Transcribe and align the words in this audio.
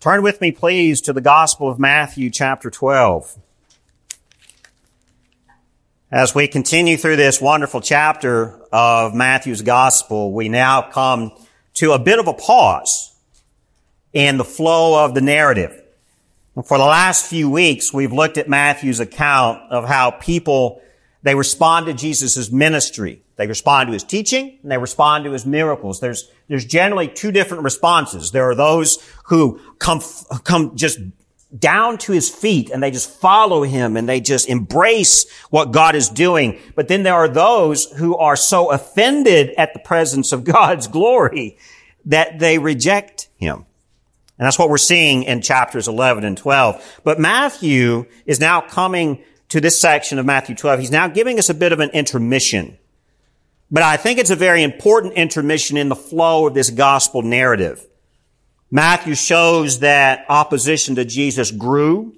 Turn 0.00 0.22
with 0.22 0.40
me, 0.40 0.50
please, 0.50 1.02
to 1.02 1.12
the 1.12 1.20
Gospel 1.20 1.68
of 1.68 1.78
Matthew, 1.78 2.30
chapter 2.30 2.70
12. 2.70 3.36
As 6.10 6.34
we 6.34 6.48
continue 6.48 6.96
through 6.96 7.16
this 7.16 7.38
wonderful 7.38 7.82
chapter 7.82 8.58
of 8.72 9.14
Matthew's 9.14 9.60
Gospel, 9.60 10.32
we 10.32 10.48
now 10.48 10.80
come 10.80 11.32
to 11.74 11.92
a 11.92 11.98
bit 11.98 12.18
of 12.18 12.28
a 12.28 12.32
pause 12.32 13.14
in 14.14 14.38
the 14.38 14.44
flow 14.44 15.04
of 15.04 15.12
the 15.12 15.20
narrative. 15.20 15.82
For 16.64 16.78
the 16.78 16.84
last 16.84 17.26
few 17.26 17.50
weeks, 17.50 17.92
we've 17.92 18.10
looked 18.10 18.38
at 18.38 18.48
Matthew's 18.48 19.00
account 19.00 19.70
of 19.70 19.86
how 19.86 20.12
people, 20.12 20.80
they 21.22 21.34
respond 21.34 21.86
to 21.86 21.92
Jesus' 21.92 22.50
ministry. 22.50 23.22
They 23.36 23.46
respond 23.46 23.88
to 23.88 23.92
his 23.92 24.04
teaching 24.04 24.58
and 24.62 24.70
they 24.70 24.78
respond 24.78 25.24
to 25.24 25.32
his 25.32 25.44
miracles. 25.44 26.00
There's, 26.00 26.30
there's 26.48 26.64
generally 26.64 27.08
two 27.08 27.30
different 27.32 27.64
responses. 27.64 28.30
There 28.30 28.48
are 28.48 28.54
those 28.54 28.98
who 29.26 29.60
come, 29.78 30.00
come 30.44 30.76
just 30.76 30.98
down 31.58 31.98
to 31.98 32.12
his 32.12 32.28
feet 32.28 32.70
and 32.70 32.82
they 32.82 32.90
just 32.90 33.10
follow 33.10 33.62
him 33.62 33.96
and 33.96 34.08
they 34.08 34.20
just 34.20 34.48
embrace 34.48 35.30
what 35.50 35.72
God 35.72 35.94
is 35.94 36.08
doing. 36.08 36.58
But 36.74 36.88
then 36.88 37.02
there 37.02 37.14
are 37.14 37.28
those 37.28 37.86
who 37.92 38.16
are 38.16 38.36
so 38.36 38.70
offended 38.70 39.50
at 39.58 39.74
the 39.74 39.80
presence 39.80 40.32
of 40.32 40.44
God's 40.44 40.86
glory 40.86 41.58
that 42.06 42.38
they 42.38 42.58
reject 42.58 43.28
him. 43.36 43.66
And 44.38 44.46
that's 44.46 44.58
what 44.58 44.70
we're 44.70 44.78
seeing 44.78 45.24
in 45.24 45.42
chapters 45.42 45.86
11 45.86 46.24
and 46.24 46.36
12. 46.36 47.00
But 47.04 47.20
Matthew 47.20 48.06
is 48.24 48.40
now 48.40 48.62
coming 48.62 49.22
to 49.50 49.60
this 49.60 49.80
section 49.80 50.18
of 50.18 50.26
Matthew 50.26 50.56
12. 50.56 50.80
He's 50.80 50.90
now 50.90 51.06
giving 51.06 51.38
us 51.38 51.48
a 51.48 51.54
bit 51.54 51.72
of 51.72 51.80
an 51.80 51.90
intermission 51.90 52.78
but 53.70 53.82
I 53.82 53.96
think 53.96 54.18
it's 54.18 54.30
a 54.30 54.36
very 54.36 54.62
important 54.62 55.14
intermission 55.14 55.76
in 55.76 55.88
the 55.88 55.96
flow 55.96 56.48
of 56.48 56.54
this 56.54 56.70
gospel 56.70 57.22
narrative. 57.22 57.86
Matthew 58.70 59.14
shows 59.14 59.80
that 59.80 60.24
opposition 60.28 60.96
to 60.96 61.04
Jesus 61.04 61.50
grew. 61.50 62.14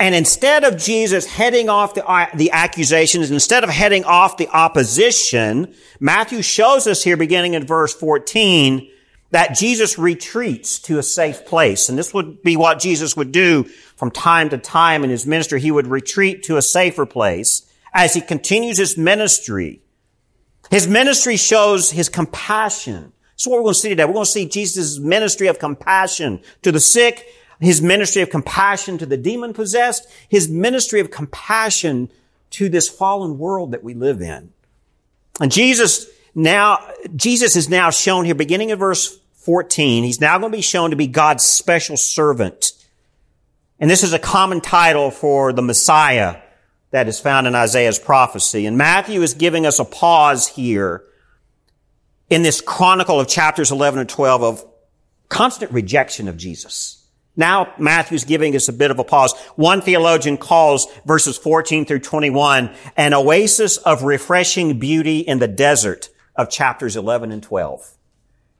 And 0.00 0.14
instead 0.14 0.64
of 0.64 0.76
Jesus 0.76 1.26
heading 1.26 1.68
off 1.68 1.94
the, 1.94 2.06
uh, 2.06 2.26
the 2.34 2.52
accusations, 2.52 3.30
instead 3.30 3.64
of 3.64 3.70
heading 3.70 4.04
off 4.04 4.36
the 4.36 4.48
opposition, 4.48 5.74
Matthew 5.98 6.42
shows 6.42 6.86
us 6.86 7.02
here 7.02 7.16
beginning 7.16 7.54
in 7.54 7.66
verse 7.66 7.92
14 7.94 8.88
that 9.30 9.56
Jesus 9.56 9.98
retreats 9.98 10.78
to 10.80 10.98
a 10.98 11.02
safe 11.02 11.44
place. 11.44 11.88
And 11.88 11.98
this 11.98 12.14
would 12.14 12.42
be 12.42 12.56
what 12.56 12.78
Jesus 12.78 13.16
would 13.16 13.32
do 13.32 13.64
from 13.96 14.10
time 14.10 14.48
to 14.50 14.58
time 14.58 15.04
in 15.04 15.10
his 15.10 15.26
ministry. 15.26 15.60
He 15.60 15.70
would 15.70 15.86
retreat 15.86 16.42
to 16.44 16.56
a 16.56 16.62
safer 16.62 17.04
place 17.04 17.70
as 17.92 18.14
he 18.14 18.20
continues 18.20 18.78
his 18.78 18.96
ministry 18.96 19.82
his 20.70 20.86
ministry 20.86 21.36
shows 21.36 21.90
his 21.90 22.08
compassion. 22.08 23.12
That's 23.32 23.46
what 23.46 23.56
we're 23.56 23.62
going 23.62 23.74
to 23.74 23.80
see 23.80 23.88
today. 23.90 24.04
We're 24.04 24.14
going 24.14 24.24
to 24.24 24.30
see 24.30 24.48
Jesus' 24.48 24.98
ministry 24.98 25.46
of 25.46 25.58
compassion 25.58 26.40
to 26.62 26.72
the 26.72 26.80
sick, 26.80 27.26
his 27.60 27.80
ministry 27.80 28.22
of 28.22 28.30
compassion 28.30 28.98
to 28.98 29.06
the 29.06 29.16
demon 29.16 29.52
possessed, 29.52 30.08
his 30.28 30.48
ministry 30.48 31.00
of 31.00 31.10
compassion 31.10 32.10
to 32.50 32.68
this 32.68 32.88
fallen 32.88 33.38
world 33.38 33.72
that 33.72 33.84
we 33.84 33.94
live 33.94 34.20
in. 34.20 34.52
And 35.40 35.52
Jesus 35.52 36.06
now, 36.38 36.88
Jesus 37.16 37.56
is 37.56 37.68
now 37.68 37.90
shown 37.90 38.24
here, 38.24 38.36
beginning 38.36 38.70
in 38.70 38.78
verse 38.78 39.18
14, 39.38 40.04
he's 40.04 40.20
now 40.20 40.38
going 40.38 40.52
to 40.52 40.56
be 40.56 40.62
shown 40.62 40.90
to 40.90 40.96
be 40.96 41.08
God's 41.08 41.44
special 41.44 41.96
servant. 41.96 42.74
And 43.80 43.90
this 43.90 44.04
is 44.04 44.12
a 44.12 44.20
common 44.20 44.60
title 44.60 45.10
for 45.10 45.52
the 45.52 45.62
Messiah 45.62 46.36
that 46.92 47.08
is 47.08 47.18
found 47.18 47.48
in 47.48 47.56
Isaiah's 47.56 47.98
prophecy. 47.98 48.66
And 48.66 48.78
Matthew 48.78 49.22
is 49.22 49.34
giving 49.34 49.66
us 49.66 49.80
a 49.80 49.84
pause 49.84 50.46
here 50.46 51.02
in 52.30 52.44
this 52.44 52.60
chronicle 52.60 53.18
of 53.18 53.26
chapters 53.26 53.72
11 53.72 53.98
and 53.98 54.08
12 54.08 54.42
of 54.44 54.64
constant 55.28 55.72
rejection 55.72 56.28
of 56.28 56.36
Jesus. 56.36 57.04
Now 57.34 57.74
Matthew's 57.78 58.22
giving 58.22 58.54
us 58.54 58.68
a 58.68 58.72
bit 58.72 58.92
of 58.92 59.00
a 59.00 59.04
pause. 59.04 59.36
One 59.56 59.80
theologian 59.80 60.36
calls 60.36 60.86
verses 61.04 61.36
14 61.36 61.84
through 61.84 61.98
21 61.98 62.72
an 62.96 63.12
oasis 63.12 63.76
of 63.78 64.04
refreshing 64.04 64.78
beauty 64.78 65.18
in 65.18 65.40
the 65.40 65.48
desert 65.48 66.10
of 66.38 66.48
chapters 66.48 66.96
11 66.96 67.32
and 67.32 67.42
12. 67.42 67.96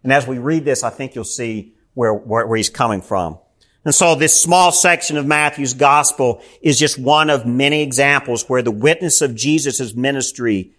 And 0.02 0.12
as 0.12 0.26
we 0.26 0.38
read 0.38 0.64
this, 0.64 0.82
I 0.82 0.90
think 0.90 1.14
you'll 1.14 1.24
see 1.24 1.74
where, 1.94 2.12
where, 2.12 2.46
where 2.46 2.56
he's 2.56 2.68
coming 2.68 3.00
from. 3.00 3.38
And 3.84 3.94
so 3.94 4.16
this 4.16 4.38
small 4.38 4.72
section 4.72 5.16
of 5.16 5.24
Matthew's 5.24 5.72
gospel 5.72 6.42
is 6.60 6.78
just 6.78 6.98
one 6.98 7.30
of 7.30 7.46
many 7.46 7.82
examples 7.82 8.48
where 8.48 8.60
the 8.60 8.72
witness 8.72 9.22
of 9.22 9.34
Jesus' 9.34 9.94
ministry 9.94 10.72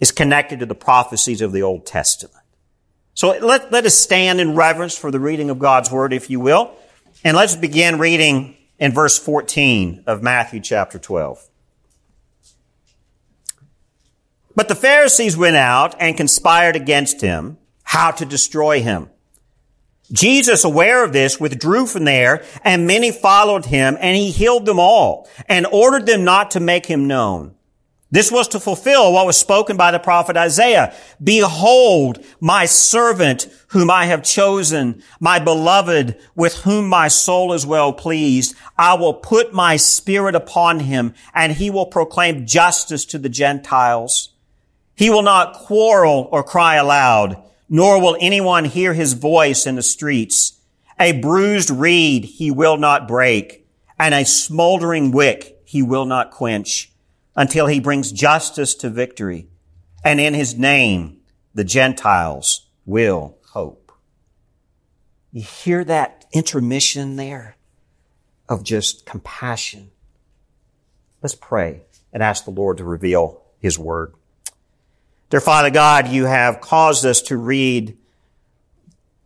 is 0.00 0.10
connected 0.10 0.60
to 0.60 0.66
the 0.66 0.74
prophecies 0.74 1.42
of 1.42 1.52
the 1.52 1.62
Old 1.62 1.84
Testament. 1.86 2.44
So 3.12 3.38
let, 3.38 3.70
let 3.70 3.84
us 3.84 3.94
stand 3.94 4.40
in 4.40 4.56
reverence 4.56 4.96
for 4.96 5.10
the 5.10 5.20
reading 5.20 5.50
of 5.50 5.58
God's 5.58 5.90
word, 5.90 6.12
if 6.12 6.30
you 6.30 6.40
will. 6.40 6.74
And 7.22 7.36
let's 7.36 7.54
begin 7.54 7.98
reading 7.98 8.56
in 8.78 8.92
verse 8.92 9.18
14 9.18 10.04
of 10.06 10.22
Matthew 10.22 10.60
chapter 10.60 10.98
12. 10.98 11.49
But 14.60 14.68
the 14.68 14.74
Pharisees 14.74 15.38
went 15.38 15.56
out 15.56 15.96
and 15.98 16.18
conspired 16.18 16.76
against 16.76 17.22
him 17.22 17.56
how 17.82 18.10
to 18.10 18.26
destroy 18.26 18.82
him. 18.82 19.08
Jesus, 20.12 20.64
aware 20.64 21.02
of 21.02 21.14
this, 21.14 21.40
withdrew 21.40 21.86
from 21.86 22.04
there, 22.04 22.44
and 22.62 22.86
many 22.86 23.10
followed 23.10 23.64
him, 23.64 23.96
and 23.98 24.18
he 24.18 24.30
healed 24.30 24.66
them 24.66 24.78
all, 24.78 25.26
and 25.48 25.66
ordered 25.72 26.04
them 26.04 26.24
not 26.24 26.50
to 26.50 26.60
make 26.60 26.84
him 26.84 27.08
known. 27.08 27.54
This 28.10 28.30
was 28.30 28.48
to 28.48 28.60
fulfill 28.60 29.14
what 29.14 29.24
was 29.24 29.38
spoken 29.38 29.78
by 29.78 29.92
the 29.92 29.98
prophet 29.98 30.36
Isaiah. 30.36 30.94
Behold, 31.24 32.22
my 32.38 32.66
servant 32.66 33.48
whom 33.68 33.90
I 33.90 34.04
have 34.04 34.22
chosen, 34.22 35.02
my 35.20 35.38
beloved 35.38 36.20
with 36.34 36.54
whom 36.64 36.86
my 36.86 37.08
soul 37.08 37.54
is 37.54 37.64
well 37.64 37.94
pleased. 37.94 38.54
I 38.76 38.92
will 38.92 39.14
put 39.14 39.54
my 39.54 39.78
spirit 39.78 40.34
upon 40.34 40.80
him 40.80 41.14
and 41.32 41.52
he 41.52 41.70
will 41.70 41.86
proclaim 41.86 42.44
justice 42.44 43.06
to 43.06 43.18
the 43.18 43.30
Gentiles. 43.30 44.29
He 45.00 45.10
will 45.10 45.22
not 45.22 45.54
quarrel 45.54 46.28
or 46.30 46.44
cry 46.44 46.76
aloud 46.76 47.42
nor 47.70 48.02
will 48.02 48.18
anyone 48.20 48.64
hear 48.64 48.92
his 48.92 49.12
voice 49.14 49.64
in 49.64 49.76
the 49.76 49.82
streets. 49.82 50.60
A 50.98 51.12
bruised 51.12 51.70
reed 51.70 52.24
he 52.24 52.50
will 52.50 52.76
not 52.76 53.08
break, 53.08 53.66
and 53.98 54.12
a 54.12 54.24
smoldering 54.24 55.12
wick 55.12 55.62
he 55.64 55.80
will 55.80 56.04
not 56.04 56.32
quench, 56.32 56.92
until 57.36 57.68
he 57.68 57.78
brings 57.78 58.10
justice 58.10 58.74
to 58.74 58.90
victory. 58.90 59.48
And 60.04 60.20
in 60.20 60.34
his 60.34 60.58
name, 60.58 61.20
the 61.54 61.64
Gentiles 61.64 62.66
will 62.84 63.38
hope. 63.52 63.92
You 65.32 65.42
hear 65.42 65.84
that 65.84 66.26
intermission 66.32 67.14
there 67.14 67.56
of 68.48 68.64
just 68.64 69.06
compassion. 69.06 69.92
Let's 71.22 71.36
pray 71.36 71.82
and 72.12 72.20
ask 72.22 72.44
the 72.44 72.50
Lord 72.50 72.78
to 72.78 72.84
reveal 72.84 73.42
his 73.60 73.78
word. 73.78 74.14
Dear 75.30 75.40
Father 75.40 75.70
God, 75.70 76.08
you 76.08 76.24
have 76.24 76.60
caused 76.60 77.06
us 77.06 77.22
to 77.22 77.36
read 77.36 77.96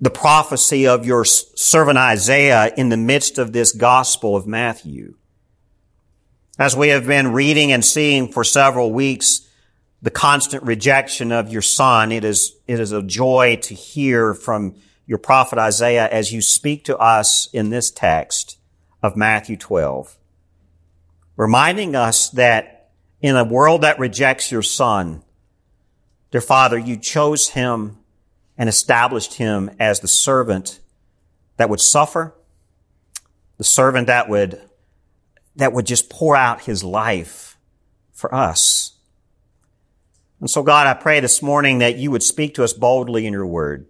the 0.02 0.10
prophecy 0.10 0.86
of 0.86 1.06
your 1.06 1.24
servant 1.24 1.96
Isaiah 1.96 2.74
in 2.76 2.90
the 2.90 2.98
midst 2.98 3.38
of 3.38 3.54
this 3.54 3.72
gospel 3.72 4.36
of 4.36 4.46
Matthew. 4.46 5.14
As 6.58 6.76
we 6.76 6.88
have 6.88 7.06
been 7.06 7.32
reading 7.32 7.72
and 7.72 7.82
seeing 7.82 8.30
for 8.30 8.44
several 8.44 8.92
weeks 8.92 9.48
the 10.02 10.10
constant 10.10 10.62
rejection 10.64 11.32
of 11.32 11.50
your 11.50 11.62
son, 11.62 12.12
it 12.12 12.22
is, 12.22 12.54
it 12.68 12.80
is 12.80 12.92
a 12.92 13.02
joy 13.02 13.56
to 13.62 13.74
hear 13.74 14.34
from 14.34 14.74
your 15.06 15.16
prophet 15.16 15.58
Isaiah 15.58 16.06
as 16.06 16.34
you 16.34 16.42
speak 16.42 16.84
to 16.84 16.98
us 16.98 17.48
in 17.54 17.70
this 17.70 17.90
text 17.90 18.58
of 19.02 19.16
Matthew 19.16 19.56
12, 19.56 20.18
reminding 21.38 21.96
us 21.96 22.28
that 22.28 22.90
in 23.22 23.36
a 23.36 23.44
world 23.44 23.80
that 23.80 23.98
rejects 23.98 24.52
your 24.52 24.60
son, 24.60 25.23
Dear 26.34 26.40
Father, 26.40 26.76
you 26.76 26.96
chose 26.96 27.50
him 27.50 27.96
and 28.58 28.68
established 28.68 29.34
him 29.34 29.70
as 29.78 30.00
the 30.00 30.08
servant 30.08 30.80
that 31.58 31.70
would 31.70 31.80
suffer, 31.80 32.34
the 33.56 33.62
servant 33.62 34.08
that 34.08 34.28
would, 34.28 34.60
that 35.54 35.72
would 35.72 35.86
just 35.86 36.10
pour 36.10 36.34
out 36.34 36.62
his 36.62 36.82
life 36.82 37.56
for 38.12 38.34
us. 38.34 38.98
And 40.40 40.50
so 40.50 40.64
God, 40.64 40.88
I 40.88 40.94
pray 40.94 41.20
this 41.20 41.40
morning 41.40 41.78
that 41.78 41.98
you 41.98 42.10
would 42.10 42.24
speak 42.24 42.56
to 42.56 42.64
us 42.64 42.72
boldly 42.72 43.28
in 43.28 43.32
your 43.32 43.46
word. 43.46 43.86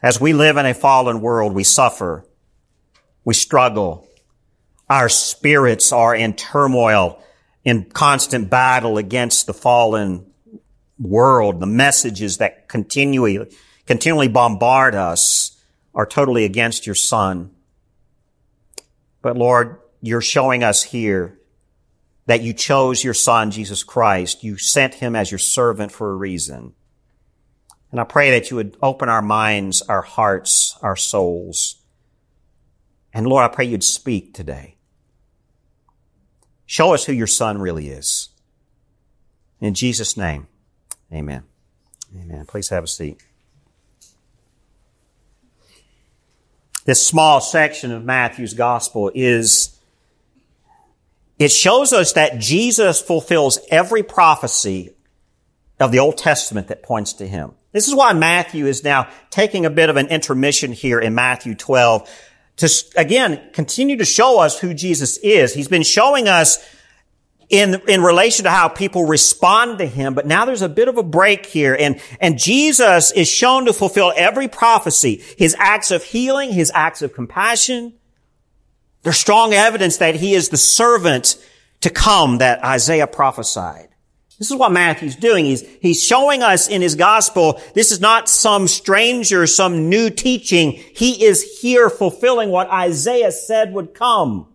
As 0.00 0.20
we 0.20 0.32
live 0.32 0.56
in 0.56 0.66
a 0.66 0.72
fallen 0.72 1.20
world, 1.20 1.52
we 1.52 1.64
suffer, 1.64 2.24
we 3.24 3.34
struggle, 3.34 4.06
our 4.88 5.08
spirits 5.08 5.90
are 5.90 6.14
in 6.14 6.34
turmoil, 6.34 7.20
in 7.64 7.86
constant 7.86 8.48
battle 8.48 8.98
against 8.98 9.48
the 9.48 9.52
fallen 9.52 10.26
world, 10.98 11.60
the 11.60 11.66
messages 11.66 12.38
that 12.38 12.68
continually, 12.68 13.50
continually 13.86 14.28
bombard 14.28 14.94
us 14.94 15.60
are 15.94 16.06
totally 16.06 16.44
against 16.44 16.86
your 16.86 16.94
son. 16.94 17.50
But 19.22 19.36
Lord, 19.36 19.80
you're 20.02 20.20
showing 20.20 20.62
us 20.62 20.82
here 20.82 21.38
that 22.26 22.42
you 22.42 22.52
chose 22.52 23.04
your 23.04 23.14
son, 23.14 23.50
Jesus 23.50 23.84
Christ. 23.84 24.44
You 24.44 24.58
sent 24.58 24.94
him 24.94 25.16
as 25.16 25.30
your 25.30 25.38
servant 25.38 25.92
for 25.92 26.10
a 26.10 26.16
reason. 26.16 26.74
And 27.90 28.00
I 28.00 28.04
pray 28.04 28.32
that 28.32 28.50
you 28.50 28.56
would 28.56 28.76
open 28.82 29.08
our 29.08 29.22
minds, 29.22 29.82
our 29.82 30.02
hearts, 30.02 30.76
our 30.82 30.96
souls 30.96 31.76
And 33.16 33.26
Lord, 33.26 33.44
I 33.44 33.48
pray 33.48 33.64
you'd 33.64 33.82
speak 33.82 34.34
today. 34.34 34.76
Show 36.66 36.92
us 36.92 37.04
who 37.06 37.14
your 37.14 37.26
son 37.26 37.58
really 37.58 37.88
is. 37.88 38.28
In 39.58 39.72
Jesus' 39.72 40.18
name, 40.18 40.48
amen. 41.12 41.44
Amen. 42.18 42.44
Please 42.46 42.68
have 42.68 42.84
a 42.84 42.88
seat. 42.88 43.20
This 46.84 47.04
small 47.04 47.40
section 47.40 47.90
of 47.90 48.04
Matthew's 48.04 48.54
gospel 48.54 49.10
is, 49.14 49.76
it 51.38 51.50
shows 51.50 51.92
us 51.92 52.12
that 52.12 52.38
Jesus 52.38 53.02
fulfills 53.02 53.58
every 53.70 54.04
prophecy 54.04 54.94
of 55.80 55.90
the 55.90 55.98
Old 55.98 56.16
Testament 56.16 56.68
that 56.68 56.82
points 56.82 57.12
to 57.14 57.26
him. 57.26 57.52
This 57.72 57.88
is 57.88 57.94
why 57.94 58.12
Matthew 58.12 58.66
is 58.66 58.84
now 58.84 59.08
taking 59.30 59.66
a 59.66 59.70
bit 59.70 59.90
of 59.90 59.96
an 59.96 60.06
intermission 60.06 60.72
here 60.72 61.00
in 61.00 61.14
Matthew 61.14 61.54
12 61.54 62.08
to, 62.58 62.70
again, 62.96 63.50
continue 63.52 63.96
to 63.98 64.04
show 64.04 64.40
us 64.40 64.58
who 64.58 64.72
Jesus 64.72 65.18
is. 65.18 65.52
He's 65.52 65.68
been 65.68 65.82
showing 65.82 66.28
us 66.28 66.64
in, 67.48 67.80
in 67.86 68.02
relation 68.02 68.44
to 68.44 68.50
how 68.50 68.68
people 68.68 69.06
respond 69.06 69.78
to 69.78 69.86
him, 69.86 70.14
but 70.14 70.26
now 70.26 70.44
there's 70.44 70.62
a 70.62 70.68
bit 70.68 70.88
of 70.88 70.98
a 70.98 71.02
break 71.02 71.46
here 71.46 71.76
and, 71.78 72.00
and 72.20 72.38
Jesus 72.38 73.10
is 73.12 73.28
shown 73.28 73.66
to 73.66 73.72
fulfill 73.72 74.12
every 74.16 74.48
prophecy. 74.48 75.22
His 75.38 75.54
acts 75.58 75.90
of 75.90 76.02
healing, 76.02 76.52
his 76.52 76.72
acts 76.74 77.02
of 77.02 77.12
compassion. 77.12 77.94
There's 79.02 79.18
strong 79.18 79.54
evidence 79.54 79.98
that 79.98 80.16
he 80.16 80.34
is 80.34 80.48
the 80.48 80.56
servant 80.56 81.36
to 81.82 81.90
come 81.90 82.38
that 82.38 82.64
Isaiah 82.64 83.06
prophesied. 83.06 83.88
This 84.38 84.50
is 84.50 84.56
what 84.56 84.72
Matthew's 84.72 85.16
doing. 85.16 85.46
He's, 85.46 85.62
he's 85.80 86.02
showing 86.02 86.42
us 86.42 86.68
in 86.68 86.82
his 86.82 86.94
gospel, 86.94 87.60
this 87.74 87.90
is 87.90 88.00
not 88.00 88.28
some 88.28 88.68
stranger, 88.68 89.46
some 89.46 89.88
new 89.88 90.10
teaching. 90.10 90.72
He 90.72 91.24
is 91.24 91.60
here 91.60 91.88
fulfilling 91.88 92.50
what 92.50 92.68
Isaiah 92.68 93.32
said 93.32 93.72
would 93.72 93.94
come. 93.94 94.48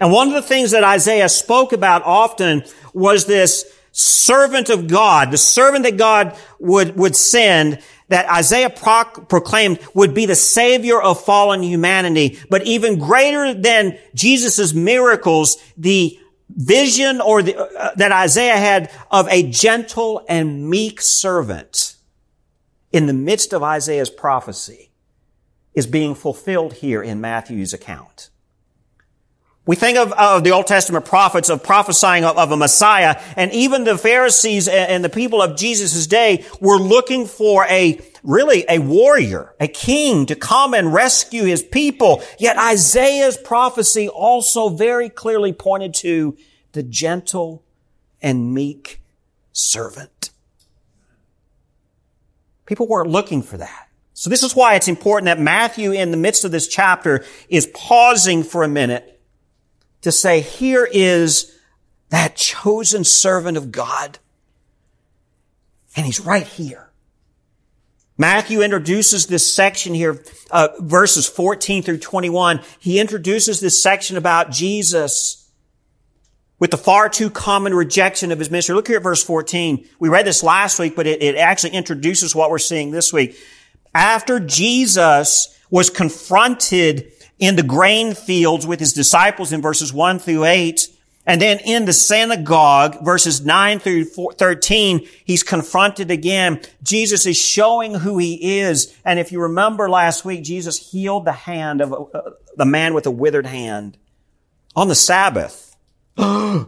And 0.00 0.12
one 0.12 0.28
of 0.28 0.34
the 0.34 0.42
things 0.42 0.72
that 0.72 0.84
Isaiah 0.84 1.28
spoke 1.28 1.72
about 1.72 2.02
often 2.04 2.64
was 2.92 3.26
this 3.26 3.64
servant 3.92 4.70
of 4.70 4.88
God, 4.88 5.30
the 5.30 5.38
servant 5.38 5.84
that 5.84 5.96
God 5.96 6.36
would, 6.58 6.96
would 6.96 7.14
send 7.14 7.80
that 8.08 8.28
Isaiah 8.30 8.70
proclaimed 8.70 9.78
would 9.94 10.14
be 10.14 10.26
the 10.26 10.34
savior 10.34 11.00
of 11.00 11.24
fallen 11.24 11.62
humanity. 11.62 12.38
But 12.50 12.66
even 12.66 12.98
greater 12.98 13.54
than 13.54 13.98
Jesus' 14.14 14.74
miracles, 14.74 15.56
the 15.76 16.18
vision 16.48 17.20
or 17.20 17.42
the, 17.42 17.56
uh, 17.56 17.94
that 17.96 18.12
Isaiah 18.12 18.56
had 18.56 18.90
of 19.10 19.26
a 19.28 19.48
gentle 19.48 20.24
and 20.28 20.68
meek 20.68 21.00
servant 21.00 21.96
in 22.92 23.06
the 23.06 23.12
midst 23.12 23.52
of 23.52 23.62
Isaiah's 23.62 24.10
prophecy 24.10 24.90
is 25.72 25.86
being 25.86 26.14
fulfilled 26.14 26.74
here 26.74 27.02
in 27.02 27.20
Matthew's 27.20 27.72
account. 27.72 28.30
We 29.66 29.76
think 29.76 29.96
of, 29.96 30.12
of 30.12 30.44
the 30.44 30.50
Old 30.50 30.66
Testament 30.66 31.06
prophets 31.06 31.48
of 31.48 31.62
prophesying 31.62 32.24
of, 32.24 32.36
of, 32.36 32.50
a 32.50 32.56
Messiah, 32.56 33.20
and 33.34 33.50
even 33.52 33.84
the 33.84 33.96
Pharisees 33.96 34.68
and 34.68 35.02
the 35.02 35.08
people 35.08 35.40
of 35.40 35.56
Jesus' 35.56 36.06
day 36.06 36.44
were 36.60 36.76
looking 36.76 37.26
for 37.26 37.64
a, 37.66 37.98
really 38.22 38.66
a 38.68 38.78
warrior, 38.78 39.54
a 39.58 39.66
king 39.66 40.26
to 40.26 40.36
come 40.36 40.74
and 40.74 40.92
rescue 40.92 41.44
his 41.44 41.62
people. 41.62 42.22
Yet 42.38 42.58
Isaiah's 42.58 43.38
prophecy 43.38 44.06
also 44.06 44.68
very 44.68 45.08
clearly 45.08 45.54
pointed 45.54 45.94
to 45.94 46.36
the 46.72 46.82
gentle 46.82 47.64
and 48.20 48.52
meek 48.52 49.00
servant. 49.52 50.30
People 52.66 52.86
weren't 52.86 53.10
looking 53.10 53.42
for 53.42 53.56
that. 53.56 53.88
So 54.12 54.28
this 54.28 54.42
is 54.42 54.54
why 54.54 54.74
it's 54.74 54.88
important 54.88 55.26
that 55.26 55.40
Matthew 55.40 55.92
in 55.92 56.10
the 56.10 56.16
midst 56.18 56.44
of 56.44 56.50
this 56.50 56.68
chapter 56.68 57.24
is 57.48 57.66
pausing 57.68 58.42
for 58.42 58.62
a 58.62 58.68
minute 58.68 59.13
to 60.04 60.12
say, 60.12 60.40
here 60.40 60.88
is 60.90 61.58
that 62.10 62.36
chosen 62.36 63.04
servant 63.04 63.56
of 63.56 63.72
God. 63.72 64.18
And 65.96 66.06
he's 66.06 66.20
right 66.20 66.46
here. 66.46 66.90
Matthew 68.16 68.62
introduces 68.62 69.26
this 69.26 69.54
section 69.54 69.92
here, 69.92 70.22
uh, 70.50 70.68
verses 70.78 71.26
14 71.26 71.82
through 71.82 71.98
21. 71.98 72.60
He 72.78 73.00
introduces 73.00 73.58
this 73.58 73.82
section 73.82 74.16
about 74.16 74.50
Jesus 74.50 75.50
with 76.60 76.70
the 76.70 76.76
far 76.76 77.08
too 77.08 77.30
common 77.30 77.74
rejection 77.74 78.30
of 78.30 78.38
his 78.38 78.50
ministry. 78.50 78.74
Look 78.74 78.86
here 78.86 78.98
at 78.98 79.02
verse 79.02 79.24
14. 79.24 79.88
We 79.98 80.08
read 80.08 80.26
this 80.26 80.44
last 80.44 80.78
week, 80.78 80.94
but 80.94 81.06
it, 81.08 81.22
it 81.22 81.36
actually 81.36 81.72
introduces 81.72 82.34
what 82.34 82.50
we're 82.50 82.58
seeing 82.58 82.92
this 82.92 83.12
week. 83.12 83.36
After 83.92 84.38
Jesus 84.38 85.58
was 85.70 85.90
confronted 85.90 87.10
in 87.38 87.56
the 87.56 87.62
grain 87.62 88.14
fields 88.14 88.66
with 88.66 88.80
his 88.80 88.92
disciples 88.92 89.52
in 89.52 89.60
verses 89.60 89.92
1 89.92 90.18
through 90.18 90.44
8. 90.44 90.88
And 91.26 91.40
then 91.40 91.58
in 91.64 91.86
the 91.86 91.92
synagogue, 91.92 93.02
verses 93.02 93.44
9 93.44 93.78
through 93.78 94.04
13, 94.04 95.08
he's 95.24 95.42
confronted 95.42 96.10
again. 96.10 96.60
Jesus 96.82 97.24
is 97.24 97.40
showing 97.40 97.94
who 97.94 98.18
he 98.18 98.58
is. 98.60 98.94
And 99.04 99.18
if 99.18 99.32
you 99.32 99.40
remember 99.40 99.88
last 99.88 100.24
week, 100.24 100.44
Jesus 100.44 100.90
healed 100.90 101.24
the 101.24 101.32
hand 101.32 101.80
of 101.80 101.92
uh, 101.92 102.30
the 102.56 102.66
man 102.66 102.92
with 102.92 103.06
a 103.06 103.10
withered 103.10 103.46
hand 103.46 103.96
on 104.76 104.88
the 104.88 104.94
Sabbath. 104.94 105.74
My 106.16 106.66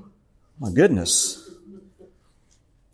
goodness. 0.73 1.43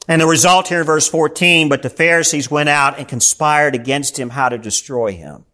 And 0.08 0.20
the 0.20 0.26
result 0.26 0.66
here 0.66 0.80
in 0.80 0.86
verse 0.86 1.06
14, 1.06 1.68
but 1.68 1.82
the 1.82 1.90
Pharisees 1.90 2.50
went 2.50 2.68
out 2.68 2.98
and 2.98 3.06
conspired 3.06 3.76
against 3.76 4.18
him 4.18 4.30
how 4.30 4.48
to 4.48 4.58
destroy 4.58 5.12
him. 5.12 5.44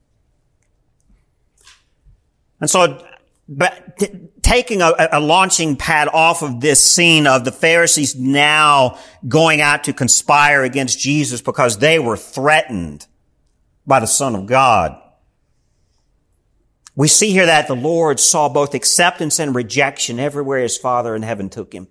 And 2.61 2.69
so, 2.69 3.05
but 3.49 3.99
t- 3.99 4.29
taking 4.43 4.83
a, 4.83 4.93
a, 5.13 5.21
launching 5.21 5.77
pad 5.77 6.09
off 6.09 6.43
of 6.43 6.61
this 6.61 6.85
scene 6.85 7.27
of 7.27 7.45
the 7.45 7.53
Pharisees 7.53 8.17
now 8.17 8.99
going 9.27 9.61
out 9.61 9.85
to 9.85 9.93
conspire 9.93 10.63
against 10.63 10.99
Jesus 10.99 11.41
because 11.41 11.79
they 11.79 11.99
were 11.99 12.17
threatened 12.17 13.07
by 13.87 14.01
the 14.01 14.07
Son 14.07 14.35
of 14.35 14.47
God. 14.47 15.01
We 16.95 17.09
see 17.09 17.31
here 17.31 17.47
that 17.47 17.69
the 17.69 17.77
Lord 17.77 18.19
saw 18.19 18.49
both 18.49 18.75
acceptance 18.75 19.39
and 19.39 19.55
rejection 19.55 20.19
everywhere 20.19 20.61
his 20.61 20.77
Father 20.77 21.15
in 21.15 21.23
heaven 21.23 21.49
took 21.49 21.73
him. 21.73 21.87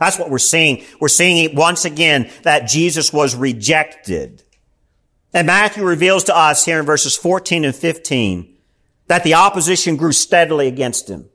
That's 0.00 0.18
what 0.18 0.30
we're 0.30 0.38
seeing. 0.38 0.84
We're 1.00 1.08
seeing 1.08 1.54
once 1.54 1.84
again 1.84 2.30
that 2.42 2.66
Jesus 2.66 3.12
was 3.12 3.36
rejected. 3.36 4.42
And 5.32 5.46
Matthew 5.46 5.84
reveals 5.84 6.24
to 6.24 6.36
us 6.36 6.64
here 6.64 6.80
in 6.80 6.86
verses 6.86 7.16
14 7.16 7.64
and 7.64 7.76
15 7.76 8.56
that 9.10 9.24
the 9.24 9.34
opposition 9.34 9.96
grew 9.96 10.12
steadily 10.12 10.68
against 10.68 11.10
him. 11.10 11.28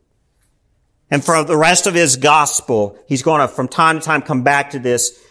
And 1.12 1.22
for 1.22 1.44
the 1.44 1.58
rest 1.58 1.88
of 1.88 1.94
his 1.94 2.16
gospel, 2.16 2.98
he's 3.06 3.22
going 3.22 3.42
to, 3.42 3.50
from 3.50 3.68
time 3.68 4.00
to 4.00 4.06
time, 4.06 4.22
come 4.22 4.44
back 4.44 4.70
to 4.70 4.80
this. 4.80 5.22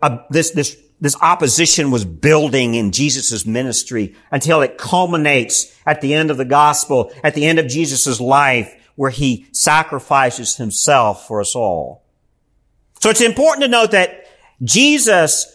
Uh, 0.00 0.16
this, 0.30 0.52
this, 0.52 0.78
this 1.02 1.14
opposition 1.20 1.90
was 1.90 2.06
building 2.06 2.74
in 2.74 2.90
Jesus' 2.90 3.44
ministry 3.44 4.14
until 4.30 4.62
it 4.62 4.78
culminates 4.78 5.78
at 5.84 6.00
the 6.00 6.14
end 6.14 6.30
of 6.30 6.38
the 6.38 6.46
gospel, 6.46 7.12
at 7.22 7.34
the 7.34 7.44
end 7.44 7.58
of 7.58 7.68
Jesus' 7.68 8.18
life, 8.18 8.74
where 8.94 9.10
he 9.10 9.46
sacrifices 9.52 10.56
himself 10.56 11.28
for 11.28 11.38
us 11.38 11.54
all. 11.54 12.02
So 13.02 13.10
it's 13.10 13.20
important 13.20 13.64
to 13.64 13.68
note 13.68 13.90
that 13.90 14.24
Jesus, 14.62 15.54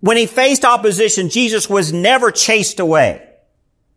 when 0.00 0.16
he 0.16 0.26
faced 0.26 0.64
opposition, 0.64 1.28
Jesus 1.28 1.70
was 1.70 1.92
never 1.92 2.32
chased 2.32 2.80
away. 2.80 3.28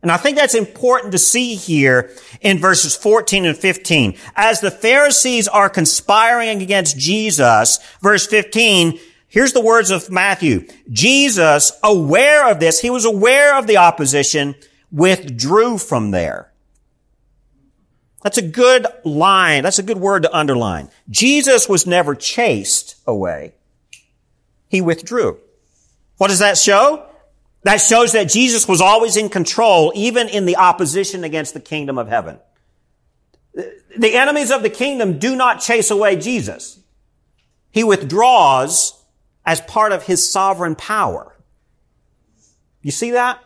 And 0.08 0.14
I 0.14 0.16
think 0.16 0.38
that's 0.38 0.56
important 0.56 1.12
to 1.12 1.18
see 1.18 1.56
here 1.56 2.12
in 2.40 2.60
verses 2.60 2.96
14 2.96 3.46
and 3.46 3.58
15. 3.58 4.16
As 4.38 4.62
the 4.62 4.72
Pharisees 4.72 5.50
are 5.50 5.70
conspiring 5.70 6.62
against 6.62 6.98
Jesus, 6.98 7.78
verse 8.02 8.26
15, 8.26 9.02
here's 9.28 9.52
the 9.52 9.60
words 9.60 9.92
of 9.92 10.10
Matthew. 10.10 10.66
Jesus, 10.90 11.74
aware 11.84 12.50
of 12.50 12.62
this, 12.62 12.80
he 12.80 12.90
was 12.90 13.04
aware 13.04 13.60
of 13.60 13.68
the 13.68 13.76
opposition, 13.76 14.56
withdrew 14.94 15.78
from 15.78 16.12
there. 16.12 16.54
That's 18.24 18.38
a 18.38 18.48
good 18.48 18.88
line. 19.04 19.64
That's 19.64 19.80
a 19.80 19.84
good 19.84 19.98
word 19.98 20.24
to 20.24 20.34
underline. 20.34 20.90
Jesus 21.10 21.68
was 21.68 21.86
never 21.86 22.16
chased 22.16 22.96
away. 23.06 23.56
He 24.70 24.80
withdrew. 24.80 25.42
What 26.16 26.30
does 26.30 26.40
that 26.40 26.58
show? 26.58 27.10
That 27.64 27.78
shows 27.78 28.14
that 28.14 28.30
Jesus 28.30 28.68
was 28.68 28.82
always 28.82 29.18
in 29.18 29.30
control, 29.30 29.92
even 29.96 30.30
in 30.30 30.46
the 30.46 30.58
opposition 30.58 31.24
against 31.24 31.54
the 31.54 31.60
kingdom 31.60 31.98
of 31.98 32.08
heaven. 32.08 32.40
The 33.54 34.14
enemies 34.14 34.52
of 34.52 34.62
the 34.62 34.70
kingdom 34.70 35.20
do 35.20 35.36
not 35.36 35.60
chase 35.60 35.90
away 35.90 36.18
Jesus. 36.18 36.80
He 37.72 37.84
withdraws 37.84 38.94
as 39.46 39.62
part 39.62 39.92
of 39.92 40.04
his 40.04 40.30
sovereign 40.30 40.76
power. 40.76 41.36
You 42.82 42.92
see 42.92 43.12
that? 43.12 43.44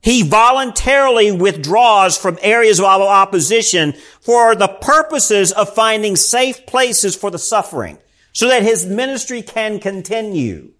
He 0.00 0.22
voluntarily 0.22 1.32
withdraws 1.32 2.16
from 2.16 2.38
areas 2.40 2.78
of 2.78 2.86
opposition 2.86 3.94
for 4.20 4.54
the 4.54 4.68
purposes 4.68 5.50
of 5.50 5.74
finding 5.74 6.14
safe 6.14 6.64
places 6.64 7.16
for 7.16 7.30
the 7.30 7.40
suffering 7.40 7.98
so 8.32 8.48
that 8.48 8.62
his 8.62 8.86
ministry 8.86 9.42
can 9.42 9.80
continue. 9.80 10.72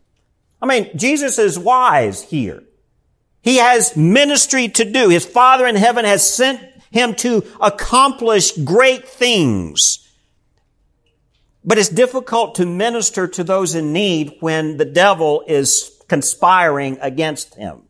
I 0.60 0.66
mean, 0.66 0.90
Jesus 0.96 1.38
is 1.38 1.58
wise 1.58 2.22
here. 2.22 2.62
He 3.42 3.56
has 3.56 3.96
ministry 3.96 4.68
to 4.70 4.84
do. 4.84 5.08
His 5.08 5.24
Father 5.24 5.66
in 5.66 5.76
heaven 5.76 6.04
has 6.04 6.28
sent 6.28 6.60
him 6.90 7.14
to 7.16 7.44
accomplish 7.60 8.52
great 8.52 9.06
things. 9.08 10.02
But 11.64 11.78
it's 11.78 11.88
difficult 11.88 12.54
to 12.56 12.66
minister 12.66 13.26
to 13.28 13.44
those 13.44 13.74
in 13.74 13.92
need 13.92 14.36
when 14.40 14.76
the 14.76 14.84
devil 14.84 15.44
is 15.46 15.92
conspiring 16.08 16.98
against 17.00 17.56
him. 17.56 17.82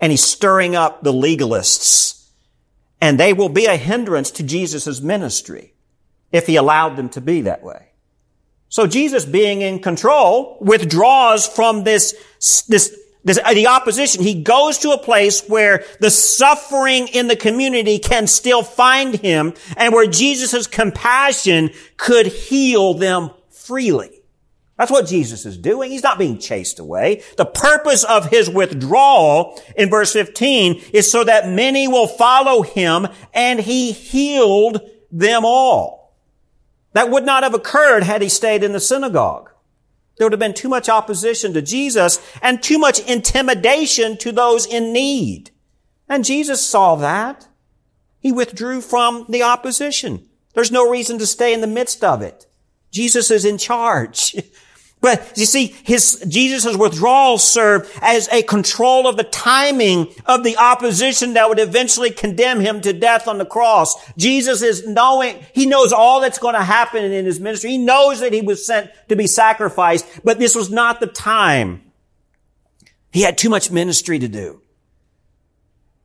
And 0.00 0.12
he's 0.12 0.24
stirring 0.24 0.76
up 0.76 1.02
the 1.02 1.12
legalists. 1.12 2.28
And 3.00 3.18
they 3.18 3.32
will 3.32 3.48
be 3.48 3.66
a 3.66 3.76
hindrance 3.76 4.30
to 4.32 4.42
Jesus' 4.42 5.00
ministry 5.00 5.74
if 6.30 6.46
he 6.46 6.56
allowed 6.56 6.96
them 6.96 7.08
to 7.10 7.20
be 7.20 7.42
that 7.42 7.62
way. 7.62 7.87
So 8.68 8.86
Jesus 8.86 9.24
being 9.24 9.62
in 9.62 9.80
control 9.80 10.58
withdraws 10.60 11.46
from 11.46 11.84
this, 11.84 12.14
this, 12.68 12.98
this, 13.24 13.40
the 13.54 13.66
opposition. 13.66 14.22
He 14.22 14.42
goes 14.42 14.78
to 14.78 14.90
a 14.90 14.98
place 14.98 15.46
where 15.48 15.84
the 16.00 16.10
suffering 16.10 17.08
in 17.08 17.28
the 17.28 17.36
community 17.36 17.98
can 17.98 18.26
still 18.26 18.62
find 18.62 19.14
him 19.14 19.54
and 19.76 19.94
where 19.94 20.06
Jesus' 20.06 20.66
compassion 20.66 21.70
could 21.96 22.26
heal 22.26 22.94
them 22.94 23.30
freely. 23.50 24.10
That's 24.76 24.92
what 24.92 25.08
Jesus 25.08 25.44
is 25.44 25.58
doing. 25.58 25.90
He's 25.90 26.04
not 26.04 26.18
being 26.18 26.38
chased 26.38 26.78
away. 26.78 27.22
The 27.36 27.46
purpose 27.46 28.04
of 28.04 28.30
his 28.30 28.48
withdrawal 28.48 29.60
in 29.76 29.90
verse 29.90 30.12
15 30.12 30.82
is 30.92 31.10
so 31.10 31.24
that 31.24 31.48
many 31.48 31.88
will 31.88 32.06
follow 32.06 32.62
him 32.62 33.08
and 33.34 33.58
he 33.58 33.90
healed 33.90 34.80
them 35.10 35.44
all. 35.44 35.97
That 36.92 37.10
would 37.10 37.24
not 37.24 37.42
have 37.42 37.54
occurred 37.54 38.02
had 38.02 38.22
he 38.22 38.28
stayed 38.28 38.62
in 38.62 38.72
the 38.72 38.80
synagogue. 38.80 39.50
There 40.16 40.26
would 40.26 40.32
have 40.32 40.40
been 40.40 40.54
too 40.54 40.68
much 40.68 40.88
opposition 40.88 41.52
to 41.54 41.62
Jesus 41.62 42.20
and 42.42 42.62
too 42.62 42.78
much 42.78 42.98
intimidation 43.00 44.16
to 44.18 44.32
those 44.32 44.66
in 44.66 44.92
need. 44.92 45.50
And 46.08 46.24
Jesus 46.24 46.64
saw 46.64 46.96
that. 46.96 47.46
He 48.18 48.32
withdrew 48.32 48.80
from 48.80 49.26
the 49.28 49.42
opposition. 49.42 50.28
There's 50.54 50.72
no 50.72 50.90
reason 50.90 51.18
to 51.18 51.26
stay 51.26 51.54
in 51.54 51.60
the 51.60 51.68
midst 51.68 52.02
of 52.02 52.20
it. 52.20 52.46
Jesus 52.90 53.30
is 53.30 53.44
in 53.44 53.58
charge. 53.58 54.34
But 55.00 55.32
you 55.36 55.46
see, 55.46 55.66
his, 55.84 56.24
Jesus' 56.26 56.76
withdrawal 56.76 57.38
served 57.38 57.90
as 58.02 58.28
a 58.32 58.42
control 58.42 59.06
of 59.06 59.16
the 59.16 59.24
timing 59.24 60.08
of 60.26 60.42
the 60.42 60.56
opposition 60.56 61.34
that 61.34 61.48
would 61.48 61.60
eventually 61.60 62.10
condemn 62.10 62.58
him 62.60 62.80
to 62.80 62.92
death 62.92 63.28
on 63.28 63.38
the 63.38 63.46
cross. 63.46 63.94
Jesus 64.16 64.60
is 64.60 64.86
knowing, 64.86 65.36
he 65.54 65.66
knows 65.66 65.92
all 65.92 66.20
that's 66.20 66.38
going 66.38 66.54
to 66.54 66.64
happen 66.64 67.04
in 67.04 67.24
his 67.24 67.38
ministry. 67.38 67.70
He 67.70 67.78
knows 67.78 68.20
that 68.20 68.32
he 68.32 68.40
was 68.40 68.66
sent 68.66 68.90
to 69.08 69.14
be 69.14 69.28
sacrificed, 69.28 70.06
but 70.24 70.40
this 70.40 70.56
was 70.56 70.68
not 70.68 70.98
the 70.98 71.06
time. 71.06 71.82
He 73.12 73.22
had 73.22 73.38
too 73.38 73.50
much 73.50 73.70
ministry 73.70 74.18
to 74.18 74.28
do. 74.28 74.60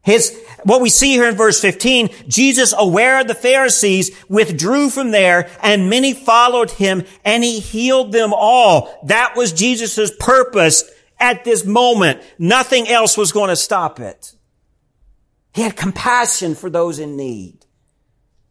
His, 0.03 0.37
what 0.63 0.81
we 0.81 0.89
see 0.89 1.11
here 1.11 1.27
in 1.27 1.35
verse 1.35 1.61
15, 1.61 2.09
Jesus, 2.27 2.73
aware 2.77 3.21
of 3.21 3.27
the 3.27 3.33
Pharisees, 3.33 4.11
withdrew 4.27 4.89
from 4.89 5.11
there 5.11 5.49
and 5.61 5.89
many 5.89 6.13
followed 6.13 6.71
him 6.71 7.05
and 7.23 7.41
he 7.41 7.59
healed 7.59 8.11
them 8.11 8.33
all. 8.33 8.99
That 9.05 9.35
was 9.37 9.53
Jesus' 9.53 10.11
purpose 10.19 10.83
at 11.19 11.45
this 11.45 11.65
moment. 11.65 12.21
Nothing 12.37 12.89
else 12.89 13.17
was 13.17 13.31
going 13.31 13.47
to 13.47 13.55
stop 13.55 14.01
it. 14.01 14.33
He 15.53 15.61
had 15.61 15.77
compassion 15.77 16.55
for 16.55 16.69
those 16.69 16.99
in 16.99 17.15
need. 17.15 17.65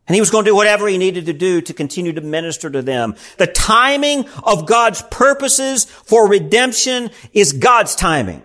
And 0.09 0.15
he 0.15 0.21
was 0.21 0.31
going 0.31 0.45
to 0.47 0.51
do 0.51 0.57
whatever 0.57 0.89
he 0.89 0.99
needed 0.99 1.27
to 1.27 1.33
do 1.35 1.61
to 1.61 1.75
continue 1.75 2.15
to 2.15 2.21
minister 2.23 2.71
to 2.71 2.81
them. 2.81 3.15
The 3.37 3.47
timing 3.47 4.27
of 4.43 4.67
God's 4.67 5.03
purposes 5.03 5.85
for 5.85 6.27
redemption 6.27 7.11
is 7.33 7.53
God's 7.53 7.95
timing. 7.95 8.43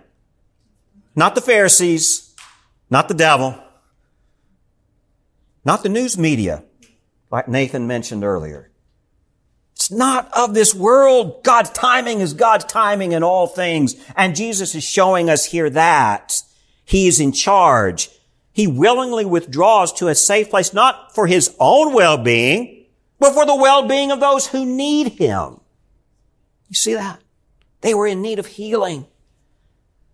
Not 1.16 1.36
the 1.36 1.42
Pharisees, 1.42 2.26
not 2.89 3.08
the 3.08 3.13
devil. 3.13 3.58
Not 5.65 5.84
the 5.84 5.89
news 5.89 6.17
media, 6.17 6.63
like 7.29 7.48
Nathan 7.48 7.88
mentioned 7.88 8.24
earlier. 8.24 8.72
It's 9.75 9.91
not 9.91 10.29
of 10.34 10.53
this 10.53 10.74
world. 10.74 11.44
God's 11.44 11.70
timing 11.72 12.22
is 12.22 12.34
God's 12.34 12.65
timing 12.65 13.12
in 13.12 13.22
all 13.22 13.48
things. 13.48 13.96
And 14.15 14.36
Jesus 14.36 14.74
is 14.75 14.84
showing 14.84 15.29
us 15.29 15.46
here 15.46 15.70
that 15.70 16.41
He 16.86 17.08
is 17.08 17.20
in 17.20 17.32
charge. 17.32 18.10
He 18.53 18.65
willingly 18.65 19.25
withdraws 19.25 19.94
to 19.94 20.08
a 20.08 20.15
safe 20.15 20.50
place, 20.50 20.74
not 20.74 21.13
for 21.13 21.27
His 21.27 21.56
own 21.60 21.94
well-being, 21.94 22.86
but 23.20 23.34
for 23.34 23.46
the 23.46 23.56
well-being 23.56 24.10
of 24.12 24.20
those 24.20 24.48
who 24.48 24.65
need 24.65 25.10
Him. 25.10 25.60
You 26.70 26.75
see 26.75 26.94
that? 26.94 27.22
They 27.82 27.94
were 27.94 28.08
in 28.08 28.22
need 28.22 28.39
of 28.39 28.48
healing. 28.48 29.06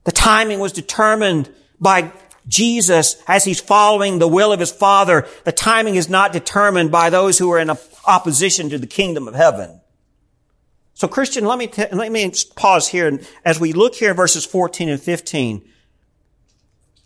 The 0.03 0.12
timing 0.12 0.60
was 0.60 0.74
determined 0.74 1.53
by 1.80 2.12
Jesus, 2.48 3.22
as 3.28 3.46
he's 3.46 3.62
following 3.62 4.20
the 4.20 4.28
will 4.28 4.52
of 4.52 4.60
his 4.60 4.72
Father, 4.72 5.28
the 5.46 5.52
timing 5.52 5.96
is 5.96 6.10
not 6.10 6.34
determined 6.34 6.92
by 6.92 7.10
those 7.10 7.38
who 7.38 7.52
are 7.52 7.60
in 7.60 7.72
opposition 8.06 8.70
to 8.70 8.78
the 8.78 8.88
kingdom 8.88 9.28
of 9.28 9.36
heaven. 9.36 9.80
So 10.94 11.08
Christian, 11.08 11.46
let 11.46 11.58
me, 11.58 11.68
t- 11.68 11.86
let 11.92 12.12
me 12.12 12.32
pause 12.56 12.88
here. 12.88 13.08
And 13.08 13.26
as 13.44 13.60
we 13.60 13.74
look 13.74 13.96
here 13.96 14.14
verses 14.14 14.46
14 14.46 14.90
and 14.90 15.02
15, 15.02 15.68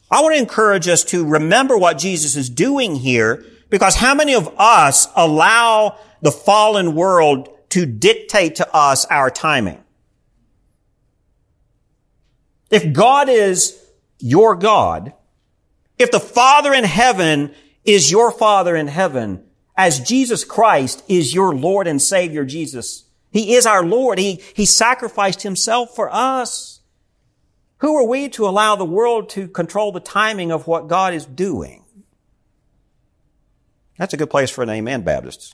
I 0.10 0.22
want 0.22 0.36
to 0.36 0.40
encourage 0.40 0.88
us 0.88 1.04
to 1.06 1.26
remember 1.26 1.78
what 1.78 1.98
Jesus 1.98 2.36
is 2.36 2.50
doing 2.50 2.96
here 2.96 3.46
because 3.70 3.96
how 3.96 4.16
many 4.16 4.34
of 4.34 4.54
us 4.58 5.08
allow 5.16 5.98
the 6.22 6.32
fallen 6.32 6.96
world 6.96 7.50
to 7.70 7.86
dictate 7.86 8.56
to 8.56 8.76
us 8.76 9.06
our 9.06 9.30
timing? 9.30 9.84
If 12.70 12.94
God 12.94 13.30
is 13.30 13.82
your 14.20 14.56
God, 14.56 15.14
if 15.98 16.12
the 16.12 16.20
Father 16.20 16.74
in 16.74 16.84
heaven 16.84 17.54
is 17.84 18.12
your 18.12 18.32
Father 18.32 18.76
in 18.76 18.88
heaven, 18.88 19.44
as 19.76 20.00
Jesus 20.00 20.44
Christ 20.44 21.04
is 21.08 21.34
your 21.34 21.56
Lord 21.56 21.88
and 21.88 22.02
Savior 22.02 22.46
Jesus, 22.46 23.06
He 23.32 23.56
is 23.56 23.66
our 23.66 23.86
Lord. 23.86 24.20
He, 24.20 24.42
he 24.56 24.66
sacrificed 24.66 25.44
Himself 25.44 25.96
for 25.96 26.10
us. 26.12 26.82
Who 27.80 27.96
are 27.96 28.08
we 28.08 28.30
to 28.30 28.48
allow 28.48 28.76
the 28.76 28.86
world 28.86 29.30
to 29.32 29.48
control 29.48 29.92
the 29.92 30.00
timing 30.00 30.52
of 30.52 30.66
what 30.68 30.88
God 30.88 31.14
is 31.14 31.26
doing? 31.26 31.84
That's 33.98 34.14
a 34.14 34.18
good 34.18 34.30
place 34.30 34.50
for 34.50 34.64
an 34.64 34.70
amen, 34.70 35.04
Baptists. 35.04 35.54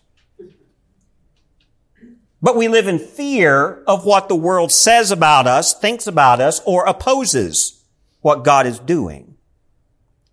But 2.42 2.58
we 2.58 2.68
live 2.68 2.88
in 2.88 3.00
fear 3.00 3.84
of 3.88 4.06
what 4.06 4.28
the 4.28 4.36
world 4.36 4.72
says 4.72 5.12
about 5.12 5.48
us, 5.48 5.74
thinks 5.74 6.08
about 6.08 6.42
us, 6.42 6.62
or 6.66 6.86
opposes 6.86 7.82
what 8.20 8.44
God 8.44 8.68
is 8.68 8.80
doing. 8.80 9.33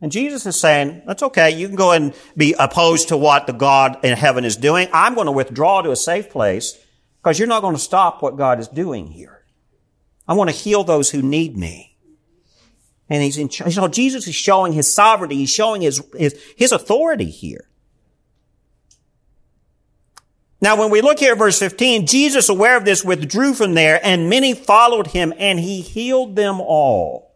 And 0.02 0.10
Jesus 0.10 0.46
is 0.46 0.58
saying, 0.58 1.02
that's 1.06 1.22
okay. 1.22 1.50
You 1.50 1.66
can 1.66 1.76
go 1.76 1.92
and 1.92 2.14
be 2.36 2.54
opposed 2.58 3.08
to 3.08 3.16
what 3.16 3.46
the 3.46 3.52
God 3.52 3.98
in 4.02 4.16
heaven 4.16 4.44
is 4.44 4.56
doing. 4.56 4.88
I'm 4.92 5.14
going 5.14 5.26
to 5.26 5.32
withdraw 5.32 5.82
to 5.82 5.90
a 5.90 5.96
safe 5.96 6.30
place 6.30 6.78
because 7.22 7.38
you're 7.38 7.48
not 7.48 7.60
going 7.60 7.74
to 7.74 7.80
stop 7.80 8.22
what 8.22 8.36
God 8.36 8.60
is 8.60 8.68
doing 8.68 9.08
here. 9.08 9.44
I 10.26 10.34
want 10.34 10.48
to 10.48 10.56
heal 10.56 10.84
those 10.84 11.10
who 11.10 11.20
need 11.20 11.56
me. 11.56 11.96
And 13.10 13.22
he's 13.22 13.36
in, 13.36 13.50
you 13.66 13.76
know, 13.76 13.88
Jesus 13.88 14.28
is 14.28 14.34
showing 14.34 14.72
his 14.72 14.92
sovereignty. 14.92 15.36
He's 15.36 15.50
showing 15.50 15.82
his, 15.82 16.02
his, 16.16 16.40
his 16.56 16.72
authority 16.72 17.28
here. 17.28 17.68
Now, 20.62 20.76
when 20.76 20.90
we 20.90 21.00
look 21.00 21.18
here 21.18 21.32
at 21.32 21.38
verse 21.38 21.58
15, 21.58 22.06
Jesus, 22.06 22.48
aware 22.48 22.76
of 22.76 22.84
this, 22.84 23.04
withdrew 23.04 23.54
from 23.54 23.74
there 23.74 23.98
and 24.02 24.30
many 24.30 24.54
followed 24.54 25.08
him 25.08 25.32
and 25.38 25.58
he 25.58 25.80
healed 25.80 26.36
them 26.36 26.60
all. 26.60 27.34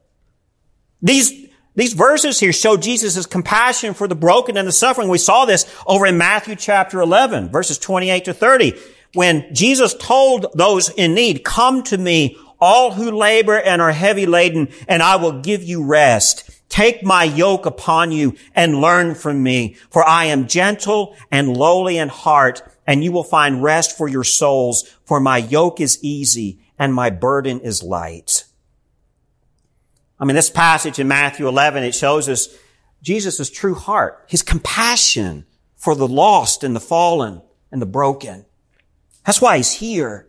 These, 1.02 1.43
these 1.74 1.92
verses 1.92 2.38
here 2.38 2.52
show 2.52 2.76
Jesus' 2.76 3.26
compassion 3.26 3.94
for 3.94 4.06
the 4.06 4.14
broken 4.14 4.56
and 4.56 4.68
the 4.68 4.72
suffering. 4.72 5.08
We 5.08 5.18
saw 5.18 5.44
this 5.44 5.66
over 5.86 6.06
in 6.06 6.16
Matthew 6.16 6.54
chapter 6.54 7.00
11, 7.00 7.50
verses 7.50 7.78
28 7.78 8.26
to 8.26 8.34
30, 8.34 8.74
when 9.14 9.52
Jesus 9.54 9.94
told 9.94 10.46
those 10.54 10.88
in 10.88 11.14
need, 11.14 11.44
come 11.44 11.82
to 11.84 11.98
me, 11.98 12.36
all 12.60 12.92
who 12.92 13.10
labor 13.10 13.58
and 13.58 13.82
are 13.82 13.92
heavy 13.92 14.26
laden, 14.26 14.68
and 14.88 15.02
I 15.02 15.16
will 15.16 15.40
give 15.40 15.62
you 15.62 15.84
rest. 15.84 16.50
Take 16.68 17.04
my 17.04 17.24
yoke 17.24 17.66
upon 17.66 18.10
you 18.10 18.36
and 18.54 18.80
learn 18.80 19.14
from 19.14 19.42
me, 19.42 19.76
for 19.90 20.06
I 20.06 20.26
am 20.26 20.48
gentle 20.48 21.16
and 21.30 21.56
lowly 21.56 21.98
in 21.98 22.08
heart, 22.08 22.62
and 22.86 23.04
you 23.04 23.12
will 23.12 23.24
find 23.24 23.62
rest 23.62 23.96
for 23.96 24.08
your 24.08 24.24
souls, 24.24 24.82
for 25.04 25.20
my 25.20 25.38
yoke 25.38 25.80
is 25.80 26.02
easy 26.02 26.60
and 26.78 26.94
my 26.94 27.10
burden 27.10 27.60
is 27.60 27.82
light. 27.82 28.43
I 30.18 30.24
mean, 30.24 30.36
this 30.36 30.50
passage 30.50 30.98
in 30.98 31.08
Matthew 31.08 31.48
11, 31.48 31.82
it 31.82 31.94
shows 31.94 32.28
us 32.28 32.48
Jesus' 33.02 33.50
true 33.50 33.74
heart, 33.74 34.24
his 34.28 34.42
compassion 34.42 35.46
for 35.76 35.94
the 35.94 36.08
lost 36.08 36.64
and 36.64 36.74
the 36.74 36.80
fallen 36.80 37.42
and 37.70 37.82
the 37.82 37.86
broken. 37.86 38.46
That's 39.26 39.40
why 39.40 39.56
he's 39.56 39.72
here. 39.72 40.28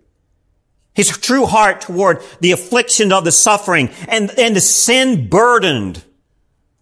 His 0.94 1.10
true 1.10 1.46
heart 1.46 1.82
toward 1.82 2.22
the 2.39 2.51
affliction 2.51 3.12
of 3.12 3.25
the 3.25 3.32
suffering 3.32 3.89
and, 4.08 4.32
and 4.38 4.56
the 4.56 4.62
sin 4.62 5.30
burdened. 5.30 6.04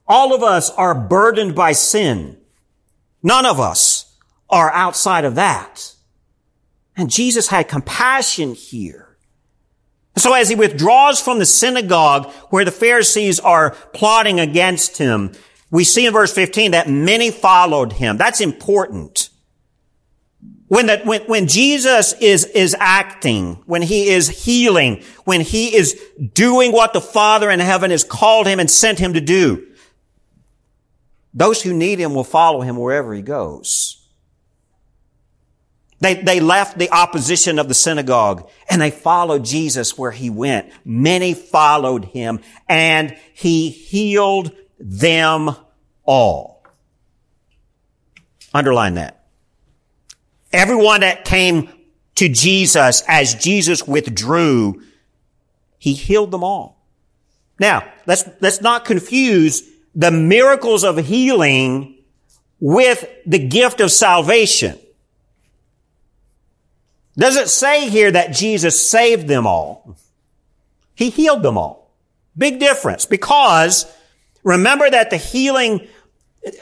All 0.07 0.33
of 0.33 0.43
us 0.43 0.69
are 0.71 0.93
burdened 0.93 1.55
by 1.55 1.71
sin. 1.71 2.37
None 3.21 3.45
of 3.45 3.59
us 3.59 4.15
are 4.49 4.71
outside 4.71 5.25
of 5.25 5.35
that. 5.35 5.93
And 6.95 7.09
Jesus 7.09 7.47
had 7.47 7.67
compassion 7.67 8.53
here. 8.53 9.02
So 10.15 10.33
as 10.33 10.49
he 10.49 10.55
withdraws 10.55 11.19
from 11.19 11.39
the 11.39 11.45
synagogue 11.45 12.31
where 12.49 12.65
the 12.65 12.71
Pharisees 12.71 13.39
are 13.39 13.71
plotting 13.93 14.39
against 14.39 14.97
him, 14.97 15.31
we 15.71 15.83
see 15.83 16.05
in 16.05 16.13
verse 16.13 16.31
15 16.31 16.71
that 16.71 16.87
many 16.87 17.31
followed 17.31 17.93
him. 17.93 18.17
That's 18.17 18.41
important. 18.41 19.29
When, 20.67 20.85
that, 20.87 21.05
when, 21.05 21.21
when 21.23 21.47
Jesus 21.47 22.13
is, 22.13 22.45
is 22.45 22.75
acting, 22.79 23.61
when 23.65 23.81
he 23.81 24.09
is 24.09 24.45
healing, 24.45 25.03
when 25.23 25.41
he 25.41 25.75
is 25.75 25.99
doing 26.33 26.71
what 26.71 26.93
the 26.93 27.01
Father 27.01 27.49
in 27.49 27.59
heaven 27.59 27.91
has 27.91 28.03
called 28.03 28.47
him 28.47 28.59
and 28.59 28.69
sent 28.69 28.99
him 28.99 29.13
to 29.13 29.21
do, 29.21 29.67
those 31.33 31.61
who 31.61 31.73
need 31.73 31.99
him 31.99 32.13
will 32.13 32.23
follow 32.23 32.61
him 32.61 32.77
wherever 32.77 33.13
he 33.13 33.21
goes. 33.21 34.02
They, 36.03 36.15
they 36.15 36.41
left 36.41 36.77
the 36.77 36.91
opposition 36.91 37.59
of 37.59 37.69
the 37.69 37.73
synagogue 37.73 38.49
and 38.69 38.81
they 38.81 38.91
followed 38.91 39.45
Jesus 39.45 39.97
where 39.97 40.11
he 40.11 40.29
went. 40.29 40.69
Many 40.83 41.33
followed 41.33 42.03
him 42.03 42.41
and 42.67 43.15
he 43.33 43.69
healed 43.69 44.51
them 44.77 45.55
all. 46.03 46.61
Underline 48.53 48.95
that. 48.95 49.23
Everyone 50.51 50.99
that 50.99 51.23
came 51.23 51.69
to 52.15 52.27
Jesus 52.27 53.01
as 53.07 53.35
Jesus 53.35 53.87
withdrew, 53.87 54.83
he 55.79 55.93
healed 55.93 56.31
them 56.31 56.43
all. 56.43 56.85
Now, 57.59 57.89
let's, 58.05 58.25
let's 58.41 58.59
not 58.59 58.83
confuse 58.83 59.63
the 59.95 60.11
miracles 60.11 60.83
of 60.83 60.97
healing 60.97 61.97
with 62.59 63.07
the 63.25 63.39
gift 63.39 63.79
of 63.79 63.89
salvation. 63.89 64.77
Does 67.17 67.35
it 67.35 67.49
say 67.49 67.89
here 67.89 68.11
that 68.11 68.33
Jesus 68.33 68.89
saved 68.89 69.27
them 69.27 69.45
all? 69.45 69.95
He 70.95 71.09
healed 71.09 71.43
them 71.43 71.57
all. 71.57 71.91
Big 72.37 72.59
difference 72.59 73.05
because 73.05 73.85
remember 74.43 74.89
that 74.89 75.09
the 75.09 75.17
healing 75.17 75.87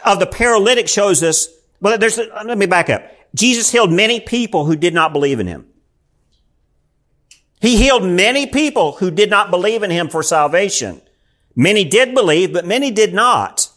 of 0.05 0.19
the 0.19 0.27
paralytic 0.27 0.87
shows 0.87 1.23
us, 1.23 1.47
well, 1.79 1.97
there's, 1.97 2.17
let 2.17 2.57
me 2.57 2.65
back 2.65 2.89
up. 2.89 3.03
Jesus 3.33 3.71
healed 3.71 3.91
many 3.91 4.19
people 4.19 4.65
who 4.65 4.75
did 4.75 4.93
not 4.93 5.13
believe 5.13 5.39
in 5.39 5.47
him. 5.47 5.67
He 7.61 7.77
healed 7.77 8.03
many 8.03 8.47
people 8.47 8.93
who 8.93 9.11
did 9.11 9.29
not 9.29 9.51
believe 9.51 9.83
in 9.83 9.91
him 9.91 10.09
for 10.09 10.23
salvation. 10.23 11.01
Many 11.55 11.85
did 11.85 12.13
believe, 12.13 12.53
but 12.53 12.65
many 12.65 12.91
did 12.91 13.13
not. 13.13 13.69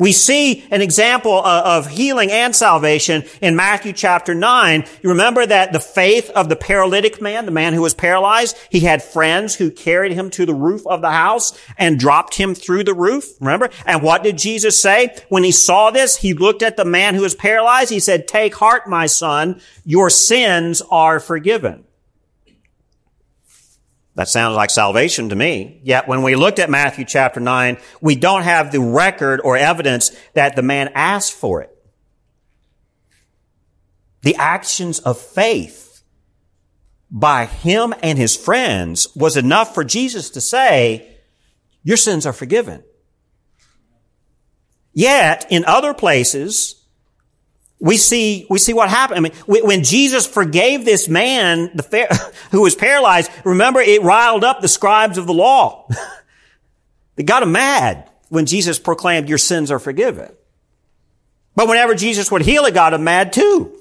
We 0.00 0.12
see 0.12 0.64
an 0.70 0.80
example 0.80 1.42
uh, 1.44 1.62
of 1.64 1.86
healing 1.86 2.32
and 2.32 2.56
salvation 2.56 3.22
in 3.42 3.54
Matthew 3.54 3.92
chapter 3.92 4.34
9. 4.34 4.84
You 5.02 5.10
remember 5.10 5.44
that 5.44 5.74
the 5.74 5.78
faith 5.78 6.30
of 6.30 6.48
the 6.48 6.56
paralytic 6.56 7.20
man, 7.20 7.44
the 7.44 7.52
man 7.52 7.74
who 7.74 7.82
was 7.82 7.92
paralyzed, 7.92 8.56
he 8.70 8.80
had 8.80 9.02
friends 9.02 9.54
who 9.54 9.70
carried 9.70 10.12
him 10.12 10.30
to 10.30 10.46
the 10.46 10.54
roof 10.54 10.86
of 10.86 11.02
the 11.02 11.10
house 11.10 11.56
and 11.76 12.00
dropped 12.00 12.34
him 12.36 12.54
through 12.54 12.84
the 12.84 12.94
roof. 12.94 13.26
Remember? 13.40 13.68
And 13.84 14.02
what 14.02 14.22
did 14.22 14.38
Jesus 14.38 14.80
say? 14.80 15.14
When 15.28 15.44
he 15.44 15.52
saw 15.52 15.90
this, 15.90 16.16
he 16.16 16.32
looked 16.32 16.62
at 16.62 16.78
the 16.78 16.86
man 16.86 17.14
who 17.14 17.20
was 17.20 17.34
paralyzed. 17.34 17.90
He 17.90 18.00
said, 18.00 18.26
take 18.26 18.54
heart, 18.54 18.88
my 18.88 19.04
son. 19.04 19.60
Your 19.84 20.08
sins 20.08 20.80
are 20.90 21.20
forgiven. 21.20 21.84
That 24.16 24.28
sounds 24.28 24.56
like 24.56 24.70
salvation 24.70 25.28
to 25.28 25.36
me. 25.36 25.80
Yet 25.82 26.08
when 26.08 26.22
we 26.22 26.34
looked 26.34 26.58
at 26.58 26.68
Matthew 26.68 27.04
chapter 27.04 27.40
9, 27.40 27.78
we 28.00 28.16
don't 28.16 28.42
have 28.42 28.72
the 28.72 28.80
record 28.80 29.40
or 29.44 29.56
evidence 29.56 30.10
that 30.34 30.56
the 30.56 30.62
man 30.62 30.90
asked 30.94 31.32
for 31.32 31.62
it. 31.62 31.76
The 34.22 34.34
actions 34.36 34.98
of 34.98 35.18
faith 35.18 36.02
by 37.10 37.46
him 37.46 37.94
and 38.02 38.18
his 38.18 38.36
friends 38.36 39.08
was 39.14 39.36
enough 39.36 39.74
for 39.74 39.84
Jesus 39.84 40.30
to 40.30 40.40
say, 40.40 41.16
your 41.82 41.96
sins 41.96 42.26
are 42.26 42.32
forgiven. 42.32 42.84
Yet 44.92 45.46
in 45.50 45.64
other 45.64 45.94
places, 45.94 46.79
we 47.80 47.96
see, 47.96 48.46
we 48.50 48.58
see 48.58 48.74
what 48.74 48.90
happened. 48.90 49.18
I 49.18 49.20
mean, 49.20 49.32
when 49.46 49.82
Jesus 49.82 50.26
forgave 50.26 50.84
this 50.84 51.08
man, 51.08 51.70
the 51.74 52.32
who 52.50 52.60
was 52.60 52.74
paralyzed, 52.74 53.30
remember 53.44 53.80
it 53.80 54.02
riled 54.02 54.44
up 54.44 54.60
the 54.60 54.68
scribes 54.68 55.16
of 55.16 55.26
the 55.26 55.32
law. 55.32 55.88
they 57.16 57.22
got 57.22 57.42
him 57.42 57.52
mad 57.52 58.08
when 58.28 58.44
Jesus 58.46 58.78
proclaimed 58.78 59.28
your 59.28 59.38
sins 59.38 59.70
are 59.70 59.78
forgiven. 59.78 60.30
But 61.56 61.68
whenever 61.68 61.94
Jesus 61.94 62.30
would 62.30 62.42
heal, 62.42 62.64
it 62.66 62.74
got 62.74 62.94
him 62.94 63.04
mad 63.04 63.32
too. 63.32 63.76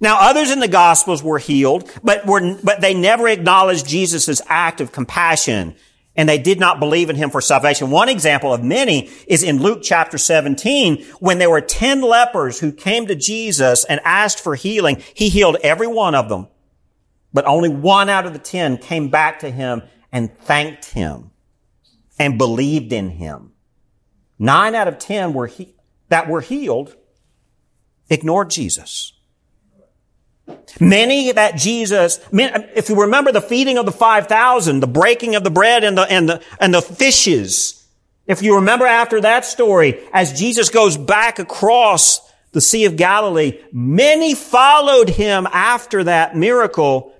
Now 0.00 0.18
others 0.20 0.50
in 0.50 0.58
the 0.58 0.68
gospels 0.68 1.22
were 1.22 1.38
healed, 1.38 1.90
but 2.02 2.26
were, 2.26 2.58
but 2.62 2.80
they 2.80 2.94
never 2.94 3.28
acknowledged 3.28 3.86
Jesus' 3.86 4.42
act 4.48 4.80
of 4.80 4.92
compassion 4.92 5.76
and 6.16 6.28
they 6.28 6.38
did 6.38 6.60
not 6.60 6.80
believe 6.80 7.10
in 7.10 7.16
him 7.16 7.30
for 7.30 7.40
salvation. 7.40 7.90
One 7.90 8.08
example 8.08 8.52
of 8.52 8.62
many 8.62 9.10
is 9.26 9.42
in 9.42 9.60
Luke 9.60 9.80
chapter 9.82 10.18
17, 10.18 11.04
when 11.18 11.38
there 11.38 11.50
were 11.50 11.60
10 11.60 12.02
lepers 12.02 12.60
who 12.60 12.72
came 12.72 13.06
to 13.06 13.14
Jesus 13.14 13.84
and 13.84 14.00
asked 14.04 14.40
for 14.40 14.54
healing. 14.54 15.02
He 15.14 15.28
healed 15.28 15.56
every 15.62 15.88
one 15.88 16.14
of 16.14 16.28
them, 16.28 16.48
but 17.32 17.46
only 17.46 17.68
one 17.68 18.08
out 18.08 18.26
of 18.26 18.32
the 18.32 18.38
10 18.38 18.78
came 18.78 19.08
back 19.08 19.40
to 19.40 19.50
him 19.50 19.82
and 20.12 20.36
thanked 20.38 20.86
him 20.86 21.30
and 22.18 22.38
believed 22.38 22.92
in 22.92 23.10
him. 23.10 23.52
Nine 24.38 24.74
out 24.74 24.88
of 24.88 24.98
10 24.98 25.32
were 25.32 25.48
he- 25.48 25.74
that 26.08 26.28
were 26.28 26.40
healed 26.40 26.94
ignored 28.08 28.50
Jesus. 28.50 29.13
Many 30.80 31.32
that 31.32 31.56
Jesus, 31.56 32.20
if 32.32 32.88
you 32.88 33.02
remember 33.02 33.32
the 33.32 33.40
feeding 33.40 33.78
of 33.78 33.86
the 33.86 33.92
5,000, 33.92 34.80
the 34.80 34.86
breaking 34.86 35.36
of 35.36 35.44
the 35.44 35.50
bread 35.50 35.84
and 35.84 35.96
the, 35.96 36.02
and 36.02 36.28
the, 36.28 36.42
and 36.58 36.74
the 36.74 36.82
fishes, 36.82 37.86
if 38.26 38.42
you 38.42 38.56
remember 38.56 38.86
after 38.86 39.20
that 39.20 39.44
story, 39.44 40.00
as 40.12 40.38
Jesus 40.38 40.70
goes 40.70 40.96
back 40.96 41.38
across 41.38 42.20
the 42.52 42.60
Sea 42.60 42.84
of 42.86 42.96
Galilee, 42.96 43.60
many 43.72 44.34
followed 44.34 45.08
him 45.10 45.46
after 45.52 46.04
that 46.04 46.36
miracle, 46.36 47.14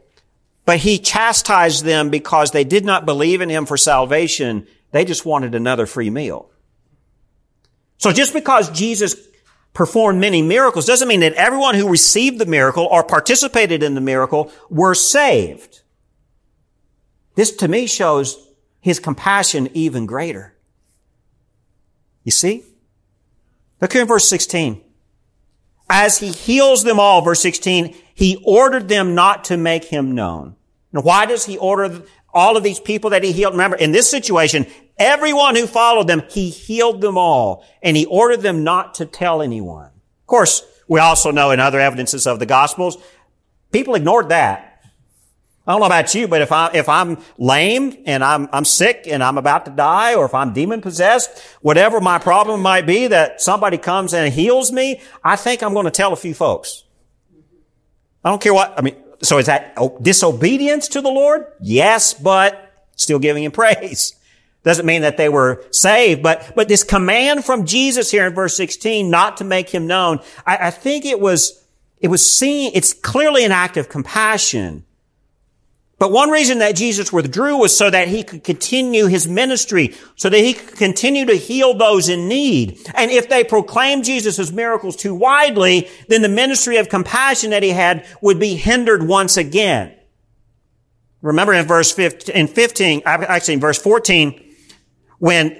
but 0.65 0.79
he 0.79 0.99
chastised 0.99 1.85
them 1.85 2.11
because 2.11 2.51
they 2.51 2.65
did 2.65 2.85
not 2.85 3.07
believe 3.07 3.41
in 3.41 3.49
him 3.49 3.67
for 3.67 3.77
salvation. 3.77 4.67
They 4.93 5.05
just 5.05 5.27
wanted 5.27 5.55
another 5.55 5.87
free 5.87 6.11
meal. 6.11 6.51
So 7.99 8.13
just 8.13 8.33
because 8.33 8.71
Jesus 8.71 9.17
performed 9.75 10.21
many 10.21 10.41
miracles 10.41 10.87
doesn't 10.87 11.09
mean 11.09 11.21
that 11.21 11.35
everyone 11.35 11.75
who 11.75 11.91
received 11.91 12.39
the 12.39 12.47
miracle 12.47 12.87
or 12.91 13.05
participated 13.05 13.83
in 13.83 13.95
the 13.95 14.01
miracle 14.01 14.51
were 14.71 14.95
saved. 14.95 15.83
This 17.35 17.55
to 17.57 17.69
me 17.69 17.87
shows 17.87 18.39
his 18.81 19.01
compassion 19.01 19.69
even 19.75 20.07
greater. 20.07 20.55
You 22.23 22.33
see? 22.33 22.65
Look 23.81 23.93
here 23.93 24.03
in 24.03 24.09
verse 24.09 24.29
16. 24.29 24.81
As 25.91 26.19
he 26.19 26.31
heals 26.31 26.85
them 26.85 26.99
all, 26.99 27.21
verse 27.21 27.43
16, 27.43 27.95
he 28.15 28.43
ordered 28.45 28.89
them 28.89 29.15
not 29.15 29.45
to 29.45 29.57
make 29.57 29.85
him 29.85 30.15
known. 30.15 30.57
Now, 30.93 31.03
why 31.03 31.27
does 31.27 31.45
he 31.45 31.59
order 31.59 32.03
all 32.33 32.57
of 32.57 32.63
these 32.63 32.81
people 32.81 33.11
that 33.11 33.25
he 33.25 33.33
healed? 33.33 33.55
Remember, 33.55 33.77
in 33.77 33.93
this 33.93 34.09
situation, 34.09 34.67
Everyone 34.99 35.57
who 35.57 35.67
followed 35.67 36.07
them, 36.07 36.23
he 36.31 36.51
healed 36.51 37.01
them 37.01 37.19
all, 37.19 37.65
and 37.83 37.97
he 37.97 38.07
ordered 38.07 38.43
them 38.43 38.63
not 38.63 38.95
to 38.95 39.07
tell 39.07 39.43
anyone. 39.43 39.87
Of 39.87 40.27
course, 40.27 40.65
we 40.87 41.01
also 41.01 41.31
know 41.31 41.51
in 41.51 41.61
other 41.61 41.81
evidences 41.81 42.27
of 42.27 42.39
the 42.39 42.47
Gospels, 42.47 42.97
people 43.73 43.95
ignored 43.95 44.29
that. 44.29 44.71
I 45.67 45.73
don't 45.73 45.81
know 45.81 45.87
about 45.87 46.15
you, 46.15 46.29
but 46.29 46.43
if 46.43 46.53
I 46.53 46.71
if 46.75 46.91
I'm 46.91 47.17
lame 47.39 48.03
and 48.05 48.23
I'm 48.23 48.51
I'm 48.53 48.67
sick 48.67 49.07
and 49.09 49.25
I'm 49.25 49.39
about 49.39 49.65
to 49.65 49.71
die, 49.71 50.15
or 50.15 50.27
if 50.27 50.35
I'm 50.35 50.53
demon 50.53 50.83
possessed, 50.83 51.43
whatever 51.63 52.03
my 52.03 52.19
problem 52.19 52.61
might 52.61 52.87
be, 52.87 53.07
that 53.07 53.41
somebody 53.41 53.79
comes 53.79 54.13
and 54.13 54.33
heals 54.33 54.71
me, 54.71 55.01
I 55.25 55.37
think 55.37 55.63
I'm 55.63 55.73
going 55.73 55.87
to 55.87 55.91
tell 55.91 56.13
a 56.13 56.17
few 56.17 56.35
folks. 56.35 56.85
I 58.23 58.31
don't 58.31 58.43
care 58.43 58.53
what 58.53 58.75
I 58.79 58.83
mean. 58.83 58.97
So 59.23 59.39
is 59.39 59.47
that 59.47 59.75
disobedience 60.03 60.87
to 60.89 61.01
the 61.01 61.09
Lord? 61.09 61.47
Yes, 61.61 62.13
but 62.13 62.71
still 62.95 63.19
giving 63.19 63.45
him 63.45 63.53
praise. 63.63 64.15
Doesn't 64.65 64.87
mean 64.87 65.03
that 65.03 65.19
they 65.19 65.29
were 65.29 65.63
saved, 65.71 66.23
but, 66.23 66.53
but 66.57 66.69
this 66.69 66.83
command 66.83 67.45
from 67.45 67.67
Jesus 67.67 68.11
here 68.11 68.27
in 68.27 68.35
verse 68.35 68.57
16 68.57 69.11
not 69.11 69.37
to 69.37 69.45
make 69.45 69.69
him 69.69 69.87
known, 69.87 70.21
I, 70.47 70.57
I 70.57 70.71
think 70.71 71.05
it 71.05 71.21
was, 71.21 71.63
it 72.01 72.09
was 72.09 72.29
seen, 72.29 72.73
it's 72.75 72.95
clearly 72.95 73.45
an 73.45 73.53
act 73.53 73.77
of 73.77 73.91
compassion. 73.91 74.85
But 75.99 76.13
one 76.13 76.31
reason 76.31 76.59
that 76.59 76.77
Jesus 76.77 77.13
withdrew 77.13 77.59
was 77.59 77.77
so 77.77 77.91
that 77.91 78.09
he 78.09 78.23
could 78.23 78.43
continue 78.43 79.07
his 79.07 79.29
ministry, 79.29 79.95
so 80.17 80.31
that 80.31 80.39
he 80.39 80.55
could 80.55 80.77
continue 80.77 81.27
to 81.27 81.35
heal 81.35 81.75
those 81.75 82.09
in 82.09 82.27
need. 82.27 82.81
And 82.95 83.11
if 83.11 83.29
they 83.29 83.45
proclaimed 83.45 84.05
Jesus' 84.05 84.51
miracles 84.51 84.97
too 84.97 85.15
widely, 85.15 85.89
then 86.09 86.23
the 86.23 86.29
ministry 86.29 86.79
of 86.79 86.89
compassion 86.89 87.51
that 87.51 87.63
he 87.63 87.71
had 87.71 88.07
would 88.23 88.41
be 88.41 88.55
hindered 88.55 89.07
once 89.07 89.37
again. 89.37 89.95
Remember 91.21 91.53
in 91.53 91.67
verse 91.67 91.93
15, 91.93 92.35
in 92.35 92.49
15, 92.49 93.03
actually 93.05 93.55
in 93.55 93.61
verse 93.61 93.81
14, 93.81 94.41
when 95.25 95.59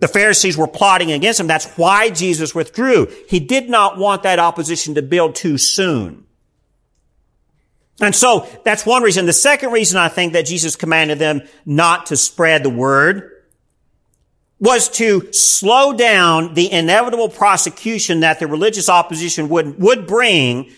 the 0.00 0.08
Pharisees 0.08 0.56
were 0.56 0.66
plotting 0.66 1.12
against 1.12 1.38
him. 1.38 1.46
That's 1.46 1.66
why 1.76 2.10
Jesus 2.10 2.52
withdrew. 2.52 3.06
He 3.28 3.38
did 3.38 3.70
not 3.70 3.96
want 3.96 4.24
that 4.24 4.40
opposition 4.40 4.96
to 4.96 5.02
build 5.02 5.36
too 5.36 5.56
soon. 5.56 6.26
And 8.00 8.12
so 8.12 8.48
that's 8.64 8.84
one 8.84 9.04
reason. 9.04 9.26
The 9.26 9.32
second 9.32 9.70
reason 9.70 9.98
I 9.98 10.08
think 10.08 10.32
that 10.32 10.46
Jesus 10.46 10.74
commanded 10.74 11.20
them 11.20 11.42
not 11.64 12.06
to 12.06 12.16
spread 12.16 12.64
the 12.64 12.70
word 12.70 13.30
was 14.58 14.88
to 14.88 15.32
slow 15.32 15.92
down 15.92 16.54
the 16.54 16.72
inevitable 16.72 17.28
prosecution 17.28 18.20
that 18.20 18.40
the 18.40 18.48
religious 18.48 18.88
opposition 18.88 19.48
would, 19.48 19.80
would 19.80 20.08
bring, 20.08 20.72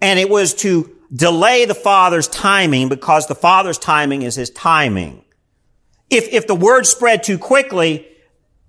and 0.00 0.20
it 0.20 0.30
was 0.30 0.54
to 0.54 0.96
delay 1.12 1.64
the 1.64 1.74
Father's 1.74 2.28
timing 2.28 2.88
because 2.88 3.26
the 3.26 3.34
Father's 3.34 3.78
timing 3.78 4.22
is 4.22 4.36
His 4.36 4.50
timing. 4.50 5.24
If, 6.10 6.28
if 6.32 6.46
the 6.46 6.54
word 6.54 6.86
spread 6.86 7.22
too 7.22 7.38
quickly, 7.38 8.06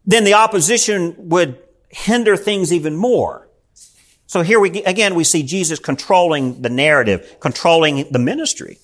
then 0.05 0.23
the 0.23 0.33
opposition 0.33 1.15
would 1.17 1.59
hinder 1.89 2.35
things 2.35 2.73
even 2.73 2.95
more. 2.95 3.47
So 4.25 4.41
here 4.41 4.59
we, 4.59 4.83
again, 4.83 5.15
we 5.15 5.23
see 5.23 5.43
Jesus 5.43 5.79
controlling 5.79 6.61
the 6.61 6.69
narrative, 6.69 7.37
controlling 7.39 8.11
the 8.11 8.19
ministry, 8.19 8.77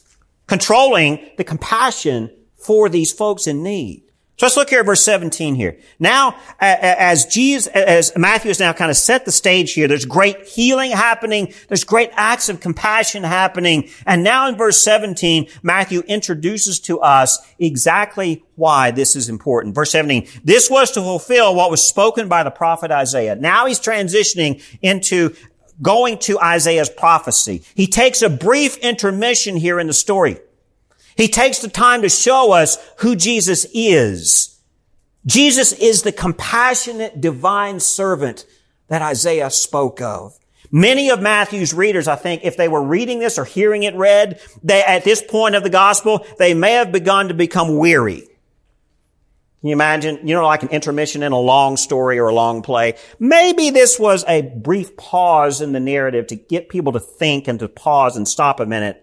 controlling 0.47 1.29
the 1.37 1.43
compassion 1.43 2.31
for 2.55 2.87
these 2.87 3.11
folks 3.11 3.45
in 3.45 3.61
need. 3.61 4.02
So 4.35 4.47
let's 4.47 4.57
look 4.57 4.71
here 4.71 4.79
at 4.79 4.87
verse 4.87 5.05
17 5.05 5.53
here. 5.53 5.77
Now, 5.99 6.35
as 6.59 7.27
Jesus, 7.27 7.67
as 7.67 8.11
Matthew 8.17 8.49
has 8.49 8.59
now 8.59 8.73
kind 8.73 8.89
of 8.89 8.97
set 8.97 9.25
the 9.25 9.31
stage 9.31 9.73
here, 9.73 9.87
there's 9.87 10.05
great 10.05 10.47
healing 10.47 10.89
happening. 10.89 11.53
There's 11.67 11.83
great 11.83 12.09
acts 12.13 12.49
of 12.49 12.59
compassion 12.59 13.23
happening. 13.23 13.89
And 14.07 14.23
now 14.23 14.47
in 14.47 14.57
verse 14.57 14.81
17, 14.81 15.47
Matthew 15.61 16.01
introduces 16.07 16.79
to 16.81 16.99
us 16.99 17.39
exactly 17.59 18.43
why 18.55 18.89
this 18.89 19.15
is 19.15 19.29
important. 19.29 19.75
Verse 19.75 19.91
17, 19.91 20.27
this 20.43 20.67
was 20.67 20.89
to 20.91 21.01
fulfill 21.01 21.53
what 21.53 21.69
was 21.69 21.87
spoken 21.87 22.27
by 22.27 22.41
the 22.41 22.51
prophet 22.51 22.89
Isaiah. 22.89 23.35
Now 23.35 23.67
he's 23.67 23.79
transitioning 23.79 24.63
into 24.81 25.35
going 25.79 26.17
to 26.19 26.39
Isaiah's 26.39 26.89
prophecy. 26.89 27.61
He 27.75 27.85
takes 27.85 28.23
a 28.23 28.29
brief 28.29 28.77
intermission 28.77 29.57
here 29.57 29.79
in 29.79 29.85
the 29.85 29.93
story. 29.93 30.39
He 31.15 31.27
takes 31.27 31.59
the 31.59 31.69
time 31.69 32.01
to 32.01 32.09
show 32.09 32.51
us 32.51 32.77
who 32.97 33.15
Jesus 33.15 33.65
is. 33.73 34.59
Jesus 35.25 35.71
is 35.73 36.03
the 36.03 36.11
compassionate 36.11 37.21
divine 37.21 37.79
servant 37.79 38.45
that 38.87 39.01
Isaiah 39.01 39.49
spoke 39.49 40.01
of. 40.01 40.37
Many 40.71 41.11
of 41.11 41.21
Matthew's 41.21 41.73
readers, 41.73 42.07
I 42.07 42.15
think, 42.15 42.43
if 42.43 42.57
they 42.57 42.67
were 42.67 42.81
reading 42.81 43.19
this 43.19 43.37
or 43.37 43.45
hearing 43.45 43.83
it 43.83 43.95
read, 43.95 44.39
they, 44.63 44.83
at 44.83 45.03
this 45.03 45.21
point 45.21 45.55
of 45.55 45.63
the 45.63 45.69
gospel, 45.69 46.25
they 46.39 46.53
may 46.53 46.73
have 46.73 46.91
begun 46.91 47.27
to 47.27 47.33
become 47.33 47.77
weary. 47.77 48.21
Can 48.21 49.69
you 49.69 49.73
imagine, 49.73 50.27
you 50.27 50.35
know, 50.35 50.45
like 50.45 50.63
an 50.63 50.69
intermission 50.69 51.23
in 51.23 51.31
a 51.31 51.39
long 51.39 51.77
story 51.77 52.19
or 52.19 52.27
a 52.27 52.33
long 52.33 52.63
play? 52.63 52.95
Maybe 53.19 53.69
this 53.69 53.97
was 53.97 54.25
a 54.27 54.41
brief 54.41 54.97
pause 54.97 55.61
in 55.61 55.71
the 55.71 55.79
narrative 55.79 56.27
to 56.27 56.35
get 56.35 56.69
people 56.69 56.91
to 56.93 56.99
think 56.99 57.47
and 57.47 57.59
to 57.59 57.69
pause 57.69 58.17
and 58.17 58.27
stop 58.27 58.59
a 58.59 58.65
minute 58.65 59.02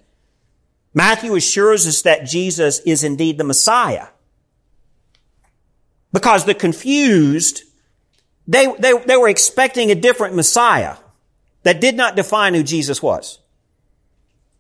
Matthew 0.93 1.35
assures 1.35 1.87
us 1.87 2.03
that 2.03 2.27
Jesus 2.27 2.81
is 2.81 3.05
indeed 3.05 3.39
the 3.39 3.45
Messiah. 3.45 4.09
Because 6.13 6.45
the 6.45 6.55
confused, 6.55 7.63
they, 8.47 8.67
they, 8.79 8.93
they 8.99 9.17
were 9.17 9.29
expecting 9.29 9.91
a 9.91 9.95
different 9.95 10.35
Messiah 10.35 10.97
that 11.63 11.81
did 11.81 11.97
not 11.97 12.17
define 12.17 12.55
who 12.55 12.63
Jesus 12.63 13.03
was. 13.03 13.39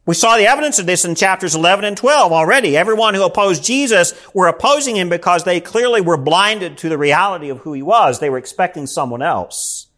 We 0.06 0.14
saw 0.14 0.36
the 0.36 0.46
evidence 0.46 0.78
of 0.78 0.86
this 0.86 1.04
in 1.04 1.14
chapters 1.14 1.54
11 1.54 1.84
and 1.84 1.96
12 1.96 2.32
already. 2.32 2.76
Everyone 2.76 3.14
who 3.14 3.22
opposed 3.22 3.62
Jesus 3.62 4.14
were 4.32 4.48
opposing 4.48 4.96
him 4.96 5.08
because 5.08 5.44
they 5.44 5.60
clearly 5.60 6.00
were 6.00 6.16
blinded 6.16 6.78
to 6.78 6.88
the 6.88 6.98
reality 6.98 7.48
of 7.48 7.58
who 7.58 7.72
he 7.72 7.82
was. 7.82 8.18
They 8.18 8.30
were 8.30 8.38
expecting 8.38 8.86
someone 8.86 9.22
else. 9.22 9.88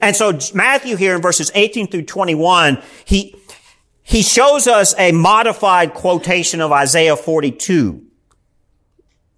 And 0.00 0.16
so 0.16 0.38
Matthew 0.54 0.96
here 0.96 1.14
in 1.14 1.20
verses 1.20 1.50
18 1.54 1.88
through 1.88 2.04
21, 2.04 2.82
he, 3.04 3.36
he 4.02 4.22
shows 4.22 4.66
us 4.66 4.94
a 4.98 5.12
modified 5.12 5.94
quotation 5.94 6.60
of 6.60 6.72
Isaiah 6.72 7.16
42. 7.16 8.02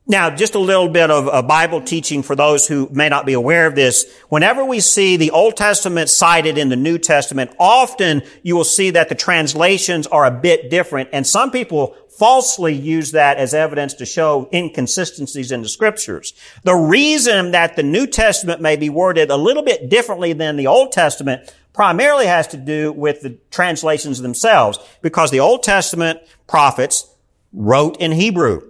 Now, 0.07 0.29
just 0.29 0.55
a 0.55 0.59
little 0.59 0.90
bit 0.90 1.11
of 1.11 1.29
a 1.29 1.42
Bible 1.42 1.81
teaching 1.81 2.22
for 2.22 2.37
those 2.37 2.66
who 2.66 2.90
may 2.92 3.09
not 3.09 3.24
be 3.24 3.33
aware 3.33 3.66
of 3.66 3.74
this. 3.74 4.05
Whenever 4.29 4.62
we 4.62 4.81
see 4.81 5.16
the 5.16 5.31
Old 5.31 5.57
Testament 5.57 6.11
cited 6.11 6.59
in 6.59 6.68
the 6.68 6.77
New 6.77 6.98
Testament, 6.98 7.53
often 7.59 8.22
you 8.42 8.55
will 8.55 8.64
see 8.64 8.90
that 8.90 9.09
the 9.09 9.14
translations 9.14 10.07
are 10.07 10.27
a 10.27 10.31
bit 10.31 10.68
different, 10.68 11.09
and 11.14 11.27
some 11.27 11.50
people 11.50 11.96
falsely 12.18 12.74
use 12.74 13.12
that 13.12 13.38
as 13.38 13.55
evidence 13.55 13.94
to 13.94 14.07
show 14.07 14.48
inconsistencies 14.53 15.53
in 15.53 15.62
the 15.62 15.68
scriptures. 15.68 16.33
The 16.62 16.74
reason 16.74 17.53
that 17.53 17.77
the 17.77 17.83
New 17.83 18.07
Testament 18.07 18.61
may 18.61 18.77
be 18.77 18.88
worded 18.88 19.31
a 19.31 19.37
little 19.37 19.62
bit 19.62 19.88
differently 19.88 20.33
than 20.33 20.57
the 20.57 20.66
Old 20.66 20.92
Testament 20.92 21.53
primarily 21.72 22.27
has 22.27 22.46
to 22.48 22.57
do 22.57 22.92
with 22.92 23.20
the 23.22 23.38
translations 23.50 24.20
themselves 24.20 24.79
because 25.03 25.31
the 25.31 25.40
Old 25.40 25.62
Testament 25.62 26.20
prophets 26.46 27.09
wrote 27.53 27.96
in 27.98 28.12
Hebrew. 28.12 28.62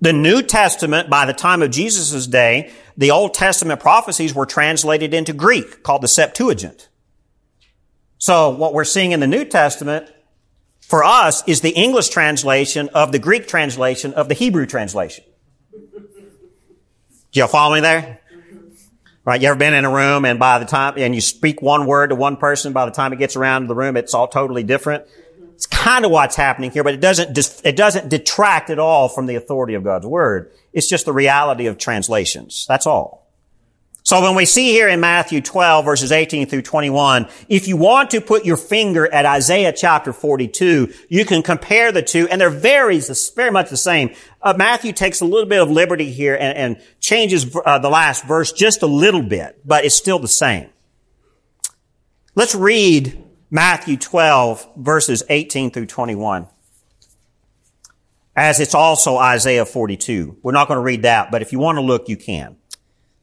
The 0.00 0.12
New 0.12 0.42
Testament, 0.42 1.08
by 1.08 1.24
the 1.24 1.32
time 1.32 1.62
of 1.62 1.70
Jesus' 1.70 2.26
day, 2.26 2.72
the 2.96 3.10
Old 3.10 3.34
Testament 3.34 3.80
prophecies 3.80 4.34
were 4.34 4.46
translated 4.46 5.14
into 5.14 5.32
Greek 5.32 5.82
called 5.82 6.02
the 6.02 6.08
Septuagint. 6.08 6.88
So 8.18 8.50
what 8.50 8.72
we're 8.72 8.84
seeing 8.84 9.12
in 9.12 9.20
the 9.20 9.26
New 9.26 9.44
Testament 9.44 10.10
for 10.94 11.02
us 11.02 11.42
is 11.48 11.60
the 11.60 11.70
English 11.70 12.10
translation 12.10 12.88
of 12.90 13.10
the 13.10 13.18
Greek 13.18 13.48
translation 13.48 14.14
of 14.14 14.28
the 14.28 14.34
Hebrew 14.34 14.64
translation. 14.64 15.24
Do 17.32 17.40
y'all 17.40 17.48
follow 17.48 17.74
me 17.74 17.80
there? 17.80 18.20
Right? 19.24 19.42
You 19.42 19.48
ever 19.48 19.58
been 19.58 19.74
in 19.74 19.84
a 19.84 19.92
room 19.92 20.24
and 20.24 20.38
by 20.38 20.60
the 20.60 20.64
time, 20.64 20.94
and 20.96 21.12
you 21.12 21.20
speak 21.20 21.60
one 21.60 21.86
word 21.86 22.10
to 22.10 22.14
one 22.14 22.36
person, 22.36 22.72
by 22.72 22.84
the 22.84 22.92
time 22.92 23.12
it 23.12 23.18
gets 23.18 23.34
around 23.34 23.66
the 23.66 23.74
room, 23.74 23.96
it's 23.96 24.14
all 24.14 24.28
totally 24.28 24.62
different? 24.62 25.04
It's 25.56 25.66
kind 25.66 26.04
of 26.04 26.12
what's 26.12 26.36
happening 26.36 26.70
here, 26.70 26.84
but 26.84 26.94
it 26.94 27.00
doesn't, 27.00 27.36
it 27.64 27.74
doesn't 27.74 28.08
detract 28.08 28.70
at 28.70 28.78
all 28.78 29.08
from 29.08 29.26
the 29.26 29.34
authority 29.34 29.74
of 29.74 29.82
God's 29.82 30.06
Word. 30.06 30.52
It's 30.72 30.88
just 30.88 31.06
the 31.06 31.12
reality 31.12 31.66
of 31.66 31.76
translations. 31.76 32.66
That's 32.68 32.86
all. 32.86 33.23
So 34.14 34.22
when 34.22 34.36
we 34.36 34.44
see 34.44 34.70
here 34.70 34.88
in 34.88 35.00
Matthew 35.00 35.40
12 35.40 35.84
verses 35.84 36.12
18 36.12 36.46
through 36.46 36.62
21, 36.62 37.26
if 37.48 37.66
you 37.66 37.76
want 37.76 38.12
to 38.12 38.20
put 38.20 38.44
your 38.44 38.56
finger 38.56 39.12
at 39.12 39.26
Isaiah 39.26 39.72
chapter 39.72 40.12
42, 40.12 40.94
you 41.08 41.24
can 41.24 41.42
compare 41.42 41.90
the 41.90 42.00
two 42.00 42.28
and 42.28 42.40
they're 42.40 42.48
very, 42.48 43.00
very 43.34 43.50
much 43.50 43.70
the 43.70 43.76
same. 43.76 44.14
Uh, 44.40 44.54
Matthew 44.56 44.92
takes 44.92 45.20
a 45.20 45.24
little 45.24 45.48
bit 45.48 45.60
of 45.60 45.68
liberty 45.68 46.12
here 46.12 46.36
and, 46.36 46.56
and 46.56 46.82
changes 47.00 47.56
uh, 47.66 47.80
the 47.80 47.90
last 47.90 48.24
verse 48.24 48.52
just 48.52 48.82
a 48.82 48.86
little 48.86 49.20
bit, 49.20 49.58
but 49.64 49.84
it's 49.84 49.96
still 49.96 50.20
the 50.20 50.28
same. 50.28 50.70
Let's 52.36 52.54
read 52.54 53.20
Matthew 53.50 53.96
12 53.96 54.74
verses 54.76 55.24
18 55.28 55.72
through 55.72 55.86
21 55.86 56.46
as 58.36 58.60
it's 58.60 58.76
also 58.76 59.16
Isaiah 59.16 59.66
42. 59.66 60.38
We're 60.40 60.52
not 60.52 60.68
going 60.68 60.78
to 60.78 60.82
read 60.82 61.02
that, 61.02 61.32
but 61.32 61.42
if 61.42 61.50
you 61.50 61.58
want 61.58 61.78
to 61.78 61.82
look, 61.82 62.08
you 62.08 62.16
can. 62.16 62.58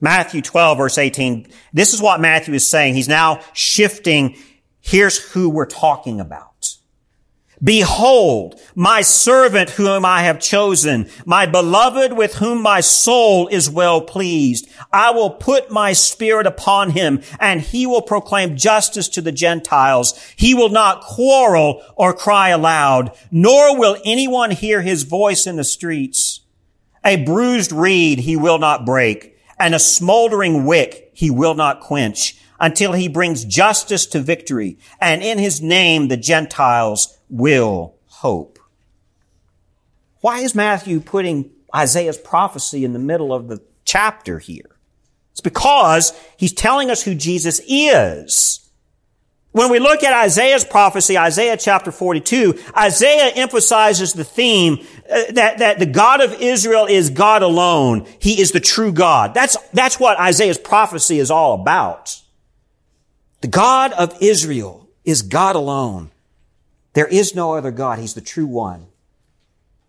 Matthew 0.02 0.42
12 0.42 0.78
verse 0.78 0.98
18. 0.98 1.48
This 1.72 1.94
is 1.94 2.02
what 2.02 2.20
Matthew 2.20 2.56
is 2.56 2.70
saying. 2.70 2.96
He's 2.96 3.08
now 3.08 3.42
shifting. 3.54 4.36
Here's 4.82 5.18
who 5.18 5.50
we're 5.50 5.68
talking 5.68 6.20
about. 6.20 6.52
Behold, 7.64 8.60
my 8.74 9.04
servant 9.04 9.70
whom 9.70 10.04
I 10.04 10.24
have 10.24 10.40
chosen, 10.40 11.08
my 11.26 11.46
beloved 11.46 12.14
with 12.14 12.36
whom 12.36 12.60
my 12.60 12.82
soul 12.82 13.48
is 13.50 13.70
well 13.70 14.02
pleased. 14.02 14.68
I 14.92 15.12
will 15.12 15.30
put 15.30 15.70
my 15.70 15.94
spirit 15.94 16.48
upon 16.48 16.90
him 16.90 17.22
and 17.40 17.62
he 17.62 17.86
will 17.86 18.02
proclaim 18.02 18.58
justice 18.58 19.08
to 19.10 19.22
the 19.22 19.32
Gentiles. 19.32 20.20
He 20.36 20.56
will 20.56 20.70
not 20.70 21.02
quarrel 21.04 21.84
or 21.96 22.16
cry 22.16 22.50
aloud, 22.50 23.12
nor 23.30 23.78
will 23.78 23.98
anyone 24.04 24.50
hear 24.50 24.82
his 24.82 25.04
voice 25.04 25.46
in 25.46 25.58
the 25.58 25.64
streets. 25.64 26.42
A 27.06 27.24
bruised 27.24 27.72
reed 27.72 28.20
he 28.20 28.36
will 28.36 28.58
not 28.58 28.88
break 28.88 29.31
and 29.62 29.76
a 29.76 29.80
smoldering 29.80 30.66
wick 30.66 31.12
he 31.14 31.30
will 31.30 31.54
not 31.54 31.82
quench 31.82 32.36
until 32.60 32.94
he 32.94 33.08
brings 33.08 33.46
justice 33.46 34.08
to 34.08 34.20
victory. 34.20 34.78
And 35.00 35.22
in 35.22 35.38
his 35.38 35.62
name, 35.62 36.08
the 36.08 36.18
Gentiles 36.18 37.18
will 37.30 37.96
hope. 38.08 38.58
Why 40.22 40.40
is 40.40 40.56
Matthew 40.56 41.00
putting 41.00 41.52
Isaiah's 41.76 42.18
prophecy 42.18 42.84
in 42.84 42.94
the 42.94 43.00
middle 43.00 43.34
of 43.34 43.48
the 43.48 43.62
chapter 43.86 44.40
here? 44.40 44.78
It's 45.32 45.42
because 45.42 46.12
he's 46.38 46.54
telling 46.54 46.90
us 46.90 47.04
who 47.04 47.14
Jesus 47.14 47.62
is. 47.68 48.61
When 49.52 49.70
we 49.70 49.80
look 49.80 50.02
at 50.04 50.14
Isaiah's 50.14 50.64
prophecy, 50.64 51.18
Isaiah 51.18 51.58
chapter 51.58 51.92
42, 51.92 52.58
Isaiah 52.78 53.34
emphasizes 53.36 54.14
the 54.14 54.24
theme 54.24 54.86
uh, 55.10 55.24
that, 55.32 55.58
that 55.58 55.78
the 55.78 55.86
God 55.86 56.22
of 56.22 56.42
Israel 56.42 56.86
is 56.86 57.10
God 57.10 57.42
alone. 57.42 58.08
He 58.20 58.40
is 58.40 58.54
the 58.54 58.62
true 58.62 58.94
God. 58.94 59.34
That's, 59.34 59.58
that's 59.74 60.00
what 60.00 60.18
Isaiah's 60.18 60.58
prophecy 60.58 61.20
is 61.20 61.30
all 61.30 61.56
about. 61.56 62.22
The 63.42 63.50
God 63.50 63.92
of 63.94 64.16
Israel 64.22 64.88
is 65.04 65.22
God 65.22 65.58
alone. 65.58 66.12
There 66.94 67.08
is 67.08 67.36
no 67.36 67.56
other 67.56 67.72
God. 67.72 68.00
He's 68.00 68.14
the 68.14 68.22
true 68.22 68.46
one. 68.46 68.88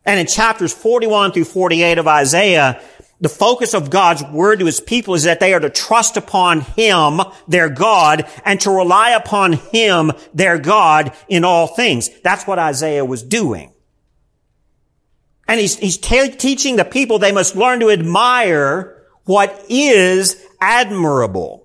And 0.04 0.18
in 0.18 0.26
chapters 0.26 0.72
41 0.72 1.32
through 1.32 1.44
48 1.44 1.98
of 1.98 2.08
Isaiah, 2.08 2.82
the 3.22 3.28
focus 3.28 3.72
of 3.72 3.88
God's 3.88 4.24
word 4.24 4.58
to 4.58 4.66
his 4.66 4.80
people 4.80 5.14
is 5.14 5.22
that 5.22 5.38
they 5.38 5.54
are 5.54 5.60
to 5.60 5.70
trust 5.70 6.16
upon 6.16 6.62
him, 6.62 7.20
their 7.46 7.68
God, 7.68 8.28
and 8.44 8.60
to 8.62 8.70
rely 8.70 9.10
upon 9.10 9.52
him, 9.52 10.10
their 10.34 10.58
God, 10.58 11.12
in 11.28 11.44
all 11.44 11.68
things. 11.68 12.10
That's 12.22 12.48
what 12.48 12.58
Isaiah 12.58 13.04
was 13.04 13.22
doing. 13.22 13.72
And 15.46 15.60
he's, 15.60 15.78
he's 15.78 15.98
teaching 15.98 16.74
the 16.74 16.84
people 16.84 17.20
they 17.20 17.30
must 17.30 17.54
learn 17.54 17.78
to 17.80 17.90
admire 17.90 19.06
what 19.24 19.66
is 19.68 20.44
admirable. 20.60 21.64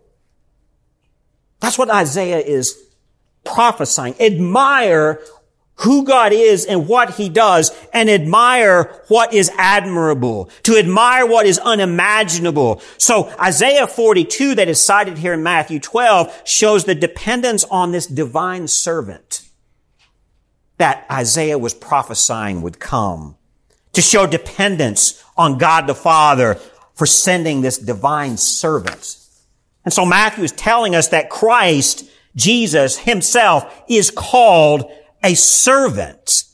That's 1.59 1.77
what 1.79 1.89
Isaiah 1.89 2.39
is 2.39 2.77
prophesying. 3.43 4.13
Admire 4.19 5.21
who 5.77 6.03
God 6.03 6.33
is 6.33 6.65
and 6.65 6.87
what 6.87 7.15
he 7.15 7.29
does 7.29 7.71
and 7.93 8.09
admire 8.09 9.01
what 9.07 9.33
is 9.33 9.51
admirable, 9.57 10.49
to 10.63 10.77
admire 10.77 11.25
what 11.25 11.45
is 11.45 11.59
unimaginable. 11.59 12.81
So 12.97 13.31
Isaiah 13.39 13.87
42 13.87 14.55
that 14.55 14.67
is 14.67 14.81
cited 14.81 15.17
here 15.17 15.33
in 15.33 15.43
Matthew 15.43 15.79
12 15.79 16.41
shows 16.45 16.85
the 16.85 16.95
dependence 16.95 17.63
on 17.65 17.91
this 17.91 18.07
divine 18.07 18.67
servant 18.67 19.43
that 20.77 21.05
Isaiah 21.11 21.57
was 21.57 21.73
prophesying 21.73 22.61
would 22.61 22.79
come 22.79 23.35
to 23.93 24.01
show 24.01 24.27
dependence 24.27 25.23
on 25.35 25.57
God 25.57 25.87
the 25.87 25.95
Father 25.95 26.55
for 26.95 27.05
sending 27.05 27.61
this 27.61 27.77
divine 27.77 28.37
servant. 28.37 29.17
And 29.85 29.93
so 29.93 30.05
Matthew 30.05 30.43
is 30.43 30.51
telling 30.51 30.95
us 30.95 31.09
that 31.09 31.29
Christ, 31.29 32.09
Jesus 32.35 32.97
himself 32.97 33.83
is 33.87 34.11
called 34.11 34.91
a 35.27 35.35
servant. 35.35 36.45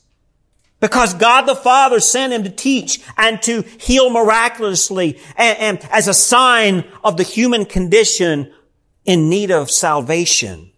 Because 0.80 1.14
God 1.14 1.42
the 1.42 1.54
Father 1.54 2.00
sent 2.00 2.32
him 2.32 2.42
to 2.42 2.50
teach 2.50 3.00
and 3.16 3.40
to 3.42 3.62
heal 3.62 4.10
miraculously 4.10 5.18
and, 5.36 5.58
and, 5.58 5.88
as 5.90 6.08
a 6.08 6.14
sign 6.14 6.84
of 7.02 7.16
the 7.16 7.22
human 7.22 7.64
condition 7.64 8.52
in 9.04 9.30
need 9.30 9.50
of 9.50 9.70
salvation 9.70 10.72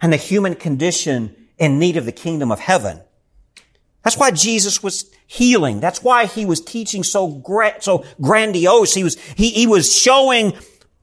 and 0.00 0.12
the 0.12 0.16
human 0.16 0.54
condition 0.54 1.36
in 1.58 1.78
need 1.78 1.96
of 1.96 2.06
the 2.06 2.12
kingdom 2.12 2.50
of 2.50 2.58
heaven. 2.58 3.00
That's 4.02 4.16
why 4.16 4.30
Jesus 4.30 4.82
was 4.82 5.12
healing. 5.26 5.78
That's 5.78 6.02
why 6.02 6.24
he 6.24 6.46
was 6.46 6.60
teaching 6.60 7.04
so 7.04 7.28
great, 7.28 7.84
so 7.84 8.04
grandiose. 8.20 8.94
He 8.94 9.04
was, 9.04 9.20
he, 9.34 9.50
he 9.50 9.66
was 9.66 9.94
showing 9.94 10.54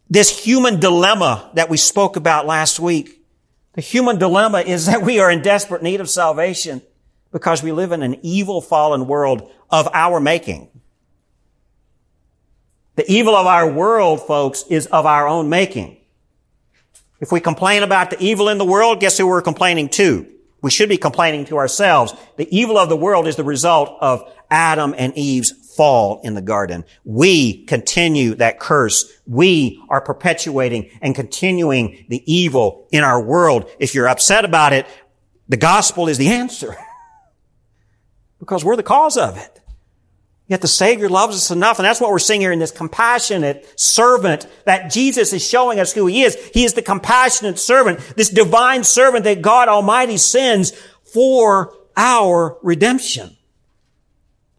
this 0.10 0.38
human 0.38 0.80
dilemma 0.80 1.52
that 1.54 1.70
we 1.70 1.78
spoke 1.78 2.16
about 2.16 2.48
last 2.48 2.80
week. 2.80 3.17
The 3.78 3.84
human 3.84 4.18
dilemma 4.18 4.62
is 4.62 4.88
that 4.88 5.04
we 5.04 5.20
are 5.20 5.30
in 5.30 5.44
desperate 5.44 5.84
need 5.84 6.02
of 6.02 6.10
salvation 6.10 6.82
because 7.32 7.62
we 7.62 7.72
live 7.72 7.92
in 7.92 8.02
an 8.02 8.18
evil 8.24 8.60
fallen 8.60 9.06
world 9.06 9.52
of 9.70 9.88
our 9.94 10.20
making. 10.20 10.68
The 12.96 13.06
evil 13.08 13.36
of 13.36 13.46
our 13.46 13.72
world, 13.72 14.26
folks, 14.26 14.64
is 14.68 14.88
of 14.88 15.06
our 15.06 15.28
own 15.28 15.50
making. 15.50 15.98
If 17.20 17.32
we 17.32 17.40
complain 17.40 17.84
about 17.84 18.10
the 18.10 18.20
evil 18.20 18.50
in 18.50 18.58
the 18.58 18.66
world, 18.66 19.00
guess 19.00 19.20
who 19.20 19.28
we're 19.28 19.44
complaining 19.44 19.90
to? 19.90 20.26
We 20.64 20.72
should 20.72 20.90
be 20.90 20.98
complaining 20.98 21.46
to 21.46 21.58
ourselves. 21.58 22.16
The 22.38 22.48
evil 22.50 22.80
of 22.80 22.90
the 22.90 22.98
world 22.98 23.28
is 23.28 23.36
the 23.36 23.44
result 23.44 23.96
of 24.02 24.28
Adam 24.50 24.96
and 24.98 25.16
Eve's 25.16 25.54
fall 25.78 26.20
in 26.24 26.34
the 26.34 26.42
garden. 26.42 26.84
We 27.06 27.64
continue 27.66 28.36
that 28.36 28.60
curse. 28.60 29.12
We 29.26 29.82
are 29.90 30.02
perpetuating 30.02 30.90
and 31.02 31.16
continuing 31.16 32.06
the 32.10 32.22
evil 32.32 32.88
in 32.92 33.04
our 33.04 33.22
world. 33.22 33.70
If 33.80 33.96
you're 33.96 34.10
upset 34.10 34.44
about 34.44 34.74
it, 34.74 34.88
the 35.48 35.58
gospel 35.58 36.08
is 36.08 36.18
the 36.18 36.30
answer. 36.30 36.76
because 38.40 38.66
we're 38.66 38.76
the 38.76 38.84
cause 38.84 39.18
of 39.18 39.38
it. 39.38 39.62
Yet 40.48 40.62
the 40.62 40.68
Savior 40.68 41.10
loves 41.10 41.36
us 41.36 41.52
enough, 41.52 41.78
and 41.78 41.86
that's 41.86 42.00
what 42.00 42.10
we're 42.10 42.20
seeing 42.20 42.40
here 42.40 42.54
in 42.54 42.60
this 42.60 42.72
compassionate 42.72 43.78
servant 43.78 44.48
that 44.64 44.90
Jesus 44.90 45.34
is 45.34 45.46
showing 45.46 45.78
us 45.80 45.92
who 45.92 46.06
He 46.08 46.24
is. 46.24 46.38
He 46.54 46.64
is 46.64 46.74
the 46.74 46.82
compassionate 46.82 47.60
servant, 47.60 48.00
this 48.16 48.30
divine 48.30 48.86
servant 48.86 49.26
that 49.26 49.42
God 49.42 49.68
Almighty 49.68 50.16
sends 50.16 50.72
for 51.04 51.76
our 51.98 52.58
redemption. 52.64 53.36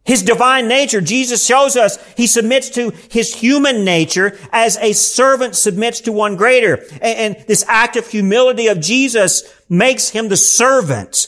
His 0.08 0.22
divine 0.22 0.68
nature, 0.68 1.02
Jesus 1.02 1.44
shows 1.44 1.76
us 1.76 2.02
he 2.16 2.26
submits 2.26 2.70
to 2.70 2.94
his 3.10 3.34
human 3.34 3.84
nature 3.84 4.38
as 4.50 4.78
a 4.78 4.94
servant 4.94 5.54
submits 5.54 6.00
to 6.00 6.12
one 6.12 6.34
greater. 6.34 6.82
And, 7.02 7.36
this 7.46 7.62
act 7.68 7.94
of 7.94 8.08
humility 8.08 8.68
of 8.68 8.80
Jesus 8.80 9.42
makes 9.68 10.08
him 10.08 10.30
the 10.30 10.36
servant. 10.38 11.26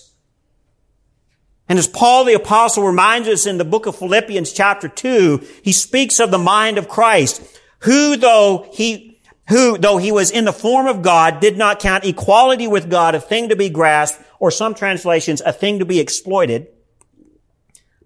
And 1.69 1.79
as 1.79 1.89
Paul 1.89 2.25
the 2.25 2.33
apostle 2.33 2.87
reminds 2.87 3.29
us 3.29 3.45
in 3.45 3.59
the 3.59 3.67
book 3.67 3.85
of 3.85 3.97
Philippians 3.97 4.51
chapter 4.51 4.89
2, 4.89 5.47
he 5.63 5.73
speaks 5.73 6.19
of 6.19 6.31
the 6.31 6.39
mind 6.39 6.79
of 6.79 6.89
Christ, 6.89 7.43
who 7.81 8.17
though 8.17 8.67
he, 8.73 9.21
who 9.51 9.77
though 9.77 9.99
he 9.99 10.11
was 10.11 10.31
in 10.31 10.47
the 10.47 10.55
form 10.55 10.87
of 10.87 11.03
God, 11.03 11.41
did 11.41 11.59
not 11.59 11.81
count 11.81 12.07
equality 12.07 12.67
with 12.67 12.89
God 12.89 13.15
a 13.15 13.21
thing 13.21 13.51
to 13.51 13.57
be 13.57 13.69
grasped, 13.69 14.23
or 14.39 14.51
some 14.51 14.75
translations, 14.75 15.43
a 15.43 15.53
thing 15.53 15.81
to 15.81 15.85
be 15.85 16.01
exploited 16.01 16.69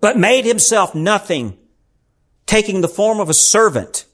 but 0.04 0.18
made 0.18 0.44
himself 0.44 0.94
nothing, 0.94 1.56
taking 2.44 2.82
the 2.82 2.88
form 2.88 3.20
of 3.20 3.30
a 3.30 3.32
servant, 3.32 4.04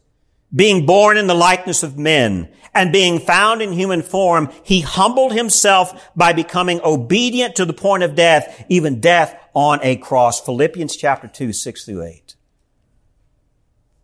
being 0.54 0.86
born 0.86 1.16
in 1.16 1.26
the 1.26 1.34
likeness 1.34 1.82
of 1.82 1.98
men, 1.98 2.48
and 2.72 2.92
being 2.92 3.18
found 3.18 3.60
in 3.60 3.72
human 3.72 4.00
form, 4.00 4.50
he 4.62 4.82
humbled 4.82 5.32
himself 5.32 6.12
by 6.14 6.32
becoming 6.32 6.80
obedient 6.84 7.56
to 7.56 7.64
the 7.64 7.72
point 7.72 8.04
of 8.04 8.14
death, 8.14 8.64
even 8.68 9.00
death 9.00 9.34
on 9.52 9.80
a 9.82 9.96
cross. 9.96 10.40
Philippians 10.40 10.94
chapter 10.94 11.26
2, 11.26 11.52
6 11.52 11.84
through 11.84 12.04
8. 12.04 12.36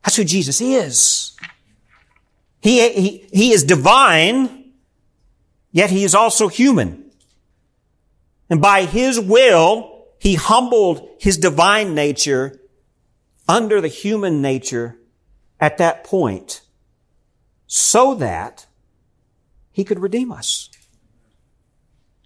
That's 0.03 0.17
who 0.17 0.25
Jesus 0.25 0.61
is. 0.61 1.37
He, 2.61 2.81
he, 3.01 3.29
he 3.33 3.53
is 3.53 3.63
divine, 3.63 4.73
yet 5.71 5.91
he 5.91 6.03
is 6.03 6.17
also 6.17 6.49
human. 6.49 7.13
And 8.51 8.61
by 8.61 8.87
his 8.87 9.21
will, 9.21 9.96
he 10.19 10.35
humbled 10.35 11.09
his 11.19 11.39
divine 11.39 11.95
nature 11.95 12.61
under 13.49 13.81
the 13.81 13.89
human 13.89 14.43
nature 14.43 14.99
at 15.61 15.79
that 15.79 16.05
point 16.05 16.63
so 17.67 18.15
that 18.17 18.67
he 19.73 19.85
could 19.85 19.99
redeem 19.99 20.33
us. 20.33 20.71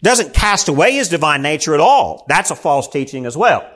Doesn't 0.03 0.33
cast 0.33 0.69
away 0.69 0.93
his 0.93 1.09
divine 1.09 1.43
nature 1.43 1.75
at 1.75 1.81
all. 1.81 2.25
That's 2.29 2.51
a 2.51 2.57
false 2.57 2.89
teaching 2.89 3.27
as 3.27 3.37
well. 3.37 3.69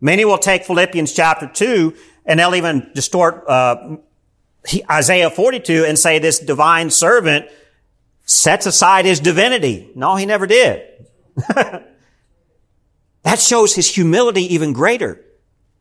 Many 0.00 0.24
will 0.24 0.38
take 0.38 0.64
Philippians 0.64 1.12
chapter 1.12 1.46
2 1.46 1.94
and 2.26 2.40
they'll 2.40 2.54
even 2.54 2.90
distort 2.94 3.48
uh, 3.48 3.96
Isaiah 4.90 5.30
42 5.30 5.84
and 5.86 5.98
say 5.98 6.18
this 6.18 6.38
divine 6.38 6.90
servant 6.90 7.46
sets 8.24 8.66
aside 8.66 9.04
his 9.04 9.20
divinity. 9.20 9.90
No, 9.94 10.16
he 10.16 10.26
never 10.26 10.46
did. 10.46 11.06
That 13.22 13.38
shows 13.38 13.74
his 13.74 13.94
humility 13.94 14.54
even 14.54 14.72
greater. 14.72 15.24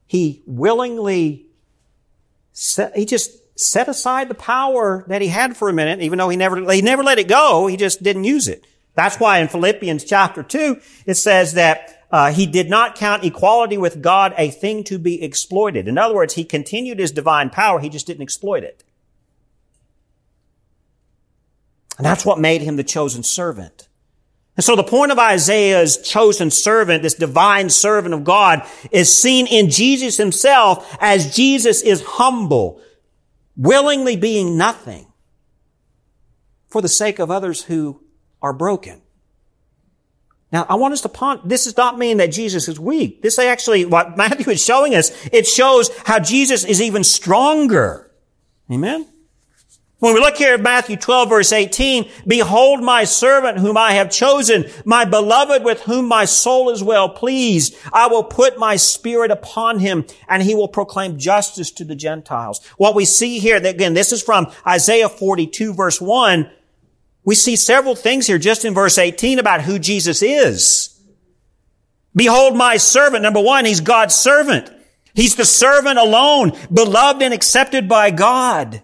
He 0.06 0.44
willingly 0.46 1.48
set, 2.52 2.96
he 2.96 3.06
just 3.06 3.32
set 3.60 3.88
aside 3.88 4.30
the 4.30 4.36
power 4.36 5.06
that 5.08 5.22
he 5.22 5.28
had 5.28 5.56
for 5.56 5.70
a 5.70 5.74
minute, 5.74 6.02
even 6.02 6.18
though 6.18 6.30
he 6.30 6.38
never, 6.38 6.72
he 6.72 6.82
never 6.82 7.04
let 7.04 7.20
it 7.20 7.28
go. 7.28 7.68
He 7.68 7.78
just 7.78 8.02
didn't 8.02 8.24
use 8.24 8.48
it. 8.48 8.66
That's 8.96 9.20
why 9.20 9.40
in 9.40 9.48
Philippians 9.48 10.04
chapter 10.04 10.44
2, 10.44 10.80
it 11.06 11.16
says 11.16 11.54
that 11.54 12.06
uh, 12.12 12.32
he 12.32 12.46
did 12.46 12.70
not 12.70 12.96
count 12.96 13.24
equality 13.24 13.78
with 13.78 14.02
God 14.02 14.34
a 14.38 14.50
thing 14.50 14.84
to 14.86 14.98
be 14.98 15.22
exploited. 15.22 15.88
In 15.88 15.98
other 15.98 16.16
words, 16.16 16.34
he 16.34 16.44
continued 16.44 17.00
his 17.00 17.12
divine 17.12 17.50
power. 17.50 17.80
He 17.80 17.90
just 17.90 18.08
didn't 18.08 18.24
exploit 18.24 18.64
it. 18.64 18.84
And 21.98 22.06
that's 22.06 22.26
what 22.26 22.40
made 22.40 22.62
him 22.62 22.78
the 22.78 22.84
chosen 22.84 23.24
servant. 23.24 23.89
And 24.60 24.64
so 24.66 24.76
the 24.76 24.84
point 24.84 25.14
of 25.14 25.18
Isaiah's 25.18 25.96
chosen 26.00 26.52
servant, 26.52 27.02
this 27.02 27.14
divine 27.14 27.70
servant 27.70 28.14
of 28.14 28.26
God, 28.26 28.68
is 28.92 29.18
seen 29.18 29.48
in 29.48 29.70
Jesus 29.70 30.18
himself 30.18 30.98
as 31.00 31.34
Jesus 31.34 31.82
is 31.82 32.04
humble, 32.04 32.82
willingly 33.56 34.18
being 34.18 34.58
nothing 34.58 35.08
for 36.68 36.82
the 36.82 36.90
sake 36.90 37.20
of 37.20 37.32
others 37.32 37.64
who 37.64 38.02
are 38.42 38.52
broken. 38.52 39.02
Now, 40.52 40.66
I 40.68 40.76
want 40.76 40.94
us 40.94 41.00
to 41.04 41.10
ponder, 41.10 41.42
this 41.46 41.64
does 41.64 41.78
not 41.78 41.98
mean 41.98 42.18
that 42.18 42.34
Jesus 42.34 42.68
is 42.68 42.78
weak. 42.78 43.22
This 43.22 43.40
actually, 43.40 43.86
what 43.86 44.18
Matthew 44.18 44.52
is 44.52 44.62
showing 44.62 44.94
us, 44.94 45.10
it 45.32 45.48
shows 45.48 45.90
how 46.04 46.20
Jesus 46.20 46.66
is 46.66 46.82
even 46.82 47.06
stronger. 47.06 48.12
Amen? 48.70 49.08
When 50.00 50.14
we 50.14 50.22
look 50.22 50.38
here 50.38 50.54
at 50.54 50.62
Matthew 50.62 50.96
12 50.96 51.30
verse 51.30 51.52
18, 51.52 52.10
behold 52.26 52.82
my 52.82 53.04
servant 53.04 53.60
whom 53.60 53.76
I 53.76 53.94
have 53.94 54.10
chosen, 54.10 54.66
my 54.86 55.04
beloved 55.04 55.66
with 55.66 55.82
whom 55.82 56.08
my 56.08 56.24
soul 56.24 56.70
is 56.70 56.82
well 56.82 57.10
pleased. 57.10 57.76
I 57.92 58.08
will 58.08 58.24
put 58.24 58.58
my 58.58 58.78
spirit 58.78 59.30
upon 59.30 59.80
him 59.80 60.06
and 60.30 60.42
he 60.42 60.56
will 60.56 60.70
proclaim 60.70 61.18
justice 61.18 61.70
to 61.72 61.84
the 61.84 61.96
Gentiles. 61.96 62.66
What 62.78 62.96
we 62.96 63.04
see 63.04 63.40
here, 63.40 63.58
again, 63.58 63.94
this 63.94 64.14
is 64.14 64.24
from 64.24 64.48
Isaiah 64.66 65.10
42 65.10 65.74
verse 65.74 66.00
1. 66.00 66.50
We 67.26 67.36
see 67.36 67.58
several 67.58 67.96
things 67.96 68.26
here 68.26 68.38
just 68.38 68.64
in 68.64 68.74
verse 68.74 68.98
18 68.98 69.38
about 69.38 69.62
who 69.62 69.80
Jesus 69.80 70.22
is. 70.22 70.98
Behold 72.16 72.56
my 72.56 72.78
servant. 72.78 73.24
Number 73.24 73.42
one, 73.42 73.66
he's 73.66 73.82
God's 73.82 74.16
servant. 74.16 74.72
He's 75.14 75.36
the 75.36 75.46
servant 75.46 76.00
alone, 76.00 76.58
beloved 76.74 77.22
and 77.22 77.34
accepted 77.34 77.90
by 77.90 78.12
God. 78.12 78.82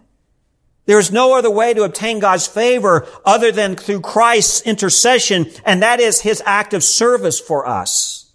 There 0.85 0.99
is 0.99 1.11
no 1.11 1.35
other 1.35 1.49
way 1.49 1.73
to 1.73 1.83
obtain 1.83 2.19
God's 2.19 2.47
favor 2.47 3.07
other 3.25 3.51
than 3.51 3.75
through 3.75 4.01
Christ's 4.01 4.61
intercession, 4.61 5.51
and 5.65 5.81
that 5.81 5.99
is 5.99 6.21
His 6.21 6.43
act 6.45 6.73
of 6.73 6.83
service 6.83 7.39
for 7.39 7.67
us. 7.67 8.31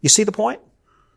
You 0.00 0.08
see 0.08 0.24
the 0.24 0.32
point? 0.32 0.60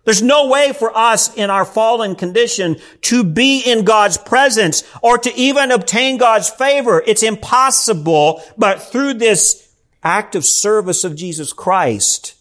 There's 0.06 0.22
no 0.22 0.48
way 0.48 0.74
for 0.74 0.96
us 0.96 1.34
in 1.36 1.50
our 1.50 1.64
fallen 1.64 2.16
condition 2.16 2.76
to 3.04 3.24
be 3.24 3.62
in 3.62 3.86
God's 3.86 4.18
presence 4.18 4.84
or 5.02 5.18
to 5.18 5.34
even 5.36 5.72
obtain 5.72 6.18
God's 6.18 6.50
favor. 6.50 7.02
It's 7.08 7.24
impossible, 7.24 8.42
but 8.58 8.82
through 8.82 9.14
this 9.14 9.74
act 10.04 10.36
of 10.36 10.44
service 10.44 11.06
of 11.06 11.16
Jesus 11.16 11.54
Christ, 11.54 12.36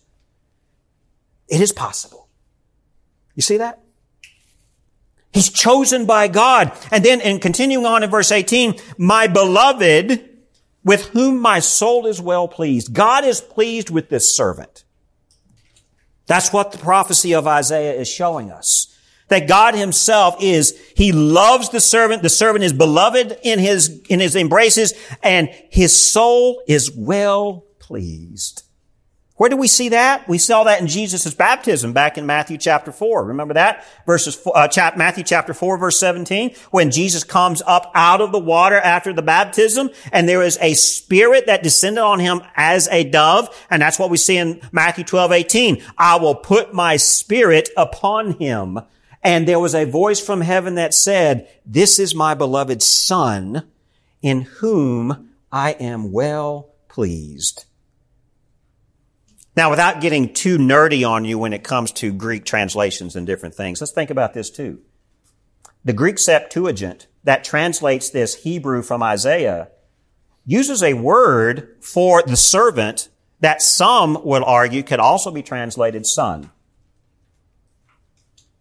it 1.47 1.61
is 1.61 1.71
possible. 1.71 2.29
You 3.37 3.43
see 3.43 3.59
that? 3.59 3.82
He's 5.33 5.49
chosen 5.49 6.05
by 6.07 6.29
God. 6.29 6.73
And 6.91 7.05
then 7.05 7.21
in 7.21 7.41
continuing 7.41 7.87
on 7.87 8.03
in 8.03 8.11
verse 8.11 8.31
18, 8.31 8.75
my 8.99 9.27
beloved, 9.27 10.29
with 10.85 11.09
whom 11.11 11.41
my 11.41 11.61
soul 11.61 12.07
is 12.07 12.21
well 12.21 12.49
pleased. 12.49 12.93
God 12.93 13.25
is 13.25 13.41
pleased 13.41 13.89
with 13.89 14.09
this 14.09 14.35
servant. 14.37 14.85
That's 16.27 16.53
what 16.53 16.73
the 16.73 16.79
prophecy 16.79 17.35
of 17.35 17.47
Isaiah 17.47 17.95
is 17.95 18.09
showing 18.09 18.51
us. 18.51 18.89
That 19.29 19.49
God 19.49 19.75
himself 19.75 20.37
is, 20.41 20.79
he 20.95 21.13
loves 21.13 21.71
the 21.71 21.81
servant. 21.81 22.23
The 22.23 22.29
servant 22.29 22.65
is 22.65 22.73
beloved 22.73 23.39
in 23.43 23.59
his, 23.59 24.03
in 24.09 24.21
his 24.21 24.37
embraces 24.37 24.93
and 25.23 25.49
his 25.71 25.99
soul 25.99 26.63
is 26.67 26.91
well 26.95 27.65
pleased. 27.79 28.65
Where 29.43 29.51
do 29.51 29.57
we 29.57 29.67
see 29.67 29.89
that? 29.89 30.29
We 30.29 30.39
saw 30.39 30.63
that 30.63 30.81
in 30.81 30.87
Jesus' 30.87 31.35
baptism 31.35 31.93
back 31.93 32.17
in 32.17 32.27
Matthew 32.27 32.59
chapter 32.59 32.93
4. 32.93 33.25
Remember 33.25 33.55
that? 33.55 33.85
Verses, 34.07 34.41
uh, 34.47 34.69
chap, 34.69 34.97
Matthew 34.97 35.25
chapter 35.25 35.53
4 35.53 35.79
verse 35.79 35.99
17, 35.99 36.55
when 36.71 36.93
Jesus 36.93 37.25
comes 37.25 37.61
up 37.67 37.91
out 37.93 38.21
of 38.21 38.31
the 38.31 38.39
water 38.39 38.77
after 38.77 39.13
the 39.13 39.21
baptism, 39.21 39.91
and 40.13 40.29
there 40.29 40.43
is 40.43 40.59
a 40.61 40.75
spirit 40.75 41.47
that 41.47 41.65
descended 41.65 42.05
on 42.05 42.21
him 42.21 42.41
as 42.55 42.87
a 42.93 43.03
dove, 43.03 43.49
and 43.69 43.83
that's 43.83 43.99
what 43.99 44.11
we 44.11 44.17
see 44.17 44.37
in 44.37 44.61
Matthew 44.71 45.03
12, 45.03 45.33
18. 45.33 45.83
I 45.99 46.21
will 46.21 46.37
put 46.37 46.73
my 46.73 46.97
spirit 46.97 47.69
upon 47.77 48.35
him. 48.39 48.79
And 49.25 49.49
there 49.49 49.59
was 49.59 49.75
a 49.75 49.87
voice 49.87 50.21
from 50.21 50.43
heaven 50.43 50.77
that 50.77 50.95
said, 50.95 51.49
this 51.67 51.99
is 51.99 52.15
my 52.15 52.35
beloved 52.35 52.81
son 52.81 53.65
in 54.23 54.43
whom 54.43 55.31
I 55.51 55.73
am 55.73 56.13
well 56.13 56.77
pleased. 56.87 57.65
Now, 59.55 59.71
without 59.71 60.01
getting 60.01 60.33
too 60.33 60.57
nerdy 60.57 61.07
on 61.07 61.25
you 61.25 61.39
when 61.39 61.53
it 61.53 61.63
comes 61.63 61.93
to 61.93 62.13
Greek 62.13 62.45
translations 62.45 63.17
and 63.17 63.27
different 63.27 63.55
things, 63.55 63.81
let's 63.81 63.93
think 63.93 64.11
about 64.11 64.33
this 64.33 64.51
too. 64.51 64.81
The 65.85 65.93
Greek 65.93 66.19
Septuagint 66.19 67.07
that 67.25 67.45
translates 67.45 68.11
this 68.11 68.43
Hebrew 68.43 68.83
from 68.83 69.03
Isaiah 69.03 69.69
uses 70.47 70.83
a 70.83 70.95
word 70.95 71.77
for 71.81 72.23
the 72.23 72.37
servant 72.37 73.09
that 73.41 73.61
some 73.61 74.25
will 74.25 74.45
argue 74.45 74.83
could 74.83 75.01
also 75.01 75.31
be 75.31 75.43
translated 75.43 76.07
son. 76.07 76.51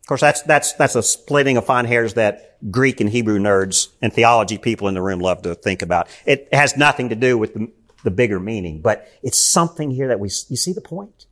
Of 0.01 0.07
course, 0.07 0.21
that's, 0.21 0.41
that's, 0.41 0.73
that's 0.73 0.95
a 0.95 1.03
splitting 1.03 1.57
of 1.57 1.65
fine 1.65 1.85
hairs 1.85 2.15
that 2.15 2.57
Greek 2.69 2.99
and 2.99 3.09
Hebrew 3.09 3.39
nerds 3.39 3.89
and 4.01 4.11
theology 4.11 4.57
people 4.57 4.87
in 4.87 4.93
the 4.93 5.01
room 5.01 5.19
love 5.19 5.43
to 5.43 5.55
think 5.55 5.81
about. 5.81 6.09
It 6.25 6.49
has 6.51 6.75
nothing 6.75 7.09
to 7.09 7.15
do 7.15 7.37
with 7.37 7.53
the 7.53 7.71
the 8.03 8.11
bigger 8.11 8.39
meaning, 8.39 8.81
but 8.81 9.07
it's 9.21 9.37
something 9.37 9.91
here 9.91 10.07
that 10.07 10.19
we, 10.19 10.27
you 10.27 10.57
see 10.57 10.73
the 10.73 10.81
point? 10.81 11.25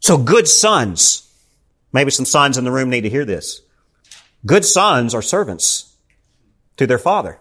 So 0.00 0.18
good 0.18 0.48
sons, 0.48 1.32
maybe 1.92 2.10
some 2.10 2.24
sons 2.24 2.58
in 2.58 2.64
the 2.64 2.72
room 2.72 2.90
need 2.90 3.02
to 3.02 3.10
hear 3.10 3.24
this. 3.24 3.60
Good 4.44 4.64
sons 4.64 5.14
are 5.14 5.22
servants 5.22 5.94
to 6.76 6.86
their 6.86 6.98
father. 6.98 7.38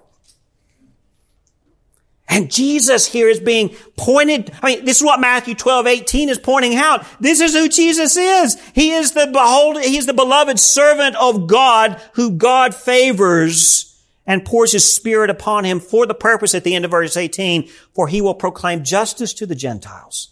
And 2.31 2.49
Jesus 2.49 3.07
here 3.07 3.27
is 3.27 3.41
being 3.41 3.75
pointed. 3.97 4.51
I 4.61 4.75
mean, 4.75 4.85
this 4.85 4.97
is 4.97 5.03
what 5.03 5.19
Matthew 5.19 5.53
12, 5.53 5.85
18 5.85 6.29
is 6.29 6.39
pointing 6.39 6.75
out. 6.75 7.05
This 7.19 7.41
is 7.41 7.53
who 7.53 7.67
Jesus 7.67 8.15
is. 8.15 8.57
He 8.73 8.91
is 8.91 9.11
the 9.11 9.27
behold, 9.27 9.81
he 9.81 9.97
is 9.97 10.05
the 10.05 10.13
beloved 10.13 10.57
servant 10.57 11.17
of 11.17 11.47
God 11.47 12.01
who 12.13 12.31
God 12.31 12.73
favors 12.73 13.90
and 14.31 14.45
pours 14.45 14.71
his 14.71 14.95
spirit 14.95 15.29
upon 15.29 15.65
him 15.65 15.81
for 15.81 16.05
the 16.05 16.13
purpose 16.13 16.55
at 16.55 16.63
the 16.63 16.73
end 16.73 16.85
of 16.85 16.91
verse 16.91 17.17
18, 17.17 17.67
for 17.93 18.07
he 18.07 18.21
will 18.21 18.33
proclaim 18.33 18.81
justice 18.81 19.33
to 19.33 19.45
the 19.45 19.55
Gentiles. 19.55 20.29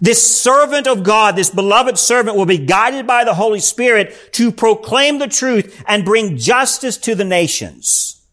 This 0.00 0.24
servant 0.24 0.86
of 0.86 1.02
God, 1.02 1.34
this 1.34 1.50
beloved 1.50 1.98
servant 1.98 2.36
will 2.36 2.46
be 2.46 2.56
guided 2.56 3.04
by 3.04 3.24
the 3.24 3.34
Holy 3.34 3.58
Spirit 3.58 4.14
to 4.34 4.52
proclaim 4.52 5.18
the 5.18 5.26
truth 5.26 5.82
and 5.88 6.04
bring 6.04 6.36
justice 6.36 6.96
to 6.98 7.16
the 7.16 7.24
nations. 7.24 8.24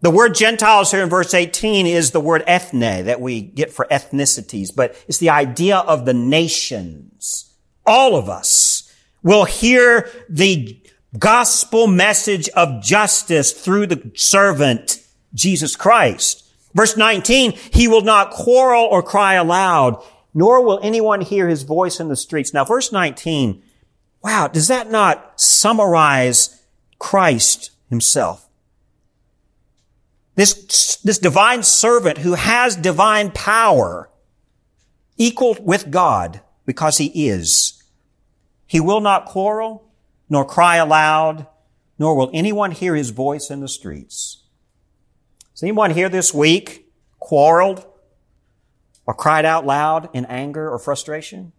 The 0.00 0.10
word 0.10 0.36
Gentiles 0.36 0.92
here 0.92 1.02
in 1.02 1.08
verse 1.08 1.34
18 1.34 1.88
is 1.88 2.12
the 2.12 2.20
word 2.20 2.44
ethne 2.46 3.04
that 3.06 3.20
we 3.20 3.40
get 3.40 3.72
for 3.72 3.84
ethnicities, 3.90 4.72
but 4.72 4.94
it's 5.08 5.18
the 5.18 5.30
idea 5.30 5.78
of 5.78 6.04
the 6.04 6.14
nations. 6.14 7.52
All 7.84 8.14
of 8.14 8.28
us 8.28 8.94
will 9.24 9.44
hear 9.44 10.08
the 10.28 10.81
gospel 11.18 11.86
message 11.86 12.48
of 12.50 12.82
justice 12.82 13.52
through 13.52 13.86
the 13.86 14.12
servant, 14.14 15.04
Jesus 15.34 15.76
Christ. 15.76 16.44
Verse 16.74 16.96
19, 16.96 17.52
he 17.72 17.86
will 17.86 18.00
not 18.00 18.30
quarrel 18.30 18.84
or 18.84 19.02
cry 19.02 19.34
aloud, 19.34 20.02
nor 20.32 20.64
will 20.64 20.80
anyone 20.82 21.20
hear 21.20 21.48
his 21.48 21.64
voice 21.64 22.00
in 22.00 22.08
the 22.08 22.16
streets. 22.16 22.54
Now, 22.54 22.64
verse 22.64 22.92
19, 22.92 23.62
wow, 24.22 24.48
does 24.48 24.68
that 24.68 24.90
not 24.90 25.38
summarize 25.38 26.62
Christ 26.98 27.72
himself? 27.90 28.48
This, 30.34 30.96
this 30.96 31.18
divine 31.18 31.62
servant 31.62 32.18
who 32.18 32.34
has 32.34 32.74
divine 32.74 33.30
power 33.32 34.08
equal 35.18 35.56
with 35.60 35.90
God 35.90 36.40
because 36.64 36.96
he 36.96 37.28
is. 37.28 37.82
He 38.66 38.80
will 38.80 39.00
not 39.00 39.26
quarrel 39.26 39.91
nor 40.32 40.46
cry 40.46 40.76
aloud, 40.76 41.46
nor 41.98 42.16
will 42.16 42.30
anyone 42.32 42.70
hear 42.70 42.96
his 42.96 43.10
voice 43.10 43.50
in 43.50 43.60
the 43.60 43.68
streets. 43.68 44.42
Has 45.50 45.62
anyone 45.62 45.90
here 45.90 46.08
this 46.08 46.32
week 46.32 46.90
quarreled 47.20 47.84
or 49.04 49.12
cried 49.12 49.44
out 49.44 49.66
loud 49.66 50.08
in 50.14 50.24
anger 50.24 50.70
or 50.70 50.78
frustration? 50.78 51.52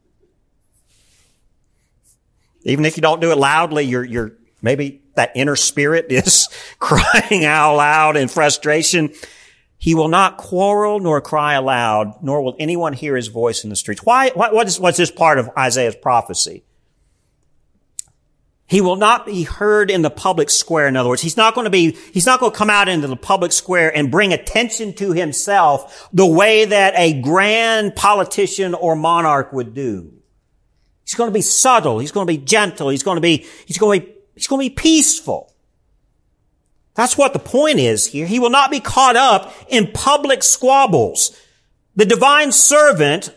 Even 2.64 2.84
if 2.86 2.98
you 2.98 3.02
don't 3.02 3.22
do 3.22 3.32
it 3.32 3.38
loudly, 3.38 3.84
you're, 3.84 4.04
you're, 4.04 4.32
maybe 4.60 5.04
that 5.14 5.34
inner 5.36 5.56
spirit 5.56 6.08
is 6.10 6.50
crying 6.80 7.46
out 7.46 7.76
loud 7.76 8.18
in 8.18 8.28
frustration. 8.28 9.14
He 9.78 9.94
will 9.94 10.08
not 10.08 10.38
quarrel 10.38 11.00
nor 11.00 11.22
cry 11.22 11.54
aloud, 11.54 12.24
nor 12.24 12.42
will 12.42 12.56
anyone 12.58 12.94
hear 12.94 13.16
his 13.16 13.28
voice 13.28 13.64
in 13.64 13.70
the 13.70 13.76
streets. 13.76 14.04
Why, 14.04 14.32
what, 14.34 14.66
is, 14.66 14.80
what's 14.80 14.98
this 14.98 15.12
part 15.12 15.38
of 15.38 15.52
Isaiah's 15.56 15.96
prophecy? 15.96 16.64
He 18.74 18.82
will 18.82 18.96
not 18.96 19.28
be 19.28 19.44
heard 19.44 19.92
in 19.92 20.02
the 20.02 20.10
public 20.10 20.50
square. 20.50 20.88
In 20.88 20.96
other 20.96 21.08
words, 21.08 21.22
he's 21.22 21.38
not 21.38 21.54
going 21.54 21.66
to 21.66 21.70
be, 21.70 21.92
he's 22.12 22.26
not 22.26 22.40
going 22.40 22.52
to 22.52 22.58
come 22.58 22.72
out 22.72 22.90
into 22.90 23.06
the 23.08 23.16
public 23.16 23.52
square 23.52 23.96
and 23.96 24.10
bring 24.10 24.34
attention 24.34 24.94
to 24.94 25.12
himself 25.12 26.10
the 26.12 26.26
way 26.26 26.66
that 26.66 26.96
a 26.98 27.22
grand 27.22 27.96
politician 27.96 28.74
or 28.74 28.96
monarch 28.96 29.54
would 29.54 29.76
do. 29.76 30.12
He's 31.04 31.14
going 31.14 31.30
to 31.30 31.34
be 31.34 31.44
subtle. 31.44 32.00
He's 32.00 32.12
going 32.12 32.26
to 32.26 32.34
be 32.34 32.44
gentle. 32.44 32.90
He's 32.90 33.04
going 33.04 33.18
to 33.18 33.22
be, 33.22 33.46
he's 33.68 33.78
going 33.78 34.00
to 34.02 34.08
be, 34.08 34.14
he's 34.34 34.48
going 34.48 34.68
to 34.68 34.70
be 34.72 34.76
peaceful. 34.76 35.54
That's 36.96 37.16
what 37.16 37.34
the 37.34 37.38
point 37.38 37.78
is 37.78 38.08
here. 38.08 38.26
He 38.26 38.40
will 38.40 38.50
not 38.50 38.72
be 38.72 38.80
caught 38.80 39.16
up 39.16 39.54
in 39.68 39.92
public 39.92 40.42
squabbles. 40.42 41.40
The 41.96 42.06
divine 42.06 42.52
servant 42.52 43.36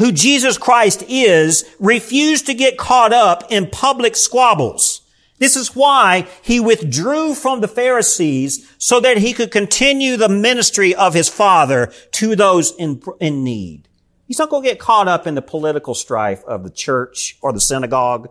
who 0.00 0.10
Jesus 0.10 0.56
Christ 0.56 1.04
is, 1.08 1.62
refused 1.78 2.46
to 2.46 2.54
get 2.54 2.78
caught 2.78 3.12
up 3.12 3.44
in 3.50 3.68
public 3.68 4.16
squabbles. 4.16 5.02
This 5.36 5.56
is 5.56 5.76
why 5.76 6.26
he 6.40 6.58
withdrew 6.58 7.34
from 7.34 7.60
the 7.60 7.68
Pharisees 7.68 8.66
so 8.78 8.98
that 9.00 9.18
he 9.18 9.34
could 9.34 9.50
continue 9.50 10.16
the 10.16 10.30
ministry 10.30 10.94
of 10.94 11.12
his 11.12 11.28
Father 11.28 11.92
to 12.12 12.34
those 12.34 12.74
in, 12.76 13.02
in 13.20 13.44
need. 13.44 13.88
He's 14.26 14.38
not 14.38 14.48
going 14.48 14.62
to 14.62 14.70
get 14.70 14.78
caught 14.78 15.06
up 15.06 15.26
in 15.26 15.34
the 15.34 15.42
political 15.42 15.94
strife 15.94 16.42
of 16.44 16.64
the 16.64 16.70
church 16.70 17.36
or 17.42 17.52
the 17.52 17.60
synagogue. 17.60 18.30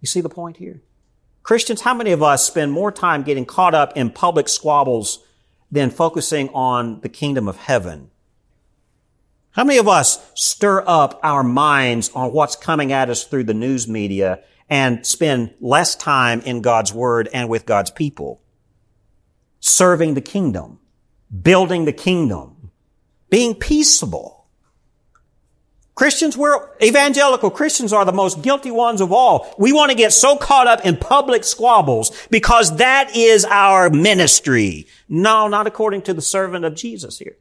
You 0.00 0.06
see 0.06 0.22
the 0.22 0.30
point 0.30 0.56
here? 0.56 0.80
Christians, 1.42 1.82
how 1.82 1.92
many 1.92 2.12
of 2.12 2.22
us 2.22 2.46
spend 2.46 2.72
more 2.72 2.90
time 2.90 3.22
getting 3.22 3.44
caught 3.44 3.74
up 3.74 3.94
in 3.98 4.08
public 4.08 4.48
squabbles 4.48 5.22
than 5.70 5.90
focusing 5.90 6.48
on 6.54 7.00
the 7.02 7.10
kingdom 7.10 7.46
of 7.46 7.58
heaven 7.58 8.10
how 9.58 9.64
many 9.64 9.80
of 9.80 9.88
us 9.88 10.24
stir 10.36 10.84
up 10.86 11.18
our 11.24 11.42
minds 11.42 12.12
on 12.14 12.32
what's 12.32 12.54
coming 12.54 12.92
at 12.92 13.10
us 13.10 13.24
through 13.24 13.42
the 13.42 13.54
news 13.54 13.88
media 13.88 14.38
and 14.70 15.04
spend 15.04 15.52
less 15.60 15.96
time 15.96 16.40
in 16.42 16.60
God's 16.60 16.94
Word 16.94 17.28
and 17.34 17.48
with 17.48 17.66
God's 17.66 17.90
people? 17.90 18.40
Serving 19.58 20.14
the 20.14 20.20
kingdom, 20.20 20.78
building 21.42 21.86
the 21.86 21.92
kingdom, 21.92 22.70
being 23.30 23.52
peaceable. 23.52 24.46
Christians, 25.96 26.36
we're, 26.36 26.68
evangelical 26.80 27.50
Christians 27.50 27.92
are 27.92 28.04
the 28.04 28.12
most 28.12 28.42
guilty 28.42 28.70
ones 28.70 29.00
of 29.00 29.10
all. 29.10 29.52
We 29.58 29.72
want 29.72 29.90
to 29.90 29.96
get 29.96 30.12
so 30.12 30.36
caught 30.36 30.68
up 30.68 30.86
in 30.86 30.96
public 30.96 31.42
squabbles 31.42 32.12
because 32.30 32.76
that 32.76 33.16
is 33.16 33.44
our 33.44 33.90
ministry. 33.90 34.86
No, 35.08 35.48
not 35.48 35.66
according 35.66 36.02
to 36.02 36.14
the 36.14 36.22
servant 36.22 36.64
of 36.64 36.76
Jesus 36.76 37.18
here. 37.18 37.36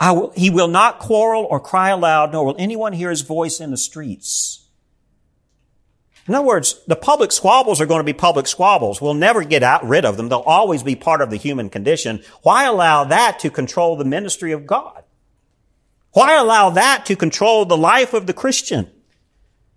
Will, 0.00 0.32
he 0.34 0.48
will 0.48 0.68
not 0.68 0.98
quarrel 0.98 1.46
or 1.50 1.60
cry 1.60 1.90
aloud, 1.90 2.32
nor 2.32 2.44
will 2.44 2.56
anyone 2.58 2.94
hear 2.94 3.10
his 3.10 3.20
voice 3.20 3.60
in 3.60 3.70
the 3.70 3.76
streets. 3.76 4.66
In 6.26 6.34
other 6.34 6.46
words, 6.46 6.82
the 6.86 6.96
public 6.96 7.32
squabbles 7.32 7.80
are 7.80 7.86
going 7.86 8.00
to 8.00 8.04
be 8.04 8.12
public 8.12 8.46
squabbles. 8.46 9.00
We'll 9.00 9.14
never 9.14 9.42
get 9.42 9.62
out, 9.62 9.86
rid 9.86 10.04
of 10.04 10.16
them. 10.16 10.28
They'll 10.28 10.40
always 10.40 10.82
be 10.82 10.94
part 10.94 11.20
of 11.20 11.30
the 11.30 11.36
human 11.36 11.68
condition. 11.68 12.22
Why 12.42 12.64
allow 12.64 13.04
that 13.04 13.38
to 13.40 13.50
control 13.50 13.96
the 13.96 14.04
ministry 14.04 14.52
of 14.52 14.66
God? 14.66 15.02
Why 16.12 16.36
allow 16.36 16.70
that 16.70 17.04
to 17.06 17.16
control 17.16 17.64
the 17.64 17.76
life 17.76 18.14
of 18.14 18.26
the 18.26 18.32
Christian? 18.32 18.90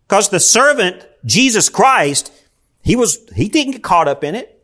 Because 0.08 0.30
the 0.30 0.40
servant, 0.40 1.06
Jesus 1.26 1.70
Christ, 1.70 2.32
he 2.82 2.96
was, 2.96 3.28
he 3.36 3.50
didn't 3.50 3.74
get 3.74 3.84
caught 3.84 4.08
up 4.08 4.24
in 4.24 4.36
it. 4.36 4.64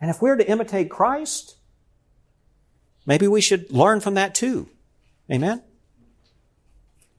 And 0.00 0.10
if 0.10 0.20
we're 0.20 0.36
to 0.36 0.48
imitate 0.48 0.90
Christ, 0.90 1.56
maybe 3.06 3.28
we 3.28 3.40
should 3.40 3.70
learn 3.70 4.00
from 4.00 4.14
that 4.14 4.34
too. 4.34 4.68
Amen? 5.30 5.62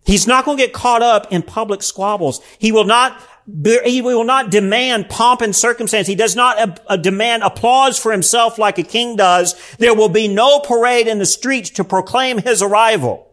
He's 0.05 0.27
not 0.27 0.45
going 0.45 0.57
to 0.57 0.63
get 0.63 0.73
caught 0.73 1.01
up 1.01 1.31
in 1.31 1.41
public 1.41 1.81
squabbles. 1.81 2.41
He 2.59 2.71
will 2.71 2.84
not, 2.84 3.21
he 3.86 4.01
will 4.01 4.25
not 4.25 4.51
demand 4.51 5.09
pomp 5.09 5.41
and 5.41 5.55
circumstance. 5.55 6.07
He 6.07 6.15
does 6.15 6.36
not 6.36 6.59
uh, 6.59 6.75
uh, 6.88 6.97
demand 6.97 7.43
applause 7.43 7.97
for 7.97 8.11
himself 8.11 8.57
like 8.57 8.77
a 8.77 8.84
king 8.84 9.15
does. 9.15 9.55
There 9.77 9.95
will 9.95 10.09
be 10.09 10.27
no 10.27 10.59
parade 10.59 11.07
in 11.07 11.19
the 11.19 11.25
streets 11.25 11.69
to 11.71 11.84
proclaim 11.84 12.39
his 12.39 12.61
arrival. 12.61 13.31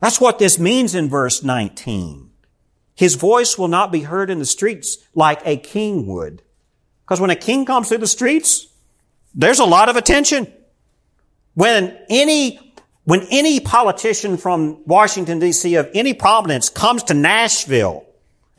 That's 0.00 0.20
what 0.20 0.38
this 0.38 0.58
means 0.58 0.94
in 0.94 1.08
verse 1.08 1.42
19. 1.42 2.30
His 2.94 3.14
voice 3.14 3.58
will 3.58 3.68
not 3.68 3.90
be 3.90 4.02
heard 4.02 4.30
in 4.30 4.38
the 4.38 4.46
streets 4.46 4.98
like 5.14 5.40
a 5.44 5.56
king 5.56 6.06
would. 6.06 6.42
Because 7.04 7.20
when 7.20 7.30
a 7.30 7.36
king 7.36 7.66
comes 7.66 7.88
through 7.88 7.98
the 7.98 8.06
streets, 8.06 8.68
there's 9.34 9.58
a 9.58 9.64
lot 9.64 9.88
of 9.88 9.96
attention. 9.96 10.52
When 11.56 11.98
any 12.10 12.60
when 13.04 13.26
any 13.30 13.60
politician 13.60 14.36
from 14.36 14.82
Washington 14.84 15.40
DC 15.40 15.80
of 15.80 15.88
any 15.94 16.12
prominence 16.12 16.68
comes 16.68 17.02
to 17.04 17.14
Nashville 17.14 18.04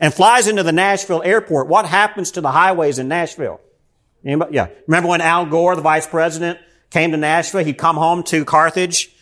and 0.00 0.12
flies 0.12 0.48
into 0.48 0.64
the 0.64 0.72
Nashville 0.72 1.22
airport, 1.22 1.68
what 1.68 1.86
happens 1.86 2.32
to 2.32 2.40
the 2.40 2.50
highways 2.50 2.98
in 2.98 3.06
Nashville? 3.06 3.60
Anybody? 4.24 4.56
Yeah. 4.56 4.66
Remember 4.88 5.10
when 5.10 5.20
Al 5.20 5.46
Gore, 5.46 5.76
the 5.76 5.82
vice 5.82 6.08
president, 6.08 6.58
came 6.90 7.12
to 7.12 7.16
Nashville? 7.16 7.64
He'd 7.64 7.78
come 7.78 7.94
home 7.94 8.24
to 8.24 8.44
Carthage. 8.44 9.14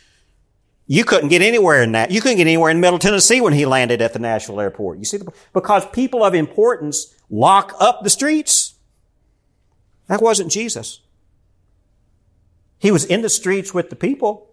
You 0.86 1.04
couldn't 1.04 1.28
get 1.28 1.42
anywhere 1.42 1.82
in 1.82 1.92
that. 1.92 2.10
You 2.10 2.22
couldn't 2.22 2.38
get 2.38 2.46
anywhere 2.46 2.70
in 2.70 2.80
Middle 2.80 2.98
Tennessee 2.98 3.42
when 3.42 3.52
he 3.52 3.66
landed 3.66 4.00
at 4.00 4.14
the 4.14 4.18
Nashville 4.18 4.58
airport. 4.58 4.98
You 4.98 5.04
see, 5.04 5.18
because 5.52 5.84
people 5.90 6.24
of 6.24 6.34
importance 6.34 7.14
lock 7.28 7.74
up 7.78 8.04
the 8.04 8.10
streets. 8.10 8.74
That 10.06 10.22
wasn't 10.22 10.50
Jesus. 10.50 11.00
He 12.78 12.90
was 12.90 13.04
in 13.04 13.22
the 13.22 13.28
streets 13.28 13.72
with 13.72 13.90
the 13.90 13.96
people. 13.96 14.50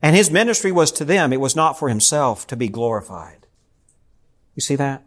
And 0.00 0.14
his 0.14 0.30
ministry 0.30 0.70
was 0.70 0.92
to 0.92 1.04
them. 1.04 1.32
It 1.32 1.40
was 1.40 1.56
not 1.56 1.78
for 1.78 1.88
himself 1.88 2.46
to 2.48 2.56
be 2.56 2.68
glorified. 2.68 3.46
You 4.54 4.60
see 4.60 4.76
that? 4.76 5.04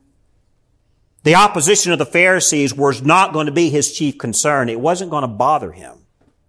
The 1.24 1.36
opposition 1.36 1.92
of 1.92 2.00
the 2.00 2.06
Pharisees 2.06 2.74
was 2.74 3.04
not 3.04 3.32
going 3.32 3.46
to 3.46 3.52
be 3.52 3.70
his 3.70 3.94
chief 3.94 4.18
concern. 4.18 4.70
It 4.70 4.80
wasn't 4.80 5.12
going 5.12 5.22
to 5.22 5.28
bother 5.28 5.72
him. 5.72 6.00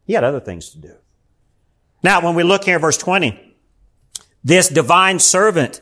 He 0.07 0.15
had 0.15 0.25
other 0.25 0.41
things 0.41 0.71
to 0.71 0.79
do. 0.79 0.95
Now, 2.03 2.21
when 2.21 2.35
we 2.35 2.43
look 2.43 2.65
here, 2.65 2.77
at 2.77 2.81
verse 2.81 2.97
20, 2.97 3.55
this 4.43 4.69
divine 4.69 5.19
servant 5.19 5.81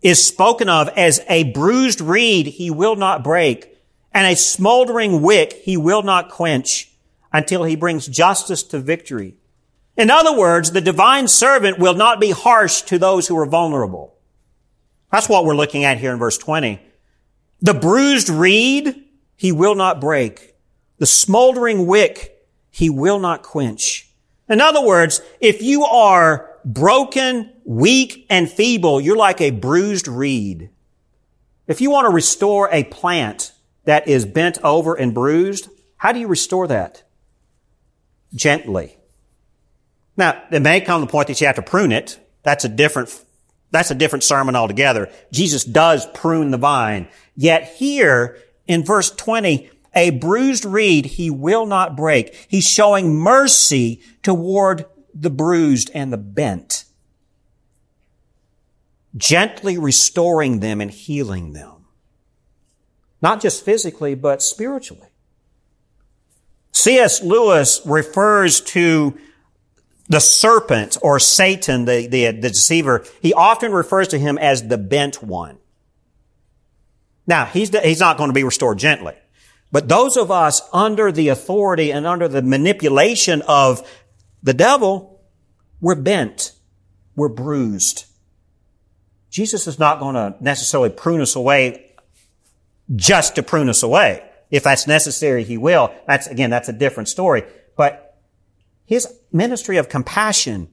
is 0.00 0.24
spoken 0.24 0.68
of 0.68 0.88
as 0.90 1.20
a 1.28 1.44
bruised 1.52 2.00
reed 2.00 2.46
he 2.46 2.70
will 2.70 2.96
not 2.96 3.24
break, 3.24 3.76
and 4.12 4.26
a 4.26 4.36
smoldering 4.36 5.20
wick 5.20 5.52
he 5.52 5.76
will 5.76 6.02
not 6.02 6.30
quench 6.30 6.87
until 7.38 7.62
he 7.62 7.76
brings 7.76 8.08
justice 8.08 8.64
to 8.64 8.80
victory. 8.80 9.36
In 9.96 10.10
other 10.10 10.36
words, 10.36 10.72
the 10.72 10.80
divine 10.80 11.28
servant 11.28 11.78
will 11.78 11.94
not 11.94 12.18
be 12.18 12.32
harsh 12.32 12.82
to 12.82 12.98
those 12.98 13.28
who 13.28 13.38
are 13.38 13.46
vulnerable. 13.46 14.16
That's 15.12 15.28
what 15.28 15.44
we're 15.44 15.54
looking 15.54 15.84
at 15.84 15.98
here 15.98 16.12
in 16.12 16.18
verse 16.18 16.36
20. 16.36 16.80
The 17.60 17.74
bruised 17.74 18.28
reed, 18.28 19.04
he 19.36 19.52
will 19.52 19.76
not 19.76 20.00
break. 20.00 20.56
The 20.98 21.06
smoldering 21.06 21.86
wick, 21.86 22.44
he 22.70 22.90
will 22.90 23.20
not 23.20 23.44
quench. 23.44 24.10
In 24.48 24.60
other 24.60 24.84
words, 24.84 25.20
if 25.40 25.62
you 25.62 25.84
are 25.84 26.50
broken, 26.64 27.52
weak, 27.64 28.26
and 28.28 28.50
feeble, 28.50 29.00
you're 29.00 29.16
like 29.16 29.40
a 29.40 29.52
bruised 29.52 30.08
reed. 30.08 30.70
If 31.68 31.80
you 31.80 31.90
want 31.90 32.06
to 32.06 32.10
restore 32.10 32.68
a 32.72 32.82
plant 32.82 33.52
that 33.84 34.08
is 34.08 34.26
bent 34.26 34.58
over 34.64 34.96
and 34.96 35.14
bruised, 35.14 35.68
how 35.98 36.10
do 36.10 36.18
you 36.18 36.26
restore 36.26 36.66
that? 36.66 37.04
Gently. 38.34 38.96
Now, 40.16 40.42
it 40.50 40.60
may 40.60 40.80
come 40.80 41.00
to 41.00 41.06
the 41.06 41.10
point 41.10 41.28
that 41.28 41.40
you 41.40 41.46
have 41.46 41.56
to 41.56 41.62
prune 41.62 41.92
it. 41.92 42.18
That's 42.42 42.64
a 42.64 42.68
different, 42.68 43.24
that's 43.70 43.90
a 43.90 43.94
different 43.94 44.24
sermon 44.24 44.56
altogether. 44.56 45.10
Jesus 45.32 45.64
does 45.64 46.06
prune 46.06 46.50
the 46.50 46.58
vine. 46.58 47.08
Yet 47.36 47.74
here 47.76 48.38
in 48.66 48.84
verse 48.84 49.10
20, 49.10 49.70
a 49.94 50.10
bruised 50.10 50.64
reed 50.64 51.06
he 51.06 51.30
will 51.30 51.66
not 51.66 51.96
break. 51.96 52.34
He's 52.48 52.68
showing 52.68 53.16
mercy 53.16 54.02
toward 54.22 54.86
the 55.14 55.30
bruised 55.30 55.90
and 55.94 56.12
the 56.12 56.18
bent. 56.18 56.84
Gently 59.16 59.78
restoring 59.78 60.60
them 60.60 60.80
and 60.80 60.90
healing 60.90 61.52
them. 61.52 61.86
Not 63.20 63.40
just 63.40 63.64
physically, 63.64 64.14
but 64.14 64.42
spiritually. 64.42 65.07
C.S. 66.78 67.22
Lewis 67.22 67.80
refers 67.84 68.60
to 68.60 69.18
the 70.08 70.20
serpent 70.20 70.96
or 71.02 71.18
Satan, 71.18 71.86
the, 71.86 72.06
the, 72.06 72.26
the 72.26 72.50
deceiver, 72.50 73.04
he 73.20 73.34
often 73.34 73.72
refers 73.72 74.08
to 74.08 74.18
him 74.18 74.38
as 74.38 74.68
the 74.68 74.78
bent 74.78 75.20
one. 75.20 75.58
Now, 77.26 77.46
he's, 77.46 77.76
he's 77.80 77.98
not 77.98 78.16
going 78.16 78.30
to 78.30 78.34
be 78.34 78.44
restored 78.44 78.78
gently. 78.78 79.14
But 79.72 79.88
those 79.88 80.16
of 80.16 80.30
us 80.30 80.62
under 80.72 81.10
the 81.10 81.28
authority 81.28 81.90
and 81.90 82.06
under 82.06 82.28
the 82.28 82.42
manipulation 82.42 83.42
of 83.48 83.86
the 84.44 84.54
devil, 84.54 85.20
we're 85.80 85.96
bent. 85.96 86.52
We're 87.16 87.28
bruised. 87.28 88.06
Jesus 89.30 89.66
is 89.66 89.80
not 89.80 89.98
going 89.98 90.14
to 90.14 90.36
necessarily 90.40 90.90
prune 90.90 91.20
us 91.20 91.34
away 91.34 91.92
just 92.94 93.34
to 93.34 93.42
prune 93.42 93.68
us 93.68 93.82
away. 93.82 94.27
If 94.50 94.62
that's 94.62 94.86
necessary, 94.86 95.44
he 95.44 95.58
will. 95.58 95.92
That's, 96.06 96.26
again, 96.26 96.50
that's 96.50 96.68
a 96.68 96.72
different 96.72 97.08
story. 97.08 97.44
But 97.76 98.16
his 98.86 99.06
ministry 99.30 99.76
of 99.76 99.88
compassion, 99.88 100.68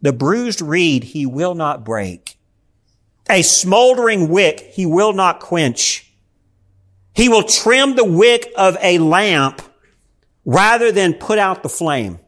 the 0.00 0.12
bruised 0.12 0.60
reed 0.60 1.04
he 1.04 1.26
will 1.26 1.54
not 1.54 1.84
break. 1.84 2.36
A 3.30 3.42
smoldering 3.42 4.28
wick 4.28 4.60
he 4.60 4.84
will 4.84 5.12
not 5.12 5.40
quench. 5.40 6.12
He 7.14 7.28
will 7.28 7.44
trim 7.44 7.94
the 7.94 8.04
wick 8.04 8.52
of 8.56 8.76
a 8.82 8.98
lamp 8.98 9.62
rather 10.44 10.90
than 10.90 11.14
put 11.14 11.38
out 11.38 11.62
the 11.62 11.68
flame. 11.68 12.18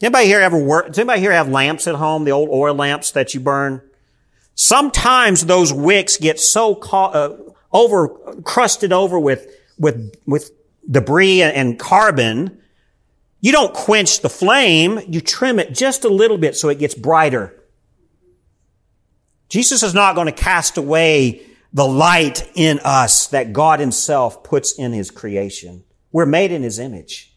Anybody 0.00 0.26
here 0.26 0.40
ever 0.40 0.58
work? 0.58 0.88
Does 0.88 0.98
anybody 0.98 1.20
here 1.20 1.32
have 1.32 1.48
lamps 1.48 1.86
at 1.86 1.94
home? 1.94 2.24
The 2.24 2.30
old 2.30 2.50
oil 2.50 2.74
lamps 2.74 3.12
that 3.12 3.34
you 3.34 3.40
burn? 3.40 3.82
Sometimes 4.54 5.46
those 5.46 5.72
wicks 5.72 6.16
get 6.16 6.38
so 6.38 6.74
uh, 6.80 7.36
over, 7.76 8.08
crusted 8.42 8.92
over 8.92 9.18
with, 9.18 9.54
with, 9.78 10.14
with 10.26 10.50
debris 10.90 11.42
and 11.42 11.78
carbon 11.78 12.62
you 13.40 13.52
don't 13.52 13.72
quench 13.72 14.22
the 14.22 14.28
flame, 14.28 15.00
you 15.08 15.20
trim 15.20 15.60
it 15.60 15.72
just 15.72 16.04
a 16.04 16.08
little 16.08 16.36
bit 16.36 16.56
so 16.56 16.68
it 16.68 16.80
gets 16.80 16.94
brighter. 16.94 17.54
Jesus 19.48 19.84
is 19.84 19.94
not 19.94 20.14
going 20.14 20.26
to 20.26 20.32
cast 20.32 20.76
away 20.76 21.46
the 21.72 21.86
light 21.86 22.50
in 22.54 22.80
us 22.82 23.28
that 23.28 23.52
God 23.52 23.78
himself 23.78 24.42
puts 24.42 24.72
in 24.72 24.92
his 24.92 25.10
creation. 25.12 25.84
We're 26.10 26.26
made 26.26 26.50
in 26.50 26.62
his 26.62 26.78
image. 26.80 27.32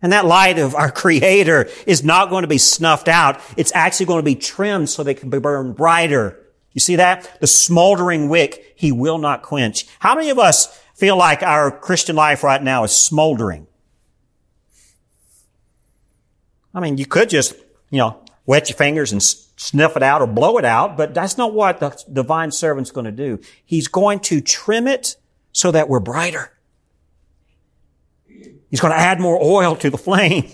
And 0.00 0.12
that 0.12 0.24
light 0.24 0.58
of 0.58 0.74
our 0.74 0.90
creator 1.02 1.68
is 1.86 2.02
not 2.02 2.30
going 2.30 2.42
to 2.42 2.48
be 2.48 2.58
snuffed 2.58 3.08
out. 3.08 3.40
It's 3.56 3.72
actually 3.74 4.06
going 4.06 4.20
to 4.20 4.24
be 4.24 4.36
trimmed 4.36 4.88
so 4.88 5.02
they 5.02 5.14
can 5.14 5.28
be 5.28 5.38
burned 5.38 5.76
brighter. 5.76 6.38
You 6.72 6.80
see 6.80 6.96
that? 6.96 7.40
The 7.40 7.46
smoldering 7.46 8.28
wick 8.28 8.74
he 8.76 8.92
will 8.92 9.18
not 9.18 9.42
quench. 9.42 9.86
How 9.98 10.14
many 10.14 10.30
of 10.30 10.38
us 10.38 10.78
feel 10.94 11.16
like 11.16 11.42
our 11.42 11.70
Christian 11.70 12.16
life 12.16 12.42
right 12.42 12.62
now 12.62 12.84
is 12.84 12.92
smoldering? 12.92 13.66
I 16.74 16.80
mean, 16.80 16.96
you 16.96 17.06
could 17.06 17.28
just, 17.28 17.54
you 17.90 17.98
know, 17.98 18.22
wet 18.46 18.68
your 18.68 18.76
fingers 18.76 19.12
and 19.12 19.22
sniff 19.22 19.96
it 19.96 20.02
out 20.02 20.22
or 20.22 20.26
blow 20.26 20.58
it 20.58 20.64
out, 20.64 20.96
but 20.96 21.14
that's 21.14 21.36
not 21.36 21.52
what 21.52 21.80
the 21.80 22.02
divine 22.12 22.50
servant's 22.50 22.90
going 22.90 23.04
to 23.04 23.12
do. 23.12 23.40
He's 23.64 23.88
going 23.88 24.20
to 24.20 24.40
trim 24.40 24.88
it 24.88 25.16
so 25.52 25.70
that 25.70 25.88
we're 25.88 26.00
brighter. 26.00 26.50
He's 28.70 28.80
going 28.80 28.92
to 28.92 28.98
add 28.98 29.20
more 29.20 29.38
oil 29.40 29.76
to 29.76 29.90
the 29.90 29.98
flame. 29.98 30.50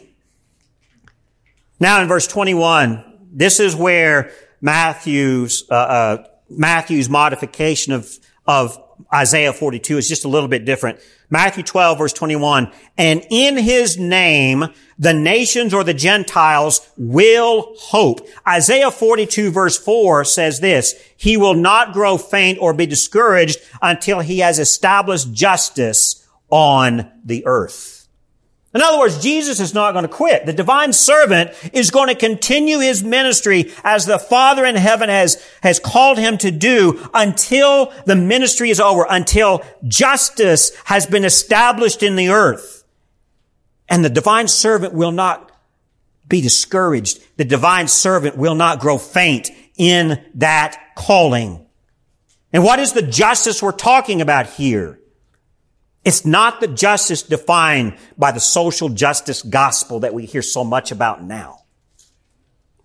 Now 1.80 2.02
in 2.02 2.08
verse 2.08 2.26
21, 2.26 3.04
this 3.32 3.60
is 3.60 3.76
where 3.76 4.32
Matthew's, 4.60 5.64
uh, 5.70 5.74
uh, 5.74 6.24
Matthew's 6.50 7.08
modification 7.08 7.92
of, 7.92 8.18
of 8.46 8.82
Isaiah 9.12 9.52
42 9.52 9.98
is 9.98 10.08
just 10.08 10.24
a 10.24 10.28
little 10.28 10.48
bit 10.48 10.64
different. 10.64 11.00
Matthew 11.30 11.62
12 11.62 11.98
verse 11.98 12.12
21, 12.14 12.72
and 12.96 13.24
in 13.30 13.58
his 13.58 13.98
name, 13.98 14.66
the 14.98 15.12
nations 15.12 15.74
or 15.74 15.84
the 15.84 15.94
Gentiles 15.94 16.88
will 16.96 17.74
hope. 17.78 18.26
Isaiah 18.46 18.90
42 18.90 19.50
verse 19.50 19.76
4 19.76 20.24
says 20.24 20.60
this, 20.60 20.94
he 21.16 21.36
will 21.36 21.54
not 21.54 21.92
grow 21.92 22.16
faint 22.16 22.58
or 22.60 22.72
be 22.72 22.86
discouraged 22.86 23.58
until 23.82 24.20
he 24.20 24.38
has 24.38 24.58
established 24.58 25.32
justice 25.32 26.26
on 26.50 27.10
the 27.24 27.44
earth. 27.46 27.97
In 28.74 28.82
other 28.82 28.98
words, 28.98 29.22
Jesus 29.22 29.60
is 29.60 29.72
not 29.72 29.92
going 29.92 30.02
to 30.02 30.08
quit. 30.08 30.44
The 30.44 30.52
divine 30.52 30.92
servant 30.92 31.52
is 31.72 31.90
going 31.90 32.08
to 32.08 32.14
continue 32.14 32.80
his 32.80 33.02
ministry 33.02 33.72
as 33.82 34.04
the 34.04 34.18
Father 34.18 34.66
in 34.66 34.76
heaven 34.76 35.08
has, 35.08 35.42
has 35.62 35.80
called 35.80 36.18
him 36.18 36.36
to 36.38 36.50
do 36.50 37.08
until 37.14 37.92
the 38.04 38.14
ministry 38.14 38.68
is 38.68 38.78
over, 38.78 39.06
until 39.08 39.64
justice 39.86 40.76
has 40.84 41.06
been 41.06 41.24
established 41.24 42.02
in 42.02 42.16
the 42.16 42.28
earth. 42.28 42.84
And 43.88 44.04
the 44.04 44.10
divine 44.10 44.48
servant 44.48 44.92
will 44.92 45.12
not 45.12 45.50
be 46.28 46.42
discouraged. 46.42 47.20
The 47.38 47.46
divine 47.46 47.88
servant 47.88 48.36
will 48.36 48.54
not 48.54 48.80
grow 48.80 48.98
faint 48.98 49.50
in 49.78 50.22
that 50.34 50.78
calling. 50.94 51.64
And 52.52 52.62
what 52.62 52.80
is 52.80 52.92
the 52.92 53.02
justice 53.02 53.62
we're 53.62 53.72
talking 53.72 54.20
about 54.20 54.46
here? 54.46 55.00
It's 56.04 56.24
not 56.24 56.60
the 56.60 56.68
justice 56.68 57.22
defined 57.22 57.96
by 58.16 58.32
the 58.32 58.40
social 58.40 58.88
justice 58.88 59.42
gospel 59.42 60.00
that 60.00 60.14
we 60.14 60.26
hear 60.26 60.42
so 60.42 60.64
much 60.64 60.90
about 60.90 61.22
now. 61.22 61.64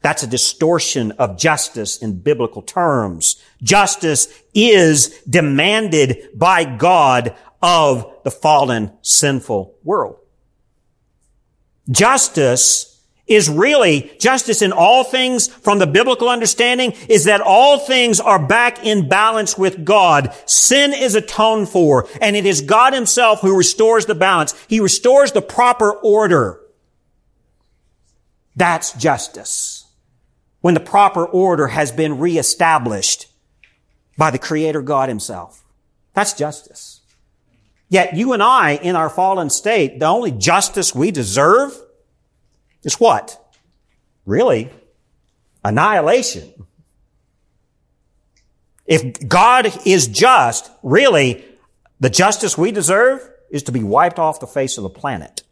That's 0.02 0.24
a 0.24 0.28
distortion 0.28 1.14
of 1.14 1.38
justice 1.38 1.98
in 1.98 2.20
biblical 2.20 2.62
terms. 2.62 3.42
Justice 3.62 4.28
is 4.54 5.18
demanded 5.22 6.30
by 6.36 6.66
God 6.66 7.36
of 7.62 8.14
the 8.24 8.32
fallen, 8.32 8.92
sinful 9.02 9.76
world. 9.84 10.18
Justice 11.90 12.93
is 13.26 13.50
really 13.50 14.12
justice 14.20 14.62
in 14.62 14.74
all 14.74 15.04
things 15.04 15.48
from 15.48 15.80
the 15.80 15.88
biblical 15.88 16.28
understanding 16.28 16.92
is 17.08 17.24
that 17.26 17.40
all 17.40 17.80
things 17.80 18.20
are 18.20 18.46
back 18.46 18.86
in 18.86 19.08
balance 19.08 19.58
with 19.58 19.86
God. 19.86 20.36
Sin 20.46 20.94
is 20.94 21.16
atoned 21.16 21.70
for 21.70 22.08
and 22.22 22.36
it 22.36 22.46
is 22.46 22.62
God 22.62 22.94
himself 22.94 23.40
who 23.40 23.56
restores 23.56 24.06
the 24.06 24.16
balance. 24.16 24.54
He 24.68 24.82
restores 24.82 25.32
the 25.32 25.42
proper 25.42 25.92
order. 25.92 26.60
That's 28.56 28.92
justice. 28.94 29.86
When 30.60 30.74
the 30.74 30.80
proper 30.80 31.26
order 31.26 31.68
has 31.68 31.92
been 31.92 32.20
reestablished 32.20 33.28
by 34.18 34.32
the 34.32 34.40
creator 34.40 34.82
God 34.82 35.10
himself. 35.10 35.64
That's 36.14 36.34
justice. 36.34 37.02
Yet 37.90 38.16
you 38.16 38.34
and 38.34 38.44
I 38.44 38.72
in 38.72 38.96
our 38.96 39.10
fallen 39.10 39.50
state, 39.50 40.00
the 40.00 40.08
only 40.08 40.32
justice 40.32 40.94
we 40.94 41.12
deserve 41.12 41.80
is 42.84 43.00
what? 43.00 43.40
Really? 44.26 44.70
Annihilation. 45.64 46.52
If 48.86 49.28
God 49.28 49.72
is 49.86 50.08
just, 50.08 50.70
really, 50.82 51.46
the 52.00 52.10
justice 52.10 52.58
we 52.58 52.72
deserve 52.72 53.28
is 53.50 53.64
to 53.64 53.72
be 53.72 53.84
wiped 53.84 54.20
off 54.20 54.40
the 54.40 54.48
face 54.48 54.78
of 54.78 54.84
the 54.84 54.90
planet. 54.90 55.44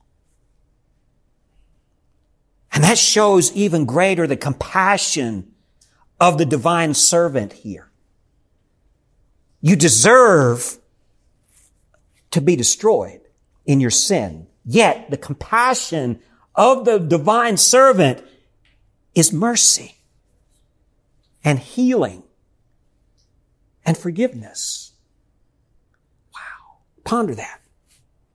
And 2.73 2.83
that 2.83 2.97
shows 2.97 3.53
even 3.53 3.85
greater 3.85 4.27
the 4.27 4.37
compassion 4.37 5.51
of 6.19 6.37
the 6.37 6.45
divine 6.45 6.93
servant 6.93 7.53
here. 7.53 7.89
You 9.61 9.75
deserve 9.75 10.77
to 12.31 12.41
be 12.41 12.55
destroyed 12.55 13.21
in 13.65 13.79
your 13.79 13.91
sin. 13.91 14.47
Yet 14.65 15.09
the 15.09 15.17
compassion 15.17 16.19
of 16.55 16.85
the 16.85 16.99
divine 16.99 17.57
servant 17.57 18.23
is 19.15 19.31
mercy 19.31 19.95
and 21.43 21.59
healing 21.59 22.23
and 23.85 23.97
forgiveness. 23.97 24.93
Wow. 26.33 26.77
Ponder 27.03 27.35
that. 27.35 27.61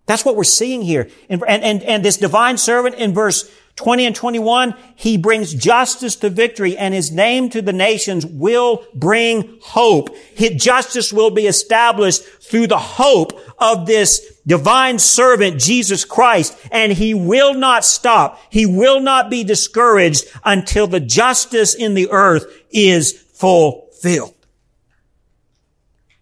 That's 0.06 0.24
what 0.24 0.36
we're 0.36 0.44
seeing 0.44 0.82
here. 0.82 1.08
And, 1.28 1.42
and, 1.46 1.82
and 1.82 2.04
this 2.04 2.16
divine 2.16 2.58
servant 2.58 2.94
in 2.94 3.12
verse 3.12 3.50
20 3.76 4.06
and 4.06 4.16
21, 4.16 4.74
he 4.94 5.18
brings 5.18 5.52
justice 5.52 6.16
to 6.16 6.30
victory 6.30 6.78
and 6.78 6.94
his 6.94 7.12
name 7.12 7.50
to 7.50 7.60
the 7.60 7.74
nations 7.74 8.24
will 8.24 8.86
bring 8.94 9.58
hope. 9.62 10.16
His 10.34 10.62
justice 10.62 11.12
will 11.12 11.30
be 11.30 11.46
established 11.46 12.24
through 12.24 12.68
the 12.68 12.78
hope 12.78 13.38
of 13.58 13.84
this 13.84 14.40
divine 14.46 14.98
servant, 14.98 15.60
Jesus 15.60 16.06
Christ, 16.06 16.56
and 16.72 16.90
he 16.90 17.12
will 17.12 17.52
not 17.52 17.84
stop. 17.84 18.40
He 18.48 18.64
will 18.64 19.00
not 19.00 19.28
be 19.28 19.44
discouraged 19.44 20.24
until 20.42 20.86
the 20.86 21.00
justice 21.00 21.74
in 21.74 21.92
the 21.92 22.08
earth 22.10 22.46
is 22.70 23.12
fulfilled. 23.12 24.34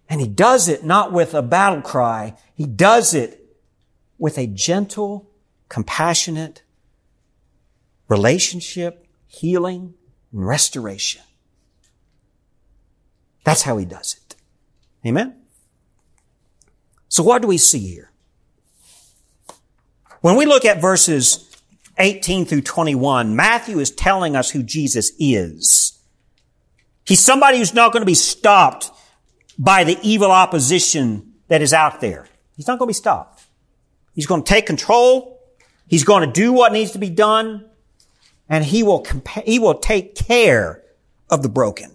And 0.09 0.19
he 0.19 0.27
does 0.27 0.67
it 0.67 0.83
not 0.83 1.13
with 1.13 1.33
a 1.33 1.41
battle 1.41 1.81
cry. 1.81 2.35
He 2.53 2.65
does 2.65 3.13
it 3.13 3.41
with 4.17 4.37
a 4.37 4.45
gentle, 4.45 5.29
compassionate, 5.69 6.63
relationship, 8.07 9.07
healing, 9.27 9.93
and 10.31 10.47
restoration. 10.47 11.21
That's 13.43 13.61
how 13.61 13.77
he 13.77 13.85
does 13.85 14.15
it. 14.15 14.35
Amen? 15.07 15.35
So 17.07 17.23
what 17.23 17.41
do 17.41 17.47
we 17.47 17.57
see 17.57 17.79
here? 17.79 18.11
When 20.21 20.35
we 20.35 20.45
look 20.45 20.65
at 20.65 20.81
verses 20.81 21.55
18 21.97 22.45
through 22.45 22.61
21, 22.61 23.35
Matthew 23.35 23.79
is 23.79 23.91
telling 23.91 24.35
us 24.35 24.49
who 24.49 24.63
Jesus 24.63 25.11
is. 25.19 25.99
He's 27.05 27.19
somebody 27.19 27.59
who's 27.59 27.73
not 27.73 27.93
going 27.93 28.01
to 28.01 28.07
be 28.07 28.15
stopped 28.15 28.89
by 29.57 29.83
the 29.83 29.97
evil 30.01 30.31
opposition 30.31 31.33
that 31.47 31.61
is 31.61 31.73
out 31.73 32.01
there. 32.01 32.27
He's 32.57 32.67
not 32.67 32.79
going 32.79 32.87
to 32.87 32.89
be 32.89 32.93
stopped. 32.93 33.43
He's 34.13 34.25
going 34.25 34.43
to 34.43 34.49
take 34.49 34.65
control. 34.65 35.39
He's 35.87 36.03
going 36.03 36.27
to 36.27 36.31
do 36.31 36.51
what 36.51 36.73
needs 36.73 36.91
to 36.91 36.99
be 36.99 37.11
done 37.11 37.69
and 38.49 38.63
he 38.63 38.83
will 38.83 39.03
compa- 39.03 39.43
he 39.43 39.59
will 39.59 39.75
take 39.75 40.15
care 40.15 40.83
of 41.29 41.41
the 41.43 41.49
broken. 41.49 41.91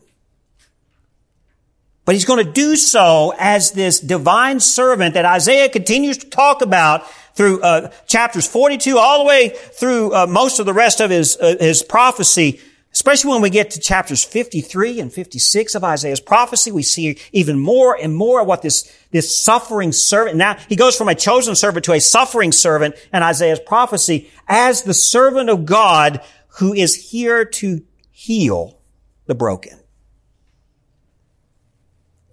But 2.04 2.14
he's 2.14 2.24
going 2.24 2.44
to 2.44 2.52
do 2.52 2.76
so 2.76 3.32
as 3.38 3.72
this 3.72 4.00
divine 4.00 4.58
servant 4.58 5.14
that 5.14 5.24
Isaiah 5.24 5.68
continues 5.68 6.18
to 6.18 6.28
talk 6.28 6.60
about 6.60 7.08
through 7.34 7.62
uh, 7.62 7.90
chapters 8.06 8.46
42 8.46 8.98
all 8.98 9.20
the 9.20 9.24
way 9.24 9.50
through 9.50 10.12
uh, 10.12 10.26
most 10.26 10.58
of 10.58 10.66
the 10.66 10.72
rest 10.72 11.00
of 11.00 11.10
his 11.10 11.36
uh, 11.36 11.56
his 11.60 11.82
prophecy 11.82 12.60
Especially 12.92 13.30
when 13.30 13.40
we 13.40 13.50
get 13.50 13.70
to 13.70 13.80
chapters 13.80 14.24
53 14.24 14.98
and 14.98 15.12
56 15.12 15.76
of 15.76 15.84
Isaiah's 15.84 16.20
prophecy, 16.20 16.72
we 16.72 16.82
see 16.82 17.18
even 17.32 17.56
more 17.56 17.96
and 17.96 18.14
more 18.14 18.40
of 18.40 18.48
what 18.48 18.62
this, 18.62 18.92
this 19.12 19.38
suffering 19.38 19.92
servant, 19.92 20.36
now 20.36 20.56
he 20.68 20.74
goes 20.74 20.96
from 20.96 21.08
a 21.08 21.14
chosen 21.14 21.54
servant 21.54 21.84
to 21.84 21.92
a 21.92 22.00
suffering 22.00 22.50
servant 22.50 22.96
in 23.12 23.22
Isaiah's 23.22 23.60
prophecy 23.60 24.28
as 24.48 24.82
the 24.82 24.94
servant 24.94 25.50
of 25.50 25.66
God 25.66 26.20
who 26.58 26.72
is 26.72 27.10
here 27.10 27.44
to 27.44 27.84
heal 28.10 28.78
the 29.26 29.34
broken. 29.34 29.78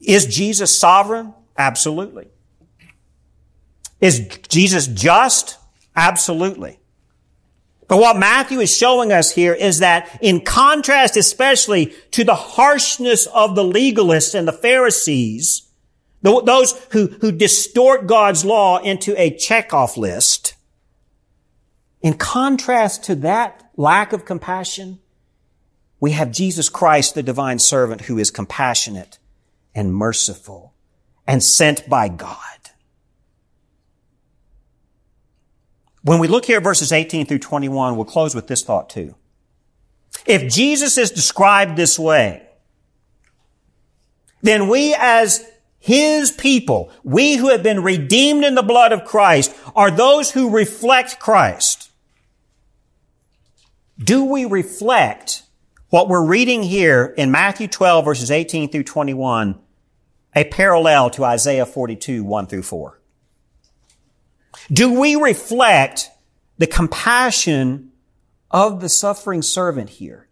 Is 0.02 0.26
Jesus 0.26 0.78
sovereign? 0.78 1.34
Absolutely. 1.58 2.28
Is 4.00 4.28
Jesus 4.48 4.88
just? 4.88 5.58
Absolutely. 5.96 6.80
But 7.88 7.98
what 7.98 8.18
Matthew 8.18 8.60
is 8.60 8.76
showing 8.76 9.12
us 9.12 9.32
here 9.32 9.54
is 9.54 9.80
that 9.80 10.20
in 10.22 10.42
contrast 10.42 11.16
especially 11.16 11.94
to 12.12 12.24
the 12.24 12.36
harshness 12.36 13.28
of 13.28 13.56
the 13.56 13.64
legalists 13.64 14.36
and 14.36 14.48
the 14.48 14.54
Pharisees, 14.54 15.70
those 16.22 16.74
who, 16.92 17.08
who 17.22 17.32
distort 17.32 18.08
God's 18.08 18.44
law 18.44 18.80
into 18.80 19.20
a 19.20 19.32
checkoff 19.32 19.96
list, 19.96 20.56
in 22.08 22.14
contrast 22.14 23.04
to 23.04 23.16
that 23.16 23.70
lack 23.76 24.14
of 24.14 24.24
compassion, 24.24 24.98
we 26.00 26.12
have 26.12 26.32
Jesus 26.32 26.70
Christ, 26.70 27.16
the 27.16 27.22
divine 27.22 27.60
servant, 27.60 28.04
who 28.04 28.18
is 28.18 28.32
compassionate 28.32 29.20
and 29.76 29.94
merciful 29.94 30.74
and 31.28 31.44
sent 31.44 31.90
by 31.90 32.08
God. 32.08 32.38
When 36.02 36.20
we 36.20 36.30
look 36.30 36.46
here 36.46 36.60
at 36.60 36.64
verses 36.64 36.94
18 36.94 37.26
through 37.26 37.40
21, 37.40 37.98
we'll 37.98 38.06
close 38.06 38.34
with 38.34 38.48
this 38.48 38.64
thought 38.64 38.90
too. 38.90 39.16
If 40.26 40.50
Jesus 40.50 40.98
is 40.98 41.12
described 41.12 41.76
this 41.76 42.00
way, 42.00 42.48
then 44.42 44.70
we 44.70 44.96
as 44.98 45.46
his 45.78 46.32
people, 46.32 46.90
we 47.04 47.36
who 47.36 47.50
have 47.50 47.64
been 47.64 47.84
redeemed 47.84 48.46
in 48.46 48.56
the 48.56 48.64
blood 48.64 48.94
of 48.94 49.04
Christ, 49.04 49.54
are 49.76 49.92
those 49.92 50.32
who 50.32 50.50
reflect 50.50 51.20
Christ. 51.20 51.87
Do 54.02 54.26
we 54.26 54.46
reflect 54.46 55.44
what 55.90 56.08
we're 56.08 56.26
reading 56.26 56.64
here 56.64 57.14
in 57.18 57.32
Matthew 57.32 57.68
12 57.68 58.06
verses 58.06 58.32
18 58.32 58.70
through 58.70 58.84
21 58.84 59.60
a 60.36 60.44
parallel 60.44 61.10
to 61.10 61.26
Isaiah 61.26 61.66
42, 61.66 62.24
1 62.24 62.48
through 62.48 62.62
4? 62.62 63.00
Do 64.72 65.00
we 65.00 65.16
reflect 65.16 66.12
the 66.60 66.68
compassion 66.68 67.92
of 68.52 68.80
the 68.80 68.90
suffering 68.90 69.42
servant 69.42 69.90
here? 69.90 70.28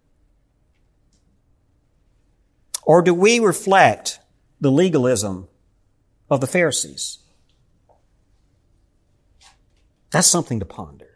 Or 2.83 3.01
do 3.01 3.15
we 3.15 3.39
reflect 3.39 4.19
the 4.61 4.71
legalism 4.71 5.47
of 6.29 6.39
the 6.39 6.47
Pharisees? 6.47 7.17
That's 10.11 10.27
something 10.27 10.59
to 10.59 10.65
ponder. 10.65 11.14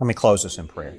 Let 0.00 0.06
me 0.06 0.14
close 0.14 0.42
this 0.42 0.58
in 0.58 0.68
prayer. 0.68 0.96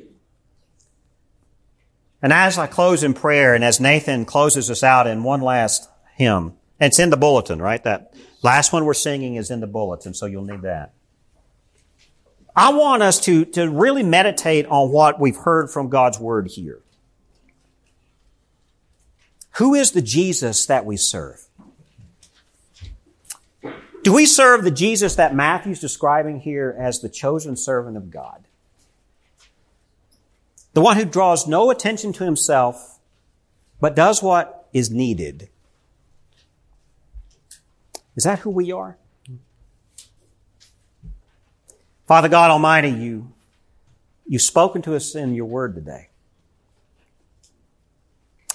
And 2.22 2.34
as 2.34 2.58
I 2.58 2.68
close 2.68 3.04
in 3.04 3.14
prayer 3.14 3.56
and 3.56 3.64
as 3.64 3.80
Nathan 3.80 4.26
closes 4.26 4.70
us 4.70 4.84
out 4.84 5.08
in 5.08 5.24
one 5.24 5.42
last 5.42 5.90
hymn, 6.16 6.54
and 6.80 6.88
it's 6.88 7.00
in 7.00 7.10
the 7.10 7.18
bulletin, 7.18 7.62
right? 7.62 7.84
That 7.84 8.14
last 8.42 8.74
one 8.74 8.86
we're 8.86 8.94
singing 8.94 9.36
is 9.36 9.52
in 9.52 9.62
the 9.62 9.68
bulletin, 9.68 10.14
so 10.14 10.26
you'll 10.26 10.46
need 10.46 10.64
that. 10.64 10.94
I 12.56 12.74
want 12.74 13.04
us 13.04 13.22
to, 13.22 13.46
to 13.46 13.70
really 13.70 14.04
meditate 14.04 14.66
on 14.66 14.92
what 14.92 15.20
we've 15.20 15.36
heard 15.36 15.70
from 15.70 15.88
God's 15.88 16.20
Word 16.20 16.48
here. 16.48 16.82
Who 19.54 19.76
is 19.76 19.92
the 19.92 20.02
Jesus 20.02 20.66
that 20.66 20.86
we 20.86 20.98
serve? 20.98 21.46
Do 24.04 24.14
we 24.14 24.26
serve 24.26 24.64
the 24.64 24.72
Jesus 24.72 25.16
that 25.16 25.36
Matthew's 25.36 25.80
describing 25.80 26.40
here 26.40 26.76
as 26.80 27.00
the 27.00 27.10
chosen 27.10 27.56
servant 27.56 27.98
of 27.98 28.10
God? 28.10 28.46
The 30.74 30.82
one 30.82 30.98
who 30.98 31.06
draws 31.06 31.48
no 31.48 31.72
attention 31.72 32.14
to 32.14 32.24
himself, 32.24 33.00
but 33.80 33.96
does 33.96 34.22
what 34.22 34.68
is 34.74 34.92
needed. 34.92 35.50
Is 38.16 38.24
that 38.24 38.40
who 38.40 38.50
we 38.50 38.72
are? 38.72 38.98
Father 42.06 42.30
God 42.30 42.52
Almighty, 42.52 42.90
you, 42.90 43.32
you've 44.28 44.42
spoken 44.42 44.82
to 44.84 44.96
us 44.96 45.16
in 45.16 45.34
your 45.34 45.46
word 45.46 45.76
today. 45.76 46.10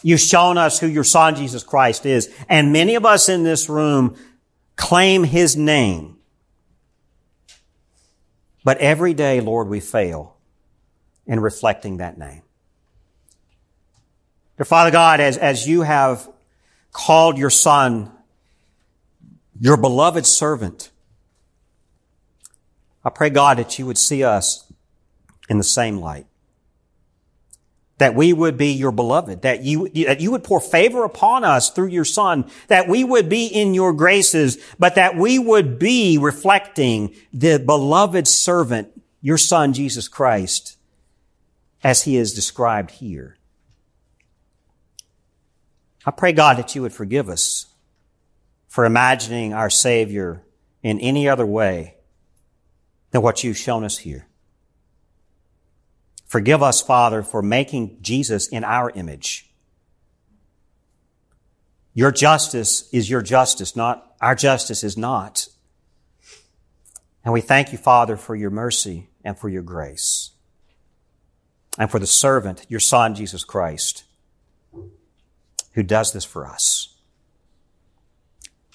You've 0.03 0.21
shown 0.21 0.59
us 0.59 0.79
who 0.81 0.87
your 0.87 1.05
son 1.05 1.35
Jesus 1.35 1.63
Christ 1.63 2.05
is. 2.05 2.33
And 2.49 2.73
many 2.73 2.95
of 2.95 3.07
us 3.07 3.29
in 3.29 3.43
this 3.43 3.69
room 3.69 4.17
claim 4.77 5.25
his 5.25 5.57
name. 5.57 6.19
But 8.65 8.79
every 8.79 9.15
day, 9.15 9.41
Lord, 9.41 9.69
we 9.69 9.81
fail 9.81 10.34
in 11.27 11.41
reflecting 11.41 11.99
that 11.99 12.19
name. 12.19 12.43
Dear 14.57 14.65
Father 14.65 14.91
God, 14.91 15.21
as, 15.21 15.37
as 15.37 15.67
you 15.67 15.83
have 15.83 16.29
called 16.93 17.39
your 17.39 17.51
son, 17.51 18.11
your 19.59 19.77
beloved 19.77 20.27
servant, 20.27 20.91
I 23.05 23.11
pray 23.11 23.31
God 23.31 23.59
that 23.59 23.79
you 23.79 23.87
would 23.87 23.99
see 23.99 24.23
us 24.25 24.73
in 25.49 25.59
the 25.59 25.65
same 25.65 25.99
light 25.99 26.27
that 27.99 28.15
we 28.15 28.33
would 28.33 28.57
be 28.57 28.73
your 28.73 28.91
beloved, 28.91 29.43
that 29.43 29.63
you, 29.63 29.89
that 29.91 30.21
you 30.21 30.33
would 30.33 30.43
pour 30.43 30.61
favor 30.61 31.05
upon 31.05 31.45
us 31.45 31.71
through 31.71 31.87
your 31.87 32.05
son, 32.05 32.51
that 32.69 32.89
we 32.89 33.05
would 33.05 33.29
be 33.29 33.47
in 33.47 33.73
your 33.73 33.93
graces, 33.93 34.59
but 34.79 34.97
that 34.97 35.17
we 35.17 35.39
would 35.39 35.79
be 35.79 36.19
reflecting 36.19 37.15
the 37.33 37.59
beloved 37.59 38.27
servant, 38.27 38.89
your 39.21 39.39
son, 39.39 39.73
Jesus 39.73 40.09
Christ, 40.09 40.74
as 41.85 42.05
he 42.05 42.17
is 42.17 42.33
described 42.33 42.91
here. 42.93 43.37
I 46.07 46.11
pray 46.11 46.33
God 46.33 46.57
that 46.57 46.75
you 46.75 46.83
would 46.83 46.95
forgive 46.95 47.29
us 47.29 47.67
for 48.67 48.85
imagining 48.85 49.53
our 49.53 49.71
Savior 49.71 50.43
in 50.83 50.99
any 50.99 51.29
other 51.29 51.47
way 51.47 51.97
than 53.11 53.23
what 53.23 53.45
you've 53.45 53.59
shown 53.59 53.85
us 53.85 53.99
here. 53.99 54.27
Forgive 56.27 56.63
us, 56.63 56.83
Father, 56.83 57.23
for 57.23 57.43
making 57.43 57.99
Jesus 58.01 58.49
in 58.49 58.65
our 58.65 58.91
image. 58.91 59.51
Your 61.93 62.11
justice 62.11 62.89
is 62.93 63.09
your 63.09 63.23
justice, 63.23 63.77
not 63.77 64.15
our 64.21 64.35
justice 64.35 64.83
is 64.83 64.97
not. 64.97 65.47
And 67.25 67.33
we 67.33 67.41
thank 67.41 67.73
you, 67.73 67.79
Father, 67.79 68.17
for 68.17 68.35
your 68.35 68.51
mercy 68.51 69.09
and 69.23 69.39
for 69.39 69.49
your 69.49 69.63
grace. 69.63 70.34
And 71.79 71.91
for 71.91 71.99
the 71.99 72.07
servant, 72.07 72.67
your 72.69 72.81
Son, 72.81 73.15
Jesus 73.15 73.45
Christ, 73.45 74.05
who 75.73 75.83
does 75.83 76.13
this 76.13 76.25
for 76.25 76.47
us. 76.47 76.95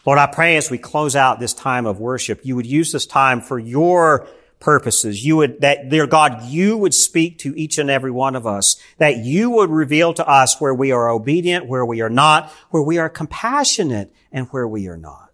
Lord, 0.06 0.20
I 0.20 0.28
pray 0.28 0.58
as 0.58 0.70
we 0.70 0.78
close 0.78 1.16
out 1.16 1.40
this 1.40 1.54
time 1.54 1.86
of 1.86 2.00
worship, 2.00 2.42
you 2.44 2.56
would 2.56 2.66
use 2.66 2.92
this 2.92 3.06
time 3.06 3.42
for 3.42 3.60
your 3.60 4.28
purposes. 4.60 5.26
You 5.26 5.38
would, 5.38 5.62
that 5.62 5.90
dear 5.90 6.08
God, 6.08 6.44
you 6.46 6.78
would 6.78 6.94
speak 6.94 7.40
to 7.40 7.58
each 7.58 7.78
and 7.78 7.90
every 7.90 8.12
one 8.12 8.36
of 8.36 8.46
us, 8.46 8.76
that 8.98 9.18
you 9.18 9.50
would 9.52 9.70
reveal 9.70 10.14
to 10.16 10.28
us 10.28 10.60
where 10.60 10.74
we 10.74 10.92
are 10.92 11.10
obedient, 11.10 11.68
where 11.68 11.86
we 11.86 12.02
are 12.02 12.10
not, 12.10 12.50
where 12.70 12.84
we 12.84 12.98
are 12.98 13.10
compassionate, 13.10 14.14
and 14.32 14.48
where 14.48 14.68
we 14.68 14.88
are 14.88 14.98
not. 14.98 15.30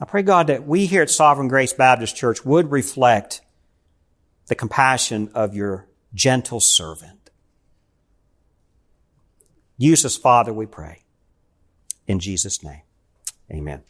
I 0.00 0.04
pray 0.04 0.22
God 0.22 0.48
that 0.48 0.66
we 0.66 0.86
here 0.86 1.02
at 1.02 1.10
Sovereign 1.10 1.48
Grace 1.48 1.72
Baptist 1.72 2.16
Church 2.16 2.44
would 2.44 2.70
reflect 2.70 3.40
the 4.48 4.54
compassion 4.54 5.30
of 5.34 5.54
your 5.54 5.86
gentle 6.16 6.60
servant. 6.60 7.30
Use 9.76 10.04
us, 10.04 10.16
Father, 10.16 10.52
we 10.52 10.66
pray. 10.66 11.02
In 12.06 12.18
Jesus' 12.18 12.64
name, 12.64 12.82
amen. 13.50 13.82